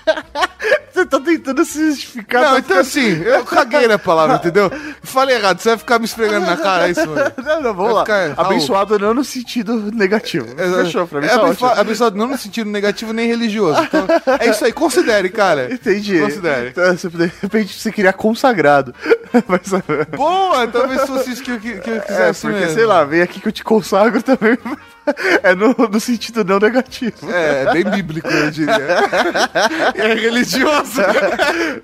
[0.92, 2.42] Você tá tentando se justificar.
[2.42, 4.70] Não, tá então assim, eu caguei na palavra, entendeu?
[5.02, 7.32] Falei errado, você vai ficar me esfregando na cara, é isso, mano.
[7.42, 8.00] Não, não, vamos Vai lá.
[8.04, 8.44] ficar-.
[8.46, 10.46] Abençoado não no sentido negativo.
[10.84, 11.80] Fechou, pra mim é tá abençoado, ótimo.
[11.80, 13.80] abençoado não no sentido negativo nem religioso.
[13.82, 14.06] Então,
[14.40, 15.72] é isso aí, considere, cara.
[15.72, 16.20] Entendi.
[16.20, 16.68] Considere.
[16.68, 18.94] Então, você, de repente você queria consagrado.
[19.48, 19.70] Mas,
[20.16, 22.74] Boa, talvez fosse isso que eu, que, eu é, quisesse porque, mesmo.
[22.74, 24.58] sei lá, vem aqui que eu te consagro também.
[25.42, 27.30] É no, no sentido não negativo.
[27.30, 28.72] É, é bem bíblico, eu diria.
[29.94, 31.02] É religioso.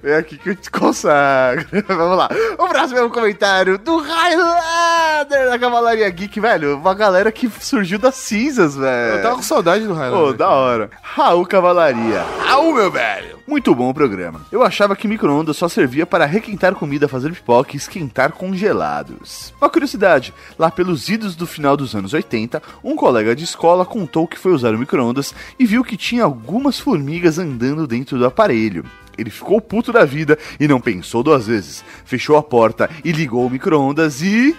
[0.03, 1.66] Vem aqui que eu te consagro.
[1.86, 2.28] Vamos lá.
[2.59, 6.77] O próximo é um comentário do Highlander da Cavalaria Geek, velho.
[6.77, 9.16] Uma galera que surgiu das cinzas, velho.
[9.16, 10.27] Eu tava com saudade do Highlander.
[10.27, 10.90] Pô, da hora.
[11.03, 12.24] Raul Cavalaria.
[12.45, 13.39] Raul, meu velho.
[13.49, 14.43] Muito bom o programa.
[14.53, 19.55] Eu achava que micro-ondas só servia para requentar comida, fazer pipoca e esquentar congelados.
[19.59, 24.28] Uma curiosidade, lá pelos idos do final dos anos 80, um colega de escola contou
[24.28, 28.85] que foi usar o micro-ondas e viu que tinha algumas formigas andando dentro do aparelho.
[29.16, 31.85] Ele ficou puto da vida e não pensou duas vezes.
[32.05, 34.55] Fechou a porta e ligou o micro-ondas e...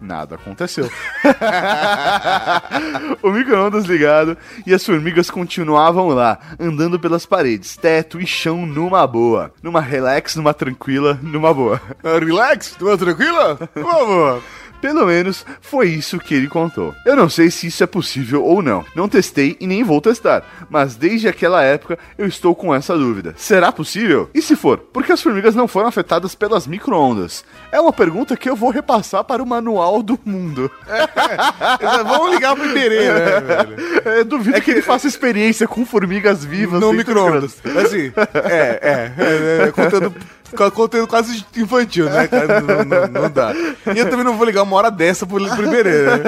[0.00, 0.90] Nada aconteceu.
[3.22, 9.06] o micro-ondas ligado e as formigas continuavam lá, andando pelas paredes, teto e chão numa
[9.06, 9.52] boa.
[9.62, 11.80] Numa relax, numa tranquila, numa boa.
[12.02, 13.56] Relax, tu tranquila?
[13.76, 14.42] Vamos.
[14.82, 16.92] Pelo menos foi isso que ele contou.
[17.06, 18.84] Eu não sei se isso é possível ou não.
[18.96, 20.42] Não testei e nem vou testar.
[20.68, 23.32] Mas desde aquela época eu estou com essa dúvida.
[23.36, 24.28] Será possível?
[24.34, 27.44] E se for, por que as formigas não foram afetadas pelas micro-ondas?
[27.70, 30.68] É uma pergunta que eu vou repassar para o manual do mundo.
[32.04, 33.76] Vamos ligar pro Iberê, né, velho?
[34.18, 37.56] Eu duvido que, ele faça experiência com formigas vivas do micro-ondas.
[37.84, 38.12] Assim,
[38.50, 40.12] é, é, é, é, conteúdo,
[40.56, 42.60] co- conteúdo quase infantil, né, cara?
[42.60, 43.52] Não, não- não dá.
[43.94, 46.22] E eu também não vou ligar uma hora dessa pro, pro Iberê, né?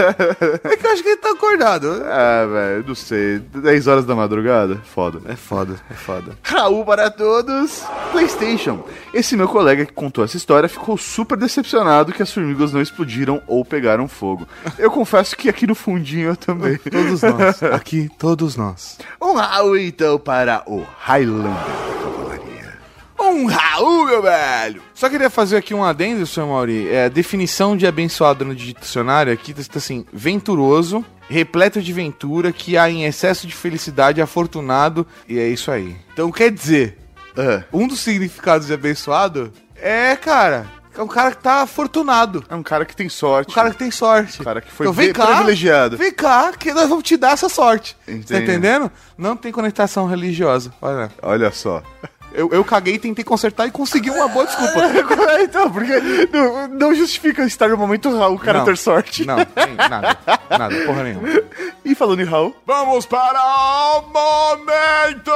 [0.64, 2.02] É que eu acho que ele tá acordado.
[2.04, 3.38] Ah, velho, não sei.
[3.38, 4.80] 10 horas da madrugada?
[4.94, 5.20] Foda.
[5.26, 6.36] É foda, é foda.
[6.42, 7.82] Raul para todos.
[8.12, 8.84] PlayStation.
[9.12, 13.42] Esse meu colega que contou essa história ficou super decepcionado que as formigas não explodiram
[13.46, 14.46] ou pegaram fogo.
[14.78, 16.76] Eu confesso que aqui no fundinho eu também.
[16.78, 17.62] Todos nós.
[17.62, 18.98] Aqui, todos nós.
[19.20, 21.52] Um Raul então para o Highlander.
[23.18, 24.82] Um Raul, meu velho!
[24.94, 26.88] Só queria fazer aqui um adendo, senhor Mauri.
[26.88, 32.76] É, a definição de abençoado no dicionário aqui está assim: venturoso, repleto de ventura, que
[32.76, 35.96] há em excesso de felicidade, afortunado, e é isso aí.
[36.12, 36.98] Então quer dizer,
[37.36, 40.66] Ah, um dos significados de abençoado é, cara,
[40.96, 42.44] é um cara que tá afortunado.
[42.48, 43.50] é um cara que tem sorte.
[43.50, 44.40] Um cara que tem sorte.
[44.40, 45.96] Um cara que foi então, vem cá, privilegiado.
[45.96, 47.96] Vem cá, que nós vamos te dar essa sorte.
[48.06, 48.42] Tá Entendo.
[48.42, 48.92] entendendo?
[49.18, 50.72] Não tem conectação religiosa.
[50.80, 51.10] Olha.
[51.22, 51.82] Olha só.
[52.34, 54.80] Eu, eu caguei, tentei consertar e consegui uma boa desculpa.
[55.40, 55.92] então, porque
[56.32, 58.64] não, não justifica estar no momento Raul, o cara Não.
[58.64, 59.24] ter sorte.
[59.24, 60.18] Não, tem nada.
[60.50, 61.28] Nada, porra nenhuma.
[61.84, 65.30] E falando em Raul, Vamos para o Momento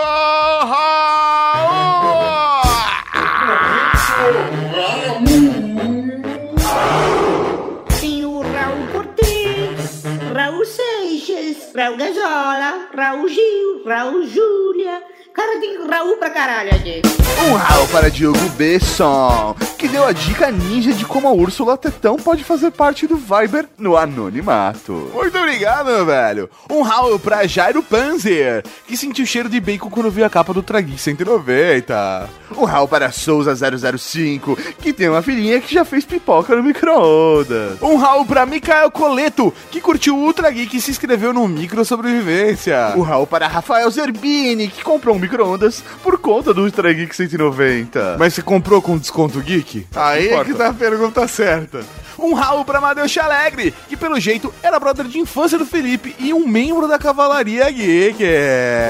[8.01, 10.03] Tem o Raul Cortez,
[10.35, 15.01] Raul Seixas, Raul Gazola, Raul Gil, Raul Júlia.
[15.39, 17.01] Cara, tem Raul pra caralho aqui.
[17.49, 22.17] um Raul para Diogo Besson, que deu a dica ninja de como a Úrsula Tetão
[22.17, 25.09] pode fazer parte do Viber no anonimato.
[25.15, 26.51] Muito obrigado, meu velho.
[26.69, 30.61] Um Raul pra Jairo Panzer, que sentiu cheiro de bacon quando viu a capa do
[30.61, 32.29] Tragui 190.
[32.57, 37.81] Um Raul para Souza 005, que tem uma filhinha que já fez pipoca no micro-ondas.
[37.81, 41.85] Um Raul pra Mikael Coleto, que curtiu o Ultra Geek e se inscreveu no Micro
[41.85, 42.93] Sobrevivência.
[42.97, 48.17] O Raul para Rafael Zerbini, que comprou um micro-ondas por conta do Ultra Geek 190.
[48.19, 49.87] Mas você comprou com desconto geek?
[49.95, 51.81] Aí é que tá a pergunta certa.
[52.19, 56.35] Um Raul pra Madeus Alegre, que pelo jeito era brother de infância do Felipe e
[56.35, 58.25] um membro da Cavalaria Geek.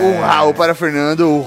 [0.03, 1.45] Um Raul para Fernando,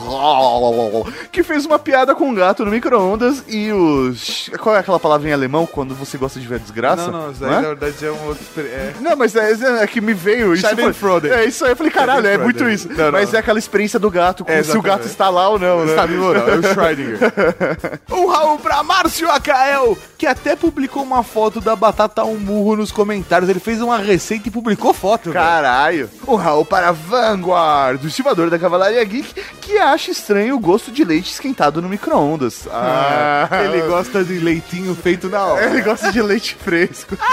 [1.32, 4.48] que fez uma piada com um gato no micro-ondas e os.
[4.60, 7.10] Qual é aquela palavra em alemão quando você gosta de ver desgraça?
[7.10, 7.62] Não, não, isso Não aí é?
[7.62, 8.44] na verdade é um outro.
[8.60, 8.94] É.
[9.02, 9.52] Não, mas é,
[9.82, 10.68] é que me veio isso.
[10.94, 12.90] Foi- É isso aí, eu falei, caralho, é muito isso.
[12.90, 13.12] Não, não.
[13.14, 15.86] Mas é aquela experiência do gato, como É, se o gato está lá ou não,
[15.86, 15.92] né?
[15.92, 16.48] Está vivo ou não?
[16.48, 17.20] É o Schrödinger.
[18.12, 22.92] um Raul pra Márcio Acael, que até publicou uma foto da batata ao murro nos
[22.92, 23.50] comentários.
[23.50, 25.32] Ele fez uma receita e publicou foto.
[25.32, 26.10] Caralho.
[26.28, 31.04] Um Raul para Vanguard, o estimador da Cavalaria Geek, que acha estranho o gosto de
[31.04, 32.68] leite esquentado no micro-ondas.
[32.72, 35.66] Ah, Ele gosta de leitinho feito na hora.
[35.66, 37.16] Ele gosta de leite fresco.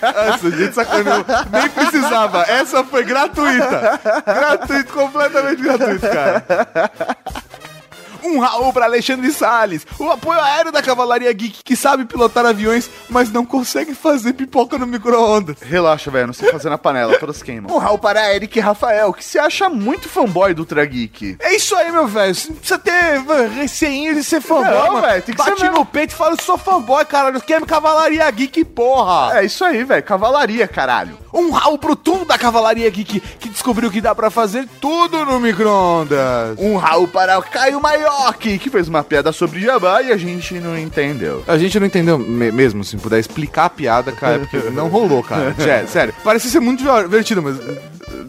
[0.00, 1.24] Nossa, gente sacaneou.
[1.50, 2.42] Nem precisava.
[2.42, 4.00] Essa foi gratuita.
[4.26, 6.44] Gratuito, completamente gratuito, cara.
[8.22, 12.90] Um Raul pra Alexandre Salles, o apoio aéreo da Cavalaria Geek, que sabe pilotar aviões,
[13.08, 15.56] mas não consegue fazer pipoca no micro-ondas.
[15.60, 17.74] Relaxa, velho, não sei fazer na panela, todas queimam.
[17.74, 21.36] Um Raul para Eric Rafael, que se acha muito fanboy do Ultra Geek.
[21.40, 22.34] É isso aí, meu velho.
[22.34, 23.20] Você não precisa ter
[23.54, 26.42] receinho de ser fanboy, Não, velho, tem que Bate ser no peito e fala, eu
[26.42, 27.40] sou fanboy, caralho.
[27.40, 29.38] Quer Cavalaria Geek, porra.
[29.38, 31.18] É isso aí, velho, cavalaria, caralho.
[31.32, 35.38] Um Raul pro Tum da Cavalaria Geek, que descobriu que dá pra fazer tudo no
[35.38, 36.58] micro-ondas.
[36.58, 37.80] Um Raul para o Caio
[38.18, 41.44] Maioki, que fez uma piada sobre Jabá e a gente não entendeu.
[41.46, 45.22] A gente não entendeu me- mesmo, se puder explicar a piada, cara, porque não rolou,
[45.22, 45.54] cara.
[45.58, 46.14] Sério, sério.
[46.24, 47.56] Parecia ser muito divertido, mas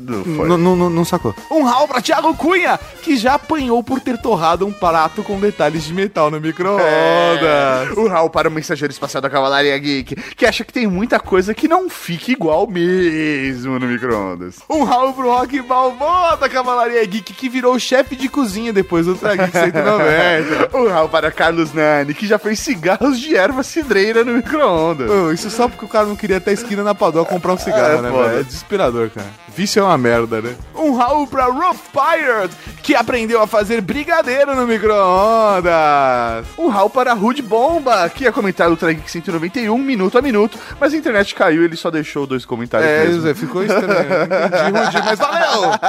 [0.07, 0.47] Não n- foi.
[0.49, 1.33] n- n- não sacou.
[1.49, 5.83] Um Raul pra Thiago Cunha, que já apanhou por ter torrado um prato com detalhes
[5.85, 6.83] de metal no micro-ondas.
[6.85, 7.87] É.
[7.97, 11.53] Um Raul para o mensageiro espacial da Cavalaria Geek, que acha que tem muita coisa
[11.53, 14.57] que não fica igual mesmo no micro-ondas.
[14.69, 19.15] Um Raul pro Rock Balboa da Cavalaria Geek, que virou chefe de cozinha depois do
[19.15, 20.77] Trageek 190.
[20.77, 25.09] Um Raul para Carlos Nani, que já fez cigarros de erva cidreira no micro-ondas.
[25.33, 27.99] Isso só porque o cara não queria até a esquina na Padó comprar um cigarro,
[27.99, 28.39] É, né, velho?
[28.39, 29.27] É desesperador, cara.
[29.53, 30.55] Vício é uma merda, né?
[30.75, 36.45] Um Raul pra Ruff Pirate, que aprendeu a fazer brigadeiro no micro-ondas.
[36.57, 40.93] Um Raul para Rude Bomba, que ia comentar o Geek 191 minuto a minuto, mas
[40.93, 43.15] a internet caiu e ele só deixou dois comentários É, mesmo.
[43.15, 43.91] José, ficou estranho.
[43.91, 45.71] Entendi, Rudy, mas valeu!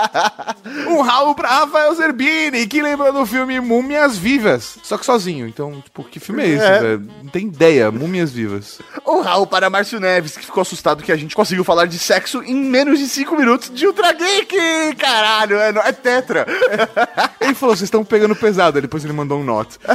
[0.88, 4.76] Um Raul pra Rafael Zerbini, que lembra do filme Múmias Vivas.
[4.82, 5.46] Só que sozinho.
[5.46, 6.78] Então, tipo, que filme é esse, É.
[6.78, 7.08] velho?
[7.22, 7.90] Não tem ideia.
[7.90, 8.80] Múmias Vivas.
[9.06, 12.42] Um Raul para Márcio Neves, que ficou assustado que a gente conseguiu falar de sexo
[12.42, 14.94] em menos de 5 minutos de Ultra Geek!
[14.98, 16.46] Caralho, é, é tetra!
[17.40, 18.80] Ele falou, vocês estão pegando pesado.
[18.80, 19.78] Depois ele mandou um note.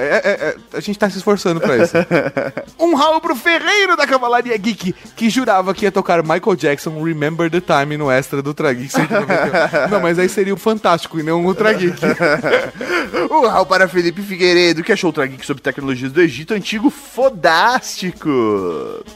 [0.00, 1.92] É, é, é, a gente tá se esforçando pra isso.
[2.78, 7.50] Um Raul pro Ferreiro da Cavalaria Geek, que jurava que ia tocar Michael Jackson Remember
[7.50, 9.88] the Time no extra do Ultra Geek 191.
[9.90, 12.00] Não, mas aí seria o Fantástico e não o Ultra Geek.
[13.48, 18.30] Raul para Felipe Figueiredo, que achou o Ultra Geek sobre tecnologias do Egito Antigo fodástico!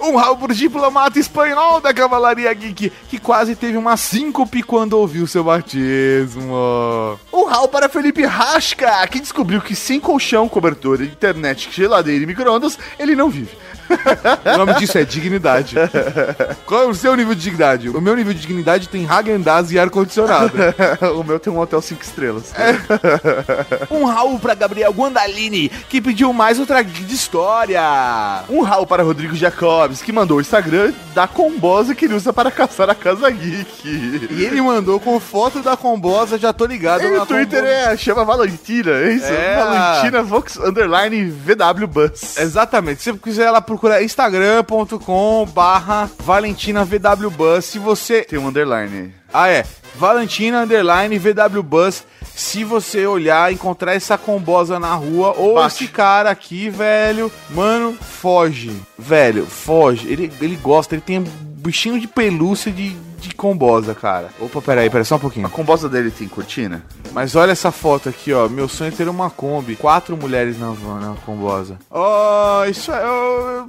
[0.01, 5.27] Um Raul pro diplomata espanhol da Cavalaria Geek, que quase teve uma síncope quando ouviu
[5.27, 7.19] seu batismo.
[7.33, 12.79] Um Raul para Felipe Rasca, que descobriu que sem colchão, cobertor, internet, geladeira e micro-ondas,
[12.99, 13.57] ele não vive.
[14.55, 15.77] O nome disso é dignidade.
[16.66, 17.89] Qual é o seu nível de dignidade?
[17.89, 20.52] O meu nível de dignidade tem Häagen-Dazs e ar-condicionado.
[21.19, 22.52] o meu tem um hotel 5 estrelas.
[23.90, 27.82] Um Raul pra Gabriel Guandalini, que pediu mais outra geek de história.
[28.48, 32.51] Um Raul para Rodrigo Jacobs, que mandou o Instagram da combosa que ele usa para
[32.51, 34.28] caçar a Casa Geek.
[34.31, 37.02] E ele mandou com foto da combosa, já tô ligado.
[37.02, 37.93] E o Twitter combosa.
[37.93, 39.27] é, chama Valentina, é isso?
[39.27, 39.56] É.
[39.56, 42.36] Valentina Vox Underline VW Bus.
[42.39, 43.02] Exatamente.
[43.02, 47.65] Se você quiser ela procurar instagram.com barra Valentina VW Bus.
[47.65, 49.13] Se você Tem um underline.
[49.33, 49.65] Ah, é.
[49.97, 52.05] Valentina Underline VW Bus.
[52.37, 55.85] Se você olhar, encontrar essa combosa na rua, ou Bate.
[55.85, 58.81] esse cara aqui, velho, mano, foge.
[58.99, 60.09] Velho, foge.
[60.09, 62.97] Ele, ele gosta, ele tem um bichinho de pelúcia de,
[63.29, 64.29] de combosa, cara.
[64.41, 65.47] Opa, peraí, peraí, só um pouquinho.
[65.47, 66.85] A combosa dele tem cortina?
[67.13, 68.49] Mas olha essa foto aqui, ó.
[68.49, 69.77] Meu sonho é ter uma Kombi.
[69.77, 71.79] Quatro mulheres na na combosa.
[71.91, 73.03] Oh, isso é.
[73.07, 73.65] oh,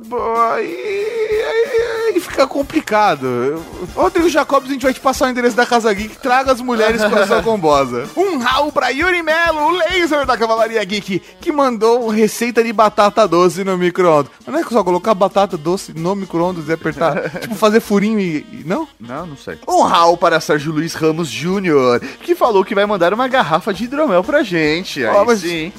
[0.54, 3.62] Aí, fica complicado.
[3.96, 6.18] Rodrigo Jacobs, a gente vai te passar o endereço da Casa Geek.
[6.18, 8.08] Traga as mulheres com a sua combosa.
[8.16, 13.28] Um Raul pra Yuri Melo, o laser da Cavalaria Geek, que mandou receita de batata
[13.28, 14.32] doce no micro-ondas.
[14.48, 17.30] Não é só colocar batata doce no micro-ondas e apertar.
[17.42, 18.38] tipo, fazer furinho e.
[18.52, 18.88] e- Não?
[19.00, 19.58] Não, não sei.
[19.68, 23.86] Um Raul para Sérgio Luiz Ramos Jr., que falou que vai mandar uma garrafa de
[23.86, 25.06] hidromel pra gente.
[25.06, 25.72] Aí Ó, mas- sim.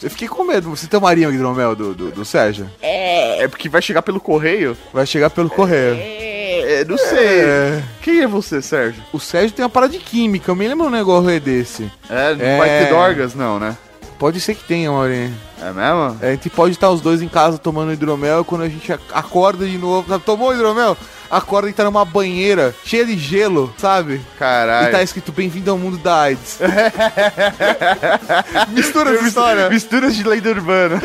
[0.00, 0.70] Eu fiquei com medo.
[0.70, 2.70] Você tomaria um hidromel do, do, do Sérgio?
[2.80, 4.76] É porque vai chegar pelo correio?
[4.92, 5.96] Vai chegar pelo correio.
[6.00, 7.40] É, não sei.
[7.40, 7.82] É.
[8.00, 9.02] Quem é você, Sérgio?
[9.12, 11.90] O Sérgio tem uma parada de química, eu me lembro um negócio desse.
[12.08, 12.58] É, não É.
[12.58, 13.76] vai ter dorgas, não, né?
[14.20, 15.34] Pode ser que tenha, Maurinho.
[15.60, 16.18] É mesmo?
[16.22, 18.92] É, a gente pode estar os dois em casa tomando hidromel e quando a gente
[18.92, 20.16] ac- acorda de novo.
[20.20, 20.96] Tomou hidromel?
[21.30, 24.20] Acorda e tá numa banheira cheia de gelo, sabe?
[24.38, 24.88] Caralho.
[24.88, 26.58] E tá escrito bem-vindo ao mundo da AIDS.
[28.70, 29.68] Mistura essa história.
[29.68, 31.00] Misturas de lenda urbana.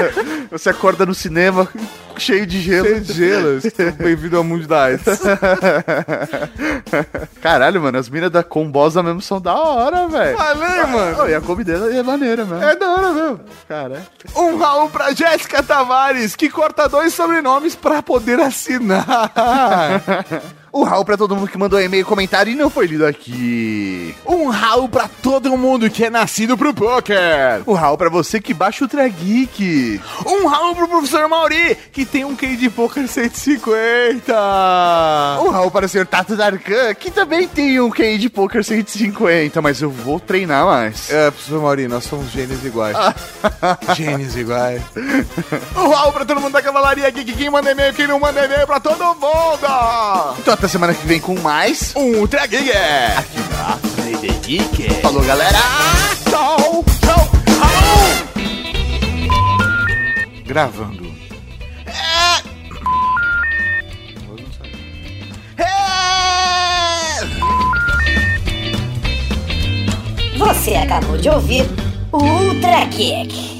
[0.50, 1.68] Você acorda no cinema
[2.20, 2.86] cheio de gelo.
[2.86, 3.60] Cheio de gelo.
[3.98, 5.04] Bem-vindo ao mundo da AIDS.
[7.40, 10.36] Caralho, mano, as minas da Combosa mesmo são da hora, velho.
[10.36, 11.16] Falei, mano.
[11.22, 12.64] Oh, e a comida é maneira mesmo.
[12.64, 13.40] É da hora mesmo.
[14.36, 19.06] Um Raul pra Jéssica Tavares, que corta dois sobrenomes pra poder assinar.
[20.76, 24.14] Um Raul pra todo mundo que mandou e-mail, comentário e não foi lido aqui.
[24.26, 27.62] Um Raul pra todo mundo que é nascido pro poker.
[27.66, 30.02] Um Raul pra você que baixa o Trageek.
[30.26, 34.34] Um Raul pro professor Mauri, que tem um QI de poker 150.
[35.42, 39.62] Um Raul para o senhor Tato Darkan, que também tem um QI de poker 150,
[39.62, 41.10] mas eu vou treinar mais.
[41.10, 42.98] É, professor Mauri, nós somos gênios iguais.
[43.96, 44.82] gênios iguais.
[45.74, 48.44] Um Raul pra todo mundo da cavalaria aqui, que quem manda e-mail, quem não manda
[48.44, 50.36] e-mail pra todo mundo.
[50.38, 51.94] Então até semana que vem com mais.
[51.94, 52.70] Um Ultra Geek.
[52.70, 53.78] Aqui na
[54.38, 55.00] Geek.
[55.00, 55.58] Falou, galera.
[56.28, 57.30] Tchau, tchau,
[57.60, 58.08] Raul.
[60.44, 61.06] Gravando.
[70.36, 71.64] Você acabou de ouvir
[72.12, 73.55] o Ultra Geek.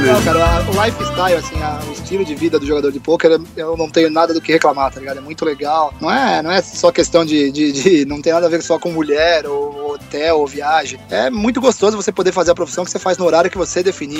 [0.00, 3.76] Não, cara, o lifestyle, assim, a- o estilo de vida do jogador de pôquer, eu
[3.76, 5.18] não tenho nada do que reclamar, tá ligado?
[5.18, 5.92] É muito legal.
[6.00, 8.78] Não é, não é só questão de, de, de- Não tem nada a ver só
[8.78, 10.98] com mulher, ou hotel, ou viagem.
[11.10, 13.82] É muito gostoso você poder fazer a profissão que você faz no horário que você
[13.82, 14.18] definir,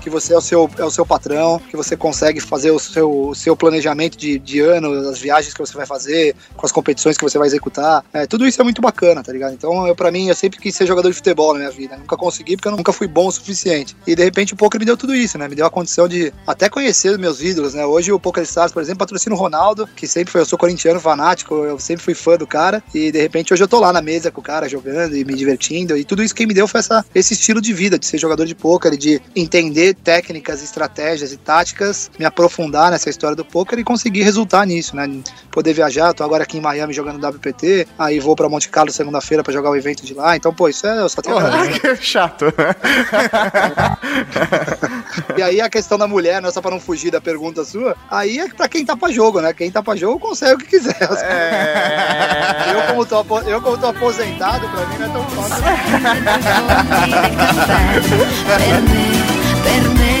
[0.00, 3.28] que você é o seu, é o seu patrão, que você consegue fazer o seu,
[3.28, 7.16] o seu planejamento de, de ano, as viagens que você vai fazer, com as competições
[7.16, 8.04] que você vai executar.
[8.12, 9.54] É, tudo isso é muito bacana, tá ligado?
[9.54, 11.96] Então, eu, pra mim, eu sempre quis ser jogador de futebol na minha vida.
[11.96, 13.96] Nunca consegui porque eu nunca fui bom o suficiente.
[14.06, 15.48] E de repente o poker me deu tudo isso, né?
[15.48, 17.84] Me deu a condição de até conhecer os meus ídolos, né?
[17.84, 21.00] Hoje o Poker Stars, por exemplo, patrocina o Ronaldo, que sempre foi, eu sou corintiano
[21.00, 22.82] fanático, eu sempre fui fã do cara.
[22.94, 25.34] E de repente hoje eu tô lá na mesa com o cara jogando e me
[25.34, 25.96] divertindo.
[25.96, 28.46] E tudo isso que me deu foi essa, esse estilo de vida, de ser jogador
[28.46, 33.84] de poker, de entender técnicas, estratégias e táticas, me aprofundar nessa história do poker e
[33.84, 35.08] conseguir resultar nisso, né?
[35.50, 39.42] Poder viajar, tô agora aqui em Miami jogando WPT, aí vou pra Monte Carlo segunda-feira
[39.42, 40.36] pra jogar o evento de lá.
[40.36, 41.84] Então, pô, isso é, eu só tenho agradecer.
[41.94, 42.46] Que chato.
[45.36, 47.96] E aí a questão da mulher, não é só pra não fugir da pergunta sua,
[48.10, 49.52] aí é pra quem tá pra jogo, né?
[49.52, 50.96] Quem tá pra jogo consegue o que quiser.
[52.72, 55.64] Eu, como tô, eu como tô aposentado, pra mim não é tão fácil.